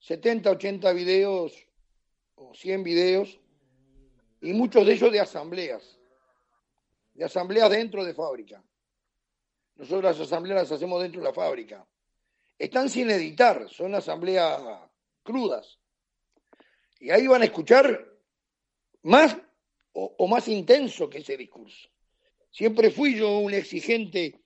70, 0.00 0.50
80 0.50 0.92
videos 0.92 1.54
o 2.34 2.52
100 2.54 2.82
videos, 2.82 3.39
y 4.40 4.52
muchos 4.52 4.86
de 4.86 4.94
ellos 4.94 5.12
de 5.12 5.20
asambleas, 5.20 5.98
de 7.14 7.24
asambleas 7.24 7.70
dentro 7.70 8.04
de 8.04 8.14
fábrica. 8.14 8.62
Nosotros 9.76 10.04
las 10.04 10.20
asambleas 10.20 10.62
las 10.62 10.72
hacemos 10.72 11.02
dentro 11.02 11.20
de 11.20 11.26
la 11.26 11.34
fábrica. 11.34 11.86
Están 12.58 12.88
sin 12.88 13.10
editar, 13.10 13.68
son 13.70 13.94
asambleas 13.94 14.60
crudas. 15.22 15.78
Y 16.98 17.10
ahí 17.10 17.26
van 17.26 17.42
a 17.42 17.46
escuchar 17.46 18.06
más 19.02 19.36
o, 19.92 20.28
más 20.28 20.48
intenso 20.48 21.08
que 21.08 21.18
ese 21.18 21.36
discurso. 21.36 21.88
Siempre 22.50 22.90
fui 22.90 23.16
yo 23.16 23.38
un 23.38 23.54
exigente, 23.54 24.40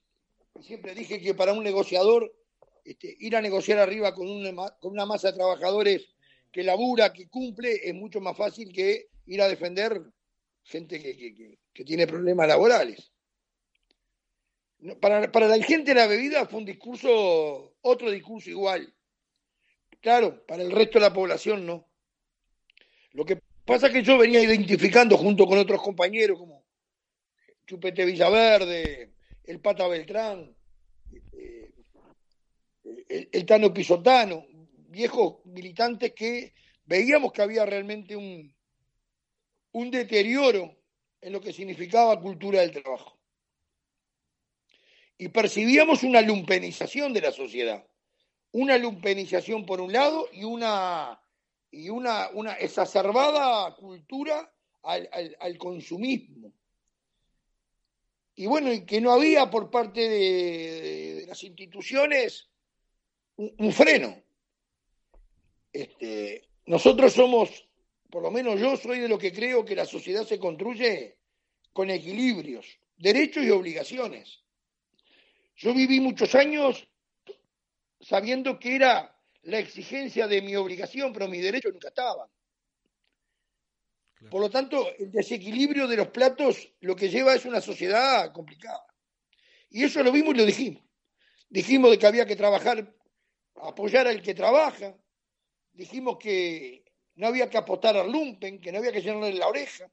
siempre 0.61 0.95
dije 0.95 1.20
que 1.20 1.34
para 1.34 1.53
un 1.53 1.64
negociador 1.64 2.32
este, 2.84 3.16
ir 3.18 3.34
a 3.34 3.40
negociar 3.40 3.78
arriba 3.78 4.14
con 4.14 4.28
una, 4.28 4.70
con 4.78 4.92
una 4.92 5.07
masa 5.07 5.28
de 5.28 5.38
trabajadores 5.38 6.14
que 6.53 6.62
labura, 6.62 7.12
que 7.12 7.28
cumple, 7.28 7.80
es 7.82 7.95
mucho 7.95 8.20
más 8.20 8.36
fácil 8.36 8.72
que 8.72 9.09
ir 9.27 9.43
a 9.43 9.49
defender 9.49 10.01
gente 10.62 11.01
que, 11.01 11.59
que, 11.72 11.85
tiene 11.85 12.07
problemas 12.07 12.49
laborales. 12.49 13.12
Para, 15.01 15.31
para 15.33 15.49
la 15.49 15.62
gente 15.62 15.95
de 15.95 16.01
la 16.01 16.07
bebida 16.07 16.47
fue 16.47 16.61
un 16.61 16.66
discurso, 16.66 17.77
otro 17.81 18.11
discurso 18.11 18.51
igual. 18.51 18.95
Claro, 20.01 20.45
para 20.47 20.62
el 20.62 20.70
resto 20.70 20.99
de 20.99 21.07
la 21.07 21.12
población 21.12 21.64
no. 21.64 21.89
Lo 23.12 23.25
que 23.25 23.41
Pasa 23.64 23.91
que 23.91 24.03
yo 24.03 24.18
venía 24.18 24.43
identificando 24.43 25.16
junto 25.16 25.47
con 25.47 25.59
otros 25.59 25.81
compañeros 25.81 26.39
como 26.39 26.64
Chupete 27.66 28.05
Villaverde, 28.05 29.14
el 29.45 29.61
Pata 29.61 29.89
Beltrán, 29.89 30.55
eh, 31.33 31.70
el, 33.33 33.47
Tano 33.47 33.72
Pisotano, 33.72 34.45
viejos 34.89 35.37
militantes 35.47 36.12
que 36.12 36.53
veíamos 36.85 37.33
que 37.33 37.41
había 37.41 37.64
realmente 37.64 38.16
un, 38.16 38.55
un 39.75 39.91
deterioro 39.91 40.77
en 41.20 41.33
lo 41.33 41.41
que 41.41 41.53
significaba 41.53 42.20
cultura 42.20 42.61
del 42.61 42.70
trabajo. 42.72 43.18
Y 45.18 45.29
percibíamos 45.29 46.03
una 46.03 46.20
lumpenización 46.20 47.12
de 47.12 47.20
la 47.20 47.33
sociedad. 47.33 47.87
Una 48.53 48.79
lumpenización 48.79 49.66
por 49.66 49.81
un 49.81 49.93
lado 49.93 50.29
y 50.33 50.45
una, 50.45 51.20
y 51.70 51.89
una, 51.89 52.29
una 52.35 52.53
exacerbada 52.55 53.75
cultura 53.75 54.53
al, 54.83 55.09
al, 55.41 55.59
consumismo. 55.59 56.53
Y 58.37 58.47
bueno, 58.47 58.72
y 58.72 58.85
que 58.85 59.01
no 59.01 59.12
había 59.12 59.51
por 59.51 59.70
parte 59.70 60.09
de, 60.09 61.25
las 61.27 61.43
instituciones 61.43 62.49
un, 63.37 63.72
freno. 63.72 64.22
Este, 65.72 66.49
nosotros 66.66 67.12
somos, 67.12 67.66
por 68.14 68.22
lo 68.22 68.30
menos 68.30 68.60
yo 68.60 68.76
soy 68.76 69.00
de 69.00 69.08
lo 69.08 69.18
que 69.18 69.32
creo 69.32 69.64
que 69.64 69.74
la 69.74 69.84
sociedad 69.84 70.24
se 70.24 70.38
construye 70.38 71.18
con 71.72 71.90
equilibrios, 71.90 72.78
derechos 72.96 73.42
y 73.42 73.50
obligaciones. 73.50 74.40
Yo 75.56 75.74
viví 75.74 75.98
muchos 75.98 76.32
años 76.36 76.88
sabiendo 78.00 78.56
que 78.56 78.76
era 78.76 79.20
la 79.42 79.58
exigencia 79.58 80.28
de 80.28 80.42
mi 80.42 80.54
obligación, 80.54 81.12
pero 81.12 81.26
mis 81.26 81.42
derechos 81.42 81.72
nunca 81.72 81.88
estaban. 81.88 82.28
Por 84.30 84.42
lo 84.42 84.48
tanto, 84.48 84.94
el 84.96 85.10
desequilibrio 85.10 85.88
de 85.88 85.96
los 85.96 86.06
platos 86.10 86.72
lo 86.82 86.94
que 86.94 87.08
lleva 87.08 87.34
es 87.34 87.44
una 87.44 87.60
sociedad 87.60 88.32
complicada. 88.32 88.86
Y 89.70 89.82
eso 89.82 90.04
lo 90.04 90.12
vimos 90.12 90.34
y 90.34 90.38
lo 90.38 90.46
dijimos. 90.46 90.84
Dijimos 91.48 91.90
de 91.90 91.98
que 91.98 92.06
había 92.06 92.26
que 92.26 92.36
trabajar, 92.36 92.94
apoyar 93.56 94.06
al 94.06 94.22
que 94.22 94.34
trabaja. 94.34 94.96
Dijimos 95.72 96.16
que 96.18 96.84
no 97.16 97.26
había 97.26 97.48
que 97.48 97.58
apostar 97.58 97.96
al 97.96 98.10
lumpen, 98.10 98.60
que 98.60 98.72
no 98.72 98.78
había 98.78 98.92
que 98.92 99.00
llenarle 99.00 99.34
la 99.34 99.48
oreja, 99.48 99.90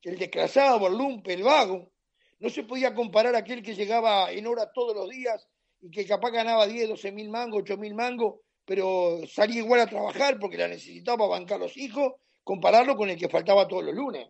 que 0.00 0.10
el 0.10 0.18
desclasado, 0.18 0.86
el 0.86 0.96
lumpen, 0.96 1.38
el 1.38 1.44
vago, 1.44 1.90
no 2.38 2.50
se 2.50 2.62
podía 2.62 2.94
comparar 2.94 3.34
a 3.34 3.38
aquel 3.38 3.62
que 3.62 3.74
llegaba 3.74 4.30
en 4.30 4.46
hora 4.46 4.72
todos 4.72 4.94
los 4.94 5.08
días 5.08 5.48
y 5.80 5.90
que 5.90 6.06
capaz 6.06 6.30
ganaba 6.30 6.66
10, 6.66 6.90
12 6.90 7.12
mil 7.12 7.30
mangos, 7.30 7.62
8 7.62 7.76
mil 7.78 7.94
mangos, 7.94 8.40
pero 8.64 9.20
salía 9.26 9.58
igual 9.58 9.80
a 9.80 9.86
trabajar 9.86 10.38
porque 10.38 10.58
la 10.58 10.68
necesitaba 10.68 11.26
bancar 11.26 11.60
los 11.60 11.76
hijos 11.76 12.14
compararlo 12.44 12.96
con 12.96 13.08
el 13.08 13.18
que 13.18 13.28
faltaba 13.28 13.66
todos 13.66 13.84
los 13.84 13.94
lunes. 13.94 14.28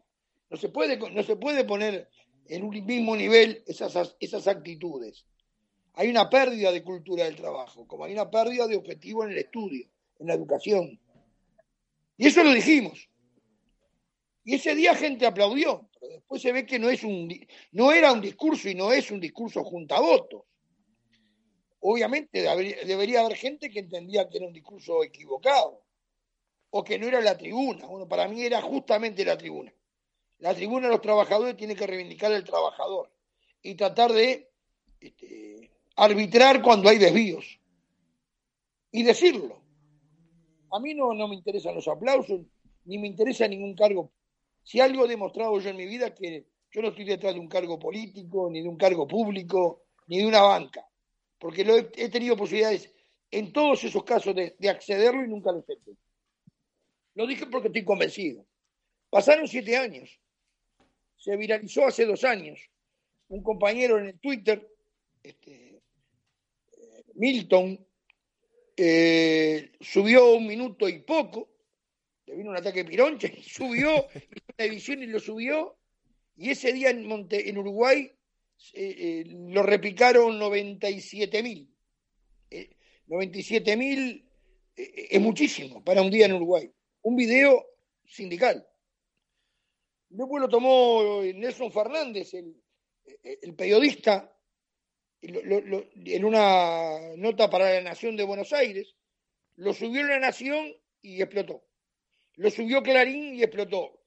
No 0.49 0.57
se 0.57 0.69
puede, 0.69 0.97
no 0.97 1.23
se 1.23 1.37
puede 1.37 1.65
poner 1.65 2.09
en 2.47 2.63
un 2.63 2.87
mismo 2.87 3.17
nivel 3.17 3.63
esas, 3.67 4.17
esas 4.21 4.47
actitudes. 4.47 5.27
Hay 5.95 6.09
una 6.09 6.31
pérdida 6.31 6.73
de 6.73 6.83
cultura 6.83 7.25
del 7.25 7.37
trabajo, 7.37 7.87
como 7.87 8.05
hay 8.05 8.13
una 8.13 8.31
pérdida 8.31 8.67
de 8.67 8.77
objetivo 8.77 9.25
en 9.25 9.31
el 9.31 9.39
estudio, 9.39 9.87
en 10.19 10.29
la 10.29 10.35
educación. 10.35 11.01
Y 12.17 12.27
eso 12.29 12.45
lo 12.45 12.53
dijimos. 12.53 13.09
Y 14.45 14.57
ese 14.57 14.75
día 14.75 14.95
gente 14.95 15.27
aplaudió, 15.27 15.89
pero 15.93 16.13
después 16.13 16.43
se 16.43 16.53
ve 16.53 16.67
que 16.67 16.79
no, 16.79 16.91
es 16.91 17.03
un, 17.03 17.33
no 17.73 17.93
era 17.93 18.13
un 18.13 18.21
discurso 18.21 18.69
y 18.69 18.75
no 18.75 18.93
es 18.93 19.11
un 19.11 19.21
discurso 19.21 19.65
junta 19.65 19.99
votos. 20.01 20.43
Obviamente 21.81 22.43
debería 22.87 23.21
haber 23.21 23.37
gente 23.37 23.71
que 23.71 23.81
entendía 23.81 24.29
que 24.29 24.39
era 24.39 24.47
un 24.47 24.53
discurso 24.53 25.03
equivocado 25.03 25.83
o 26.71 26.83
que 26.83 26.99
no 26.99 27.07
era 27.07 27.21
la 27.21 27.37
tribuna. 27.37 27.87
Bueno, 27.87 28.07
para 28.07 28.29
mí 28.29 28.43
era 28.43 28.61
justamente 28.61 29.25
la 29.25 29.37
tribuna. 29.37 29.73
La 30.39 30.55
tribuna 30.55 30.89
de 30.89 30.93
los 30.93 31.01
trabajadores 31.01 31.57
tiene 31.57 31.77
que 31.77 31.87
reivindicar 31.87 32.33
al 32.33 32.45
trabajador 32.45 33.11
y 33.63 33.75
tratar 33.75 34.13
de 34.13 34.51
este, 35.01 35.71
arbitrar 35.97 36.63
cuando 36.63 36.89
hay 36.89 36.99
desvíos 36.99 37.61
y 38.91 39.03
decirlo. 39.03 39.64
A 40.75 40.81
mí 40.81 40.93
no, 40.93 41.15
no 41.15 41.29
me 41.29 41.37
interesan 41.37 41.77
los 41.77 41.87
aplausos, 41.87 42.41
ni 42.87 42.99
me 42.99 43.07
interesa 43.07 43.47
ningún 43.47 43.77
cargo. 43.77 44.13
Si 44.65 44.81
algo 44.81 45.05
he 45.05 45.09
demostrado 45.09 45.61
yo 45.61 45.71
en 45.71 45.77
mi 45.77 45.87
vida 45.87 46.09
es 46.09 46.15
que 46.15 46.47
yo 46.73 46.83
no 46.83 46.89
estoy 46.89 47.05
detrás 47.05 47.33
de 47.33 47.39
un 47.39 47.47
cargo 47.47 47.79
político, 47.79 48.51
ni 48.51 48.61
de 48.61 48.69
un 48.69 48.77
cargo 48.77 49.07
público, 49.07 49.85
ni 50.09 50.19
de 50.19 50.27
una 50.27 50.43
banca, 50.43 50.85
porque 51.39 51.65
lo 51.65 51.77
he, 51.77 52.09
tenido 52.09 52.37
posibilidades 52.37 52.93
en 53.31 53.53
todos 53.53 53.85
esos 53.85 54.03
casos 54.03 54.35
de, 54.35 54.57
de 54.59 54.69
accederlo 54.69 55.25
y 55.25 55.29
nunca 55.29 55.53
lo 55.53 55.59
he 55.61 55.73
hecho. 55.73 55.93
Lo 57.15 57.25
dije 57.29 57.47
porque 57.47 57.69
estoy 57.69 57.85
convencido. 57.85 58.45
Pasaron 59.11 59.47
siete 59.47 59.77
años. 59.77 60.21
Se 61.17 61.37
viralizó 61.37 61.87
hace 61.87 62.05
dos 62.05 62.25
años. 62.25 62.59
Un 63.29 63.45
compañero 63.45 63.97
en 63.99 64.07
el 64.07 64.19
Twitter, 64.19 64.69
este, 65.23 65.81
Milton, 67.15 67.79
eh, 68.77 69.73
subió 69.81 70.35
un 70.35 70.47
minuto 70.47 70.89
y 70.89 71.01
poco. 71.01 71.51
Le 72.27 72.37
vino 72.37 72.51
un 72.51 72.57
ataque 72.57 72.85
pironcha 72.85 73.29
y 73.29 73.43
subió, 73.43 74.07
una 74.59 74.67
edición 74.67 75.03
y 75.03 75.07
lo 75.07 75.21
subió. 75.21 75.77
Y 76.37 76.51
ese 76.51 76.73
día 76.73 76.91
en, 76.91 77.07
Monte, 77.07 77.49
en 77.49 77.59
Uruguay 77.59 78.11
eh, 78.73 78.97
eh, 78.99 79.25
lo 79.27 79.63
repicaron 79.63 80.39
97 80.39 81.43
mil. 81.43 81.71
97 83.07 83.77
mil 83.77 84.25
es 84.77 85.21
muchísimo 85.21 85.85
para 85.85 86.03
un 86.03 86.11
día 86.11 86.27
en 86.27 86.33
Uruguay 86.33 86.71
un 87.05 87.17
video 87.17 87.67
sindical. 88.07 88.67
Después 90.09 90.41
lo 90.41 90.49
tomó 90.49 91.23
Nelson 91.23 91.71
Fernández, 91.71 92.35
el, 92.35 93.55
periodista, 93.55 94.34
en 95.27 96.25
una 96.25 97.17
nota 97.17 97.49
para 97.49 97.73
la 97.75 97.81
Nación 97.81 98.17
de 98.17 98.25
Buenos 98.25 98.53
Aires, 98.53 98.95
lo 99.57 99.73
subió 99.73 100.03
la 100.03 100.19
Nación 100.19 100.75
y 101.01 101.23
explotó. 101.23 101.65
Lo 102.37 102.51
subió 102.51 102.83
Clarín 102.83 103.37
y 103.37 103.43
explotó. 103.43 104.01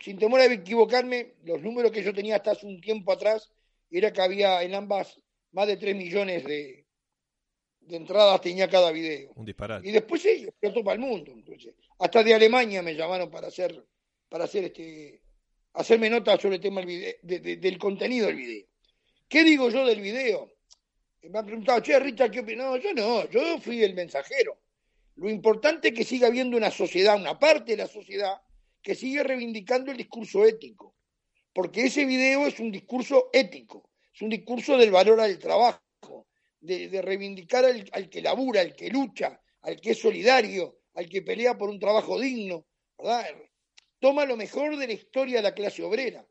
Sin 0.00 0.18
temor 0.18 0.40
a 0.40 0.46
equivocarme, 0.46 1.34
los 1.44 1.62
números 1.62 1.92
que 1.92 2.02
yo 2.02 2.12
tenía 2.12 2.36
hasta 2.36 2.52
hace 2.52 2.66
un 2.66 2.80
tiempo 2.80 3.12
atrás 3.12 3.50
era 3.90 4.12
que 4.12 4.20
había 4.20 4.62
en 4.62 4.74
ambas 4.74 5.20
más 5.52 5.66
de 5.66 5.76
3 5.76 5.96
millones 5.96 6.44
de, 6.44 6.86
de 7.80 7.96
entradas 7.96 8.40
tenía 8.40 8.68
cada 8.68 8.90
video. 8.90 9.32
Un 9.34 9.44
disparate. 9.44 9.88
Y 9.88 9.92
después 9.92 10.22
sí, 10.22 10.44
explotó 10.44 10.84
para 10.84 10.94
el 10.94 11.00
mundo. 11.00 11.32
Entonces, 11.32 11.74
hasta 11.98 12.22
de 12.22 12.34
Alemania 12.34 12.82
me 12.82 12.94
llamaron 12.94 13.30
para 13.30 13.48
hacer, 13.48 13.84
para 14.28 14.44
hacer 14.44 14.64
este, 14.64 15.22
hacerme 15.74 16.10
nota 16.10 16.38
sobre 16.38 16.56
el 16.56 16.60
tema 16.60 16.82
del, 16.82 17.60
del 17.60 17.78
contenido 17.78 18.26
del 18.26 18.36
video. 18.36 18.66
¿Qué 19.32 19.44
digo 19.44 19.70
yo 19.70 19.86
del 19.86 20.02
video? 20.02 20.52
Me 21.22 21.38
han 21.38 21.46
preguntado, 21.46 21.80
che, 21.80 21.98
Richard, 21.98 22.30
¿qué 22.30 22.40
opinas? 22.40 22.66
No, 22.66 22.76
yo 22.76 22.92
no, 22.92 23.26
yo 23.30 23.58
fui 23.58 23.82
el 23.82 23.94
mensajero. 23.94 24.60
Lo 25.16 25.30
importante 25.30 25.88
es 25.88 25.94
que 25.94 26.04
siga 26.04 26.26
habiendo 26.26 26.54
una 26.54 26.70
sociedad, 26.70 27.16
una 27.16 27.38
parte 27.38 27.72
de 27.72 27.78
la 27.78 27.86
sociedad, 27.86 28.42
que 28.82 28.94
sigue 28.94 29.22
reivindicando 29.22 29.90
el 29.90 29.96
discurso 29.96 30.44
ético. 30.44 30.94
Porque 31.54 31.86
ese 31.86 32.04
video 32.04 32.46
es 32.46 32.60
un 32.60 32.70
discurso 32.70 33.30
ético, 33.32 33.88
es 34.14 34.20
un 34.20 34.28
discurso 34.28 34.76
del 34.76 34.90
valor 34.90 35.18
al 35.18 35.38
trabajo, 35.38 36.26
de, 36.60 37.00
reivindicar 37.00 37.64
al, 37.64 38.10
que 38.10 38.20
labura, 38.20 38.60
al 38.60 38.76
que 38.76 38.90
lucha, 38.90 39.40
al 39.62 39.80
que 39.80 39.92
es 39.92 39.98
solidario, 39.98 40.80
al 40.92 41.08
que 41.08 41.22
pelea 41.22 41.56
por 41.56 41.70
un 41.70 41.80
trabajo 41.80 42.20
digno, 42.20 42.66
¿verdad? 42.98 43.28
Toma 43.98 44.26
lo 44.26 44.36
mejor 44.36 44.76
de 44.76 44.88
la 44.88 44.92
historia 44.92 45.36
de 45.38 45.44
la 45.44 45.54
clase 45.54 45.82
obrera. 45.82 46.22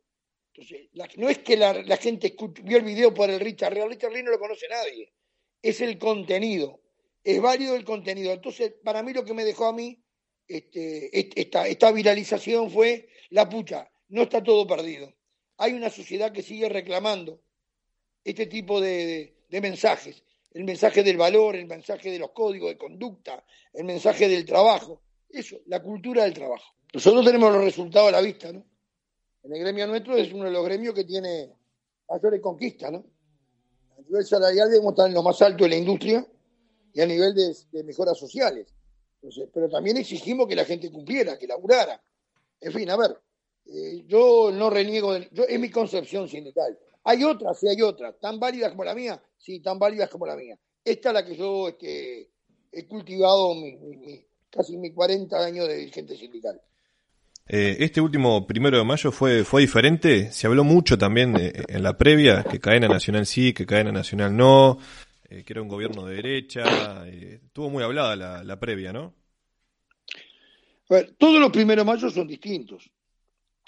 Entonces, 0.54 0.90
no 1.18 1.30
es 1.30 1.40
que 1.40 1.56
la, 1.56 1.98
gente 1.98 2.36
vio 2.64 2.78
el 2.78 2.84
video 2.84 3.14
por 3.14 3.30
el 3.30 3.40
Richard 3.40 3.74
Ray, 3.74 3.88
Richard 3.88 4.12
Ray 4.12 4.24
no 4.24 4.32
lo 4.32 4.40
conoce 4.40 4.68
nadie, 4.68 5.14
es 5.62 5.80
el 5.80 5.98
contenido, 5.98 6.82
es 7.24 7.42
válido 7.42 7.76
el 7.76 7.86
contenido. 7.86 8.34
Entonces, 8.34 8.74
para 8.84 9.02
mí 9.02 9.14
lo 9.14 9.24
que 9.24 9.34
me 9.34 9.46
dejó 9.46 9.66
a 9.68 9.74
mí 9.74 10.04
este, 10.48 11.40
esta, 11.40 11.68
esta 11.68 11.92
viralización 11.92 12.70
fue 12.70 13.08
la 13.30 13.48
pucha, 13.48 13.90
no 14.10 14.24
está 14.24 14.44
todo 14.44 14.68
perdido. 14.68 15.14
Hay 15.58 15.74
una 15.74 15.90
sociedad 15.90 16.34
que 16.34 16.44
sigue 16.44 16.68
reclamando 16.68 17.42
este 18.24 18.48
tipo 18.48 18.82
de, 18.82 19.46
de 19.48 19.62
mensajes. 19.62 20.24
El 20.54 20.66
mensaje 20.66 21.02
del 21.02 21.16
valor, 21.16 21.56
el 21.56 21.68
mensaje 21.68 22.12
de 22.12 22.20
los 22.20 22.32
códigos 22.32 22.72
de 22.72 22.78
conducta, 22.78 23.46
el 23.72 23.86
mensaje 23.86 24.28
del 24.28 24.46
trabajo. 24.46 25.02
Eso, 25.30 25.62
la 25.68 25.82
cultura 25.82 26.26
del 26.26 26.34
trabajo. 26.34 26.76
Nosotros 26.94 27.24
tenemos 27.24 27.54
los 27.54 27.64
resultados 27.64 28.10
a 28.10 28.12
la 28.12 28.22
vista, 28.22 28.52
¿no? 28.52 28.66
En 29.44 29.54
el 29.54 29.60
gremio 29.60 29.88
nuestro 29.88 30.16
es 30.16 30.32
uno 30.34 30.46
de 30.46 30.52
los 30.52 30.64
gremios 30.64 30.94
que 30.94 31.04
tiene 31.04 31.52
mayores 32.10 32.42
conquistas, 32.42 32.92
¿no? 32.92 33.04
A 33.98 34.02
nivel 34.02 34.26
salarial 34.26 34.70
debemos 34.70 34.94
estar 34.94 35.08
en 35.08 35.14
lo 35.14 35.24
más 35.24 35.42
alto 35.42 35.64
de 35.64 35.70
la 35.72 35.76
industria 35.78 36.26
y 36.94 37.02
a 37.02 37.06
nivel 37.06 37.34
de, 37.34 37.84
mejoras 37.84 38.18
sociales. 38.18 38.74
pero 39.54 39.70
también 39.70 39.98
exigimos 39.98 40.48
que 40.48 40.56
la 40.56 40.66
gente 40.66 40.92
cumpliera, 40.92 41.38
que 41.38 41.48
laburara. 41.48 42.02
En 42.60 42.72
fin, 42.72 42.90
a 42.90 42.98
ver, 42.98 43.18
eh, 43.66 44.04
yo 44.08 44.52
no 44.52 44.70
reniego, 44.70 45.18
yo, 45.32 45.44
es 45.44 45.60
mi 45.60 45.72
concepción 45.72 46.28
sindical. 46.28 46.78
Hay 47.04 47.24
otras, 47.24 47.60
sí 47.60 47.68
hay 47.68 47.82
otras, 47.82 48.20
tan 48.20 48.40
válidas 48.40 48.72
como 48.72 48.84
la 48.84 48.94
mía, 48.94 49.24
sí, 49.38 49.60
tan 49.60 49.80
válidas 49.80 50.10
como 50.10 50.26
la 50.26 50.36
mía. 50.36 50.58
Esta 50.84 51.10
es 51.10 51.14
la 51.14 51.26
que 51.26 51.36
yo 51.36 51.70
este, 51.70 52.30
he 52.72 52.88
cultivado 52.88 53.56
casi 54.50 54.78
mis 54.78 54.94
40 54.94 55.38
años 55.44 55.68
de 55.68 55.76
dirigente 55.78 56.16
sindical. 56.16 56.62
Eh, 57.54 57.84
este 57.84 58.00
último 58.00 58.48
primero 58.48 58.78
de 58.78 58.86
mayo 58.86 59.12
fue, 59.12 59.44
fue 59.44 59.60
diferente. 59.60 60.32
Se 60.32 60.48
habló 60.48 60.64
mucho 60.64 60.98
también 60.98 61.36
en 61.38 61.84
la 61.84 61.98
previa, 61.98 62.46
que 62.50 62.62
cadena 62.62 62.88
nacional 62.88 63.26
sí, 63.26 63.52
que 63.52 63.66
cadena 63.66 63.92
nacional 63.92 64.38
no, 64.38 64.78
eh, 65.28 65.44
que 65.44 65.52
era 65.52 65.62
un 65.62 65.68
gobierno 65.68 66.06
de 66.06 66.16
derecha. 66.16 67.06
Eh, 67.08 67.42
estuvo 67.44 67.70
muy 67.70 67.84
hablada 67.84 68.16
la, 68.16 68.44
la 68.46 68.58
previa, 68.58 68.94
¿no? 68.94 69.14
A 70.88 70.94
ver, 70.94 71.14
todos 71.18 71.42
los 71.42 71.52
primeros 71.52 71.86
de 71.86 71.92
mayo 71.92 72.10
son 72.10 72.26
distintos. 72.26 72.90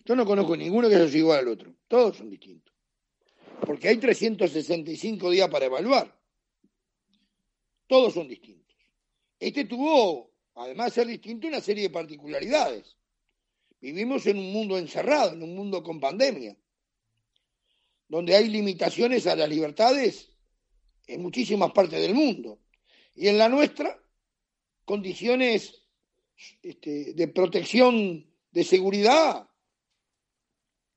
Yo 0.06 0.16
no 0.16 0.26
conozco 0.26 0.56
ninguno 0.56 0.88
que 0.88 0.96
sea 0.96 1.20
igual 1.20 1.40
al 1.40 1.50
otro. 1.50 1.74
Todos 1.90 2.16
son 2.16 2.30
distintos. 2.30 2.74
Porque 3.66 3.90
hay 3.90 3.98
365 3.98 5.30
días 5.30 5.50
para 5.50 5.66
evaluar. 5.66 6.18
Todos 7.88 8.14
son 8.14 8.30
distintos. 8.30 8.78
Este 9.38 9.66
tuvo, 9.66 10.32
además 10.56 10.86
de 10.86 11.02
ser 11.02 11.08
distinto, 11.08 11.48
una 11.48 11.60
serie 11.60 11.84
de 11.84 11.90
particularidades. 11.90 12.96
Vivimos 13.84 14.26
en 14.28 14.38
un 14.38 14.54
mundo 14.54 14.78
encerrado, 14.78 15.34
en 15.34 15.44
un 15.44 15.58
mundo 15.58 15.84
con 15.84 16.00
pandemia, 16.00 16.56
donde 18.08 18.34
hay 18.34 18.48
limitaciones 18.48 19.28
a 19.28 19.36
las 19.36 19.50
libertades 19.50 20.32
en 21.06 21.22
muchísimas 21.22 21.74
partes 21.74 22.00
del 22.00 22.14
mundo. 22.14 22.62
Y 23.14 23.28
en 23.28 23.38
la 23.38 23.50
nuestra, 23.50 24.02
condiciones 24.86 25.84
este, 26.62 27.14
de 27.14 27.28
protección, 27.28 28.26
de 28.52 28.64
seguridad, 28.64 29.50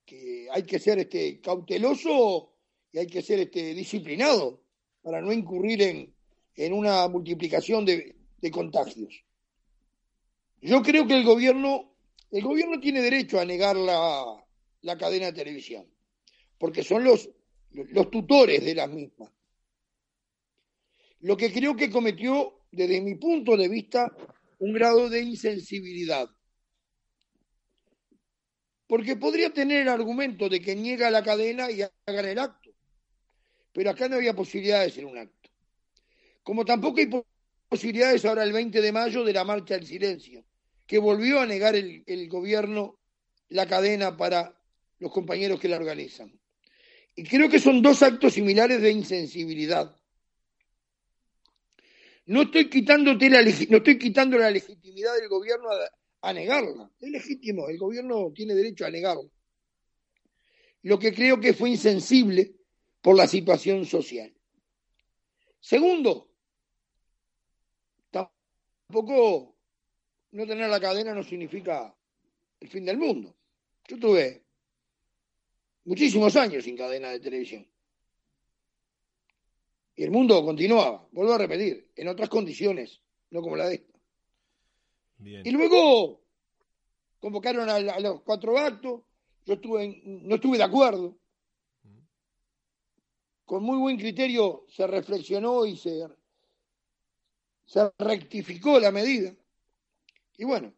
que 0.04 0.46
hay 0.52 0.62
que 0.62 0.78
ser 0.78 1.00
este, 1.00 1.40
cauteloso 1.40 2.54
y 2.92 2.98
hay 2.98 3.08
que 3.08 3.20
ser 3.20 3.40
este, 3.40 3.74
disciplinado 3.74 4.62
para 5.02 5.20
no 5.20 5.32
incurrir 5.32 5.82
en, 5.82 6.14
en 6.54 6.72
una 6.72 7.08
multiplicación 7.08 7.84
de, 7.84 8.14
de 8.36 8.50
contagios. 8.52 9.24
Yo 10.60 10.82
creo 10.82 11.04
que 11.08 11.14
el 11.14 11.24
gobierno, 11.24 11.95
el 12.36 12.42
gobierno 12.42 12.78
tiene 12.78 13.00
derecho 13.00 13.40
a 13.40 13.46
negar 13.46 13.76
la, 13.76 14.24
la 14.82 14.98
cadena 14.98 15.26
de 15.26 15.32
televisión, 15.32 15.90
porque 16.58 16.82
son 16.82 17.02
los, 17.02 17.30
los 17.70 18.10
tutores 18.10 18.62
de 18.62 18.74
las 18.74 18.90
mismas. 18.90 19.32
Lo 21.20 21.34
que 21.34 21.50
creo 21.50 21.74
que 21.74 21.90
cometió, 21.90 22.66
desde 22.70 23.00
mi 23.00 23.14
punto 23.14 23.56
de 23.56 23.68
vista, 23.68 24.14
un 24.58 24.74
grado 24.74 25.08
de 25.08 25.22
insensibilidad. 25.22 26.28
Porque 28.86 29.16
podría 29.16 29.48
tener 29.48 29.80
el 29.80 29.88
argumento 29.88 30.50
de 30.50 30.60
que 30.60 30.76
niega 30.76 31.10
la 31.10 31.24
cadena 31.24 31.70
y 31.70 31.80
hagan 31.80 32.26
el 32.26 32.38
acto. 32.38 32.70
Pero 33.72 33.90
acá 33.90 34.10
no 34.10 34.16
había 34.16 34.36
posibilidades 34.36 34.98
en 34.98 35.06
un 35.06 35.16
acto. 35.16 35.48
Como 36.42 36.66
tampoco 36.66 37.00
hay 37.00 37.08
posibilidades 37.66 38.26
ahora 38.26 38.44
el 38.44 38.52
20 38.52 38.78
de 38.78 38.92
mayo 38.92 39.24
de 39.24 39.32
la 39.32 39.44
marcha 39.44 39.74
del 39.74 39.86
silencio, 39.86 40.44
que 40.86 40.98
volvió 40.98 41.40
a 41.40 41.46
negar 41.46 41.74
el, 41.74 42.28
gobierno 42.28 42.98
la 43.48 43.66
cadena 43.66 44.16
para 44.16 44.58
los 44.98 45.12
compañeros 45.12 45.60
que 45.60 45.68
la 45.68 45.76
organizan. 45.76 46.32
Y 47.14 47.24
creo 47.24 47.48
que 47.48 47.58
son 47.58 47.82
dos 47.82 48.02
actos 48.02 48.34
similares 48.34 48.80
de 48.80 48.90
insensibilidad. 48.90 49.94
No 52.26 52.42
estoy 52.42 52.68
quitándote 52.68 53.30
la, 53.30 53.42
no 53.42 53.76
estoy 53.76 53.98
quitando 53.98 54.38
la 54.38 54.50
legitimidad 54.50 55.14
del 55.16 55.28
gobierno 55.28 55.70
a, 55.70 56.28
a 56.28 56.32
negarla. 56.32 56.90
Es 57.00 57.10
legítimo, 57.10 57.68
el 57.68 57.78
gobierno 57.78 58.32
tiene 58.34 58.54
derecho 58.54 58.84
a 58.84 58.90
negarla. 58.90 59.30
Lo 60.82 60.98
que 60.98 61.12
creo 61.12 61.40
que 61.40 61.54
fue 61.54 61.70
insensible 61.70 62.54
por 63.00 63.16
la 63.16 63.26
situación 63.26 63.86
social. 63.86 64.32
Segundo, 65.60 66.30
tampoco 68.10 69.55
no 70.36 70.46
tener 70.46 70.68
la 70.68 70.78
cadena 70.78 71.14
no 71.14 71.22
significa 71.22 71.94
el 72.60 72.68
fin 72.68 72.84
del 72.84 72.98
mundo. 72.98 73.34
Yo 73.88 73.98
tuve 73.98 74.44
muchísimos 75.84 76.36
años 76.36 76.64
sin 76.64 76.76
cadena 76.76 77.08
de 77.10 77.20
televisión. 77.20 77.66
Y 79.94 80.04
el 80.04 80.10
mundo 80.10 80.44
continuaba, 80.44 81.08
vuelvo 81.10 81.32
a 81.32 81.38
repetir, 81.38 81.90
en 81.96 82.08
otras 82.08 82.28
condiciones, 82.28 83.00
no 83.30 83.40
como 83.40 83.56
la 83.56 83.66
de 83.68 83.76
esta. 83.76 83.98
Bien. 85.16 85.40
Y 85.42 85.50
luego 85.52 86.20
convocaron 87.18 87.70
a, 87.70 87.76
a, 87.76 88.00
los 88.00 88.20
cuatro 88.20 88.58
actos, 88.58 89.00
yo 89.46 89.54
estuve 89.54 90.02
no 90.04 90.34
estuve 90.34 90.58
de 90.58 90.64
acuerdo. 90.64 91.16
Con 93.46 93.62
muy 93.62 93.78
buen 93.78 93.96
criterio 93.96 94.66
se 94.68 94.86
reflexionó 94.86 95.64
y 95.64 95.76
se, 95.78 96.06
se 97.64 97.90
rectificó 97.96 98.78
la 98.78 98.90
medida. 98.90 99.34
Y 100.36 100.44
bueno, 100.44 100.72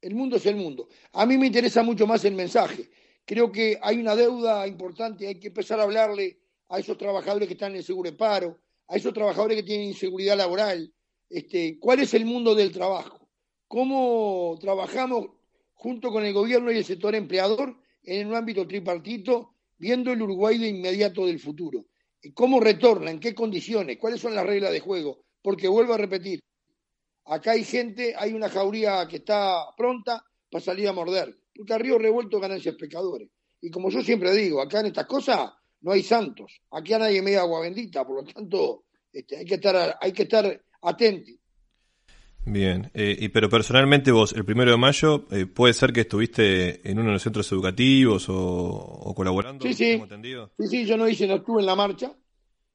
el 0.00 0.14
mundo 0.14 0.36
es 0.36 0.46
el 0.46 0.56
mundo. 0.56 0.88
A 1.12 1.26
mí 1.26 1.38
me 1.38 1.46
interesa 1.46 1.82
mucho 1.82 2.06
más 2.06 2.24
el 2.24 2.34
mensaje. 2.34 2.90
Creo 3.24 3.50
que 3.50 3.78
hay 3.82 3.98
una 3.98 4.14
deuda 4.14 4.66
importante, 4.66 5.26
hay 5.26 5.40
que 5.40 5.48
empezar 5.48 5.80
a 5.80 5.84
hablarle 5.84 6.38
a 6.68 6.78
esos 6.78 6.96
trabajadores 6.96 7.48
que 7.48 7.54
están 7.54 7.72
en 7.72 7.78
el 7.78 7.84
seguro 7.84 8.10
de 8.10 8.16
paro, 8.16 8.58
a 8.88 8.96
esos 8.96 9.12
trabajadores 9.12 9.56
que 9.56 9.62
tienen 9.62 9.88
inseguridad 9.88 10.36
laboral, 10.36 10.92
este, 11.28 11.78
cuál 11.80 12.00
es 12.00 12.14
el 12.14 12.24
mundo 12.24 12.54
del 12.54 12.70
trabajo, 12.70 13.28
cómo 13.66 14.56
trabajamos 14.60 15.28
junto 15.74 16.10
con 16.10 16.24
el 16.24 16.32
gobierno 16.32 16.70
y 16.70 16.78
el 16.78 16.84
sector 16.84 17.14
empleador 17.14 17.76
en 18.02 18.28
un 18.28 18.34
ámbito 18.34 18.66
tripartito, 18.66 19.54
viendo 19.76 20.12
el 20.12 20.22
Uruguay 20.22 20.58
de 20.58 20.68
inmediato 20.68 21.26
del 21.26 21.40
futuro. 21.40 21.86
¿Y 22.22 22.32
cómo 22.32 22.60
retorna? 22.60 23.10
¿En 23.10 23.20
qué 23.20 23.34
condiciones? 23.34 23.98
¿Cuáles 23.98 24.20
son 24.20 24.34
las 24.34 24.46
reglas 24.46 24.72
de 24.72 24.80
juego? 24.80 25.18
Porque 25.42 25.68
vuelvo 25.68 25.94
a 25.94 25.98
repetir, 25.98 26.40
acá 27.26 27.52
hay 27.52 27.64
gente, 27.64 28.14
hay 28.16 28.32
una 28.32 28.48
jauría 28.48 29.06
que 29.08 29.16
está 29.16 29.64
pronta 29.76 30.24
para 30.50 30.64
salir 30.64 30.88
a 30.88 30.92
morder, 30.92 31.36
porque 31.54 31.74
a 31.74 31.78
río 31.78 31.98
revuelto 31.98 32.40
ganancias 32.40 32.74
pecadores. 32.76 33.28
Y 33.60 33.70
como 33.70 33.90
yo 33.90 34.02
siempre 34.02 34.32
digo, 34.32 34.60
acá 34.60 34.80
en 34.80 34.86
estas 34.86 35.06
cosas 35.06 35.50
no 35.80 35.92
hay 35.92 36.02
santos. 36.02 36.60
Aquí 36.70 36.92
a 36.92 36.98
nadie 36.98 37.22
me 37.22 37.32
da 37.32 37.42
agua 37.42 37.60
bendita, 37.60 38.06
por 38.06 38.24
lo 38.24 38.32
tanto 38.32 38.84
este, 39.12 39.38
hay 39.38 39.44
que 39.44 39.54
estar 39.54 39.96
hay 40.00 40.12
que 40.12 40.22
estar 40.22 40.62
atentos. 40.82 41.34
Bien, 42.48 42.92
eh, 42.94 43.16
y 43.18 43.28
pero 43.30 43.48
personalmente 43.48 44.12
vos, 44.12 44.32
el 44.32 44.44
primero 44.44 44.70
de 44.70 44.76
mayo, 44.76 45.26
eh, 45.32 45.46
¿puede 45.46 45.74
ser 45.74 45.92
que 45.92 46.02
estuviste 46.02 46.88
en 46.88 46.98
uno 46.98 47.08
de 47.08 47.14
los 47.14 47.22
centros 47.22 47.50
educativos 47.50 48.28
o, 48.28 48.34
o 48.36 49.14
colaborando? 49.16 49.66
Sí, 49.66 49.74
sí. 49.74 50.00
sí, 50.56 50.66
sí, 50.68 50.86
yo 50.86 50.96
no 50.96 51.08
hice, 51.08 51.26
no 51.26 51.36
estuve 51.36 51.60
en 51.60 51.66
la 51.66 51.74
marcha. 51.74 52.16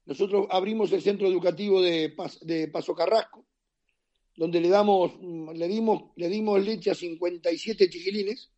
Nosotros 0.05 0.47
abrimos 0.49 0.91
el 0.91 1.01
centro 1.01 1.25
educativo 1.25 1.81
de, 1.81 2.13
de 2.41 2.67
Paso 2.67 2.93
Carrasco, 2.93 3.45
donde 4.41 4.59
le 4.59 4.69
damos, 4.69 5.11
le 5.53 5.67
dimos, 5.67 6.05
le 6.15 6.27
dimos 6.27 6.59
leche 6.65 6.89
a 6.89 6.95
57 6.95 7.91
chiquilines, 7.91 8.49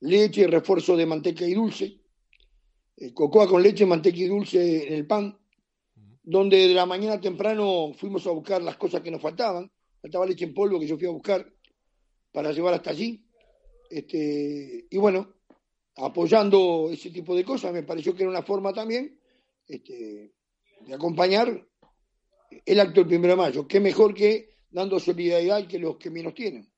leche 0.00 0.42
y 0.42 0.46
refuerzo 0.46 0.94
de 0.94 1.06
manteca 1.06 1.46
y 1.46 1.54
dulce, 1.54 2.02
eh, 2.98 3.14
cocoa 3.14 3.48
con 3.48 3.62
leche, 3.62 3.86
manteca 3.86 4.18
y 4.18 4.26
dulce 4.26 4.86
en 4.86 4.92
el 4.92 5.06
pan, 5.06 5.38
donde 6.22 6.68
de 6.68 6.74
la 6.74 6.84
mañana 6.84 7.18
temprano 7.18 7.94
fuimos 7.94 8.26
a 8.26 8.30
buscar 8.32 8.60
las 8.60 8.76
cosas 8.76 9.00
que 9.00 9.10
nos 9.10 9.22
faltaban, 9.22 9.72
faltaba 10.02 10.26
leche 10.26 10.44
en 10.44 10.52
polvo 10.52 10.78
que 10.78 10.86
yo 10.86 10.98
fui 10.98 11.06
a 11.06 11.12
buscar 11.12 11.50
para 12.30 12.52
llevar 12.52 12.74
hasta 12.74 12.90
allí, 12.90 13.24
este, 13.88 14.86
y 14.90 14.98
bueno, 14.98 15.32
apoyando 15.96 16.90
ese 16.92 17.08
tipo 17.08 17.34
de 17.34 17.42
cosas, 17.42 17.72
me 17.72 17.84
pareció 17.84 18.14
que 18.14 18.24
era 18.24 18.30
una 18.30 18.42
forma 18.42 18.70
también 18.74 19.18
este, 19.66 20.34
de 20.86 20.94
acompañar 20.94 21.66
el 22.66 22.80
acto 22.80 23.00
del 23.00 23.08
primero 23.08 23.32
de 23.32 23.38
mayo, 23.38 23.66
qué 23.66 23.80
mejor 23.80 24.12
que 24.12 24.55
dando 24.76 25.00
solidaridad 25.00 25.66
que 25.66 25.78
los 25.78 25.96
que 25.96 26.10
menos 26.10 26.34
tienen. 26.34 26.68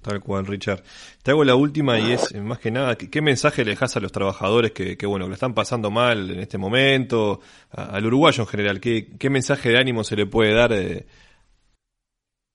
Tal 0.00 0.18
cual, 0.20 0.46
Richard. 0.46 0.82
Te 1.22 1.30
hago 1.30 1.44
la 1.44 1.54
última 1.54 2.00
y 2.00 2.12
es, 2.12 2.34
más 2.36 2.58
que 2.58 2.70
nada, 2.70 2.96
¿qué, 2.96 3.20
mensaje 3.20 3.66
le 3.66 3.72
dejas 3.72 3.98
a 3.98 4.00
los 4.00 4.12
trabajadores 4.12 4.72
que, 4.72 4.96
que, 4.96 5.06
bueno, 5.06 5.26
que 5.26 5.28
lo 5.28 5.34
están 5.34 5.52
pasando 5.52 5.90
mal 5.90 6.30
en 6.30 6.40
este 6.40 6.56
momento, 6.56 7.40
al 7.68 8.06
uruguayo 8.06 8.44
en 8.44 8.46
general? 8.46 8.80
¿Qué, 8.80 9.08
qué 9.18 9.28
mensaje 9.28 9.68
de 9.68 9.78
ánimo 9.78 10.04
se 10.04 10.16
le 10.16 10.24
puede 10.24 10.54
dar? 10.54 10.72
Eh? 10.72 11.04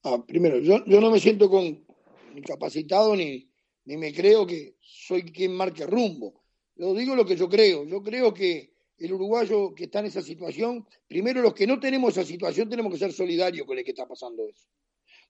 Ah, 0.03 0.17
primero, 0.27 0.57
yo, 0.57 0.83
yo 0.87 0.99
no 0.99 1.11
me 1.11 1.19
siento 1.19 1.47
con, 1.47 1.85
ni 2.33 2.41
capacitado 2.41 3.15
ni, 3.15 3.47
ni 3.85 3.95
me 3.95 4.11
creo 4.11 4.47
que 4.47 4.77
soy 4.81 5.21
quien 5.21 5.55
marque 5.55 5.85
rumbo. 5.85 6.41
Lo 6.77 6.95
digo 6.95 7.15
lo 7.15 7.27
que 7.27 7.35
yo 7.35 7.47
creo. 7.47 7.85
Yo 7.85 8.01
creo 8.01 8.33
que 8.33 8.74
el 8.97 9.13
uruguayo 9.13 9.73
que 9.75 9.85
está 9.85 9.99
en 9.99 10.05
esa 10.05 10.21
situación, 10.21 10.87
primero 11.07 11.41
los 11.41 11.53
que 11.53 11.67
no 11.67 11.79
tenemos 11.79 12.17
esa 12.17 12.25
situación 12.25 12.69
tenemos 12.69 12.93
que 12.93 12.99
ser 12.99 13.11
solidarios 13.11 13.65
con 13.65 13.77
el 13.77 13.83
que 13.83 13.91
está 13.91 14.07
pasando 14.07 14.47
eso. 14.47 14.67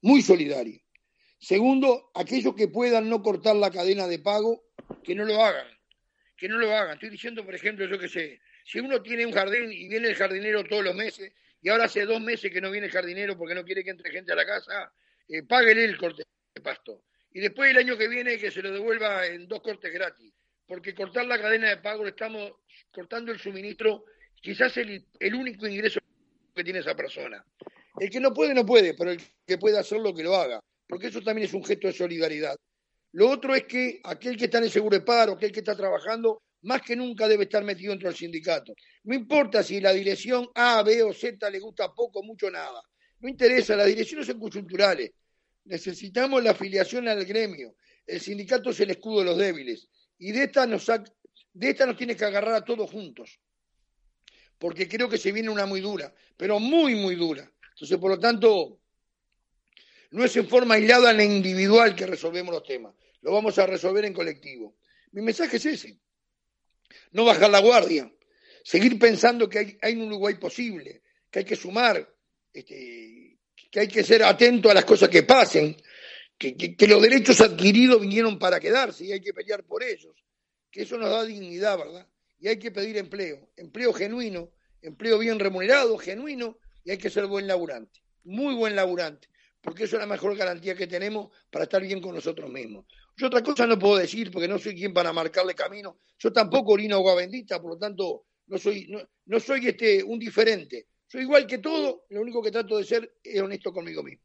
Muy 0.02 0.22
solidarios 0.22 0.86
Segundo, 1.40 2.12
aquellos 2.16 2.56
que 2.56 2.70
puedan 2.70 3.10
no 3.10 3.22
cortar 3.22 3.56
la 3.56 3.70
cadena 3.70 4.08
de 4.08 4.20
pago, 4.20 4.64
que 5.04 5.14
no 5.14 5.26
lo 5.26 5.44
hagan. 5.44 5.68
Que 6.38 6.48
no 6.48 6.58
lo 6.58 6.76
hagan. 6.76 6.94
Estoy 6.96 7.10
diciendo, 7.10 7.46
por 7.46 7.54
ejemplo, 7.54 7.86
yo 7.86 8.00
que 8.00 8.08
sé, 8.08 8.42
si 8.66 8.80
uno 8.80 9.02
tiene 9.02 9.26
un 9.26 9.32
jardín 9.32 9.72
y 9.72 9.88
viene 9.88 10.08
el 10.08 10.16
jardinero 10.16 10.64
todos 10.64 10.84
los 10.84 10.96
meses, 10.96 11.34
y 11.62 11.70
ahora 11.70 11.86
hace 11.86 12.06
dos 12.06 12.22
meses 12.22 12.52
que 12.52 12.62
no 12.62 12.72
viene 12.72 12.88
el 12.88 12.94
jardinero 12.94 13.38
porque 13.38 13.56
no 13.56 13.64
quiere 13.64 13.84
que 13.84 13.90
entre 13.90 14.12
gente 14.12 14.32
a 14.32 14.36
la 14.36 14.46
casa, 14.46 14.94
eh, 15.28 15.44
páguele 15.44 15.86
el 15.86 15.98
corte 15.98 16.24
de 16.56 16.62
pasto. 16.62 17.04
Y 17.32 17.42
después 17.42 17.70
el 17.70 17.78
año 17.78 17.98
que 17.98 18.08
viene 18.08 18.38
que 18.38 18.50
se 18.50 18.62
lo 18.62 18.72
devuelva 18.72 19.28
en 19.28 19.48
dos 19.48 19.62
cortes 19.62 19.92
gratis. 19.92 20.34
Porque 20.68 20.96
cortar 20.96 21.26
la 21.26 21.40
cadena 21.40 21.70
de 21.70 21.78
pago 21.78 22.04
le 22.04 22.12
estamos 22.12 22.52
cortando 22.92 23.32
el 23.32 23.40
suministro, 23.40 24.06
quizás 24.42 24.76
el, 24.78 25.06
único 25.34 25.68
ingreso 25.68 26.00
que 26.54 26.64
tiene 26.64 26.80
esa 26.80 26.96
persona. 26.96 27.46
El 28.00 28.10
que 28.10 28.20
no 28.20 28.34
puede, 28.34 28.54
no 28.54 28.66
puede, 28.66 28.94
pero 28.94 29.12
el 29.12 29.22
que 29.46 29.58
puede 29.58 29.78
hacerlo, 29.78 30.14
que 30.14 30.24
lo 30.24 30.36
haga 30.36 30.60
porque 30.88 31.08
eso 31.08 31.22
también 31.22 31.48
es 31.48 31.54
un 31.54 31.64
gesto 31.64 31.88
de 31.88 31.94
solidaridad. 31.94 32.58
Lo 33.14 33.30
otro 33.30 33.56
es 33.56 33.64
que 33.64 34.02
aquel 34.04 34.38
que 34.38 34.46
está 34.46 34.58
en 34.58 34.66
el 34.66 34.72
seguro 34.72 34.98
de 34.98 35.06
paro, 35.06 35.34
aquel 35.34 35.52
que 35.52 35.60
está 35.60 35.76
trabajando, 35.76 36.42
más 36.64 36.82
que 36.82 36.96
nunca 36.96 37.28
debe 37.28 37.44
estar 37.44 37.64
metido 37.64 37.92
dentro 37.92 38.10
del 38.10 38.18
sindicato. 38.18 38.74
No 39.04 39.16
importa 39.16 39.64
si 39.64 39.80
la 39.80 39.94
dirección 39.94 40.50
A, 40.56 40.84
B 40.84 41.04
o 41.04 41.14
Z 41.14 41.50
le 41.50 41.60
gusta 41.60 41.94
poco, 41.94 42.24
mucho, 42.24 42.50
nada. 42.52 42.82
No 43.20 43.30
interesa, 43.30 43.76
las 43.76 43.88
direcciones 43.88 44.28
son 44.28 44.40
coyunturales. 44.40 45.12
Necesitamos 45.66 46.44
la 46.44 46.52
afiliación 46.52 47.08
al 47.08 47.24
gremio. 47.26 47.76
el 48.06 48.20
sindicato 48.20 48.70
es 48.70 48.80
el 48.82 48.92
escudo 48.92 49.20
de 49.20 49.26
los 49.26 49.38
débiles. 49.38 49.88
Y 50.18 50.32
de 50.32 50.44
esta 50.44 50.66
nos, 50.66 50.86
de 50.88 51.70
esta 51.70 51.86
nos 51.86 51.98
tiene 51.98 52.16
que 52.16 52.26
agarrar 52.26 52.56
a 52.56 52.66
todos 52.66 52.90
juntos. 52.90 53.40
Porque 54.58 54.88
creo 54.88 55.10
que 55.10 55.18
se 55.18 55.32
viene 55.32 55.50
una 55.50 55.66
muy 55.66 55.82
dura, 55.82 56.14
pero 56.38 56.60
muy, 56.60 56.96
muy 56.96 57.16
dura. 57.16 57.50
Entonces, 57.72 57.98
por 57.98 58.12
lo 58.12 58.20
tanto, 58.20 58.80
no 60.12 60.24
es 60.24 60.36
en 60.38 60.48
forma 60.48 60.76
aislada 60.76 61.12
ni 61.12 61.24
individual 61.24 61.96
que 61.96 62.08
resolvemos 62.08 62.54
los 62.54 62.64
temas. 62.64 62.94
Lo 63.22 63.34
vamos 63.34 63.58
a 63.60 63.66
resolver 63.66 64.06
en 64.06 64.14
colectivo. 64.14 64.78
Mi 65.12 65.22
mensaje 65.22 65.58
es 65.58 65.66
ese. 65.66 66.00
No 67.12 67.26
bajar 67.26 67.50
la 67.50 67.60
guardia. 67.60 68.10
Seguir 68.64 68.98
pensando 68.98 69.50
que 69.50 69.60
hay, 69.60 69.78
hay 69.82 69.96
un 69.96 70.04
Uruguay 70.04 70.36
posible, 70.36 71.02
que 71.30 71.40
hay 71.40 71.46
que 71.46 71.56
sumar, 71.56 72.08
este, 72.54 73.38
que 73.70 73.80
hay 73.82 73.88
que 73.88 74.04
ser 74.04 74.24
atento 74.24 74.70
a 74.70 74.74
las 74.74 74.86
cosas 74.86 75.10
que 75.10 75.24
pasen, 75.24 75.76
que, 76.38 76.88
los 76.88 77.02
derechos 77.02 77.42
adquiridos 77.42 78.02
vinieron 78.02 78.38
para 78.40 78.60
quedarse 78.60 79.06
y 79.06 79.12
hay 79.12 79.22
que 79.22 79.34
pelear 79.34 79.64
por 79.64 79.84
ellos, 79.84 80.16
que 80.72 80.84
eso 80.84 80.98
nos 80.98 81.10
da 81.10 81.24
dignidad, 81.24 81.78
¿verdad? 81.78 82.08
Y 82.40 82.48
hay 82.48 82.60
que 82.60 82.72
pedir 82.72 82.98
empleo, 82.98 83.50
empleo 83.56 83.94
genuino, 83.94 84.52
empleo 84.82 85.18
bien 85.18 85.40
remunerado, 85.40 85.98
genuino, 85.98 86.60
y 86.84 86.92
hay 86.92 86.98
que 86.98 87.10
ser 87.10 87.26
buen 87.26 87.48
laburante, 87.48 88.02
muy 88.24 88.54
buen 88.54 88.76
laburante, 88.76 89.28
porque 89.62 89.86
eso 89.86 89.96
es 89.96 90.02
la 90.02 90.08
mejor 90.08 90.36
garantía 90.36 90.76
que 90.76 90.88
tenemos 90.88 91.32
para 91.50 91.64
estar 91.64 91.82
bien 91.82 92.02
con 92.02 92.14
nosotros 92.14 92.50
mismos. 92.52 92.86
Yo 93.18 93.28
otra 93.28 93.42
cosa 93.42 93.66
no 93.66 93.80
puedo 93.80 93.96
decir 93.96 94.30
porque 94.30 94.48
no 94.48 94.60
soy 94.60 94.76
quien 94.76 94.94
para 94.94 95.14
marcarle 95.14 95.56
camino. 95.56 96.00
Yo 96.20 96.34
tampoco 96.34 96.74
orino 96.74 96.98
agua 96.98 97.16
bendita, 97.16 97.62
por 97.62 97.72
lo 97.72 97.78
tanto 97.78 98.26
no 98.48 98.58
soy, 98.58 98.88
no, 98.90 99.00
no 99.26 99.40
soy 99.40 99.68
este, 99.68 100.04
un 100.04 100.20
diferente. 100.20 100.88
Soy 101.08 101.22
igual 101.22 101.48
que 101.48 101.60
todo, 101.60 102.06
lo 102.10 102.22
único 102.22 102.44
que 102.44 102.52
trato 102.52 102.78
de 102.78 102.84
ser 102.84 103.16
es 103.24 103.42
honesto 103.42 103.72
conmigo 103.72 104.04
mismo. 104.04 104.25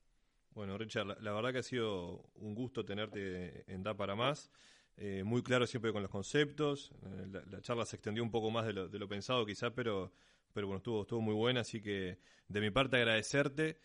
Bueno, 0.61 0.77
Richard, 0.77 1.17
la, 1.23 1.33
verdad 1.33 1.55
que 1.55 1.61
ha 1.61 1.63
sido 1.63 2.23
un 2.35 2.55
gusto 2.55 2.85
tenerte 2.85 3.65
en 3.67 3.83
Da 3.83 3.97
para 3.97 4.15
Más. 4.15 4.51
Eh, 4.99 5.23
muy 5.25 5.43
claro 5.43 5.67
siempre 5.67 5.91
con 5.91 6.03
los 6.03 6.11
conceptos. 6.11 6.93
Eh, 7.03 7.41
la, 7.51 7.63
charla 7.63 7.87
se 7.87 7.97
extendió 7.97 8.23
un 8.23 8.31
poco 8.31 8.51
más 8.51 8.67
de 8.67 8.75
lo, 8.75 8.87
de 8.87 8.99
lo 8.99 9.09
pensado 9.09 9.47
quizá, 9.47 9.71
pero, 9.71 10.13
pero 10.53 10.67
bueno, 10.67 10.77
estuvo, 10.77 11.01
estuvo 11.01 11.23
muy 11.23 11.33
buena, 11.33 11.61
así 11.61 11.81
que 11.81 12.19
de 12.47 12.61
mi 12.61 12.71
parte 12.71 12.99
agradecerte. 12.99 13.79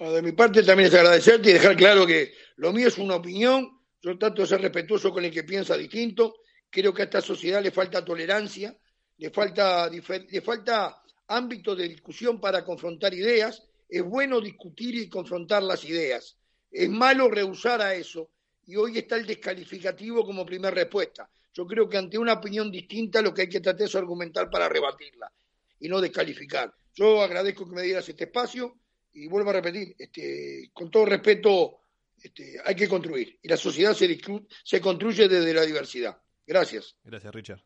de 0.00 0.22
mi 0.22 0.32
parte 0.32 0.64
también 0.64 0.88
es 0.88 0.94
agradecerte 0.96 1.50
y 1.50 1.52
dejar 1.52 1.76
claro 1.76 2.04
que 2.04 2.32
lo 2.56 2.72
mío 2.72 2.88
es 2.88 2.98
una 2.98 3.14
opinión, 3.14 3.80
yo 4.02 4.18
trato 4.18 4.42
de 4.42 4.48
ser 4.48 4.60
respetuoso 4.60 5.12
con 5.12 5.24
el 5.24 5.30
que 5.30 5.44
piensa 5.44 5.76
distinto, 5.76 6.34
creo 6.68 6.92
que 6.92 7.02
a 7.02 7.04
esta 7.04 7.20
sociedad 7.20 7.62
le 7.62 7.70
falta 7.70 8.04
tolerancia, 8.04 8.76
le 9.18 9.30
falta, 9.30 9.88
le 9.88 10.40
falta 10.40 11.00
ámbito 11.28 11.76
de 11.76 11.90
discusión 11.90 12.40
para 12.40 12.64
confrontar 12.64 13.14
ideas, 13.14 13.62
es 13.88 14.02
bueno 14.02 14.40
discutir 14.40 14.94
y 14.94 15.08
confrontar 15.08 15.62
las 15.62 15.84
ideas. 15.84 16.36
Es 16.70 16.88
malo 16.88 17.28
rehusar 17.28 17.80
a 17.80 17.94
eso 17.94 18.30
y 18.66 18.76
hoy 18.76 18.98
está 18.98 19.16
el 19.16 19.26
descalificativo 19.26 20.24
como 20.24 20.46
primera 20.46 20.74
respuesta. 20.74 21.30
Yo 21.52 21.66
creo 21.66 21.88
que 21.88 21.96
ante 21.96 22.18
una 22.18 22.34
opinión 22.34 22.70
distinta 22.70 23.22
lo 23.22 23.32
que 23.32 23.42
hay 23.42 23.48
que 23.48 23.60
tratar 23.60 23.86
es 23.86 23.94
argumentar 23.94 24.50
para 24.50 24.68
rebatirla 24.68 25.30
y 25.78 25.88
no 25.88 26.00
descalificar. 26.00 26.74
Yo 26.94 27.22
agradezco 27.22 27.68
que 27.68 27.74
me 27.74 27.82
dieras 27.82 28.08
este 28.08 28.24
espacio 28.24 28.78
y 29.12 29.28
vuelvo 29.28 29.50
a 29.50 29.54
repetir, 29.54 29.94
este, 29.98 30.70
con 30.72 30.90
todo 30.90 31.06
respeto, 31.06 31.80
este, 32.20 32.56
hay 32.64 32.74
que 32.74 32.88
construir 32.88 33.38
y 33.40 33.48
la 33.48 33.56
sociedad 33.56 33.94
se, 33.94 34.18
se 34.64 34.80
construye 34.80 35.28
desde 35.28 35.54
la 35.54 35.62
diversidad. 35.62 36.16
Gracias. 36.46 36.96
Gracias, 37.04 37.34
Richard. 37.34 37.64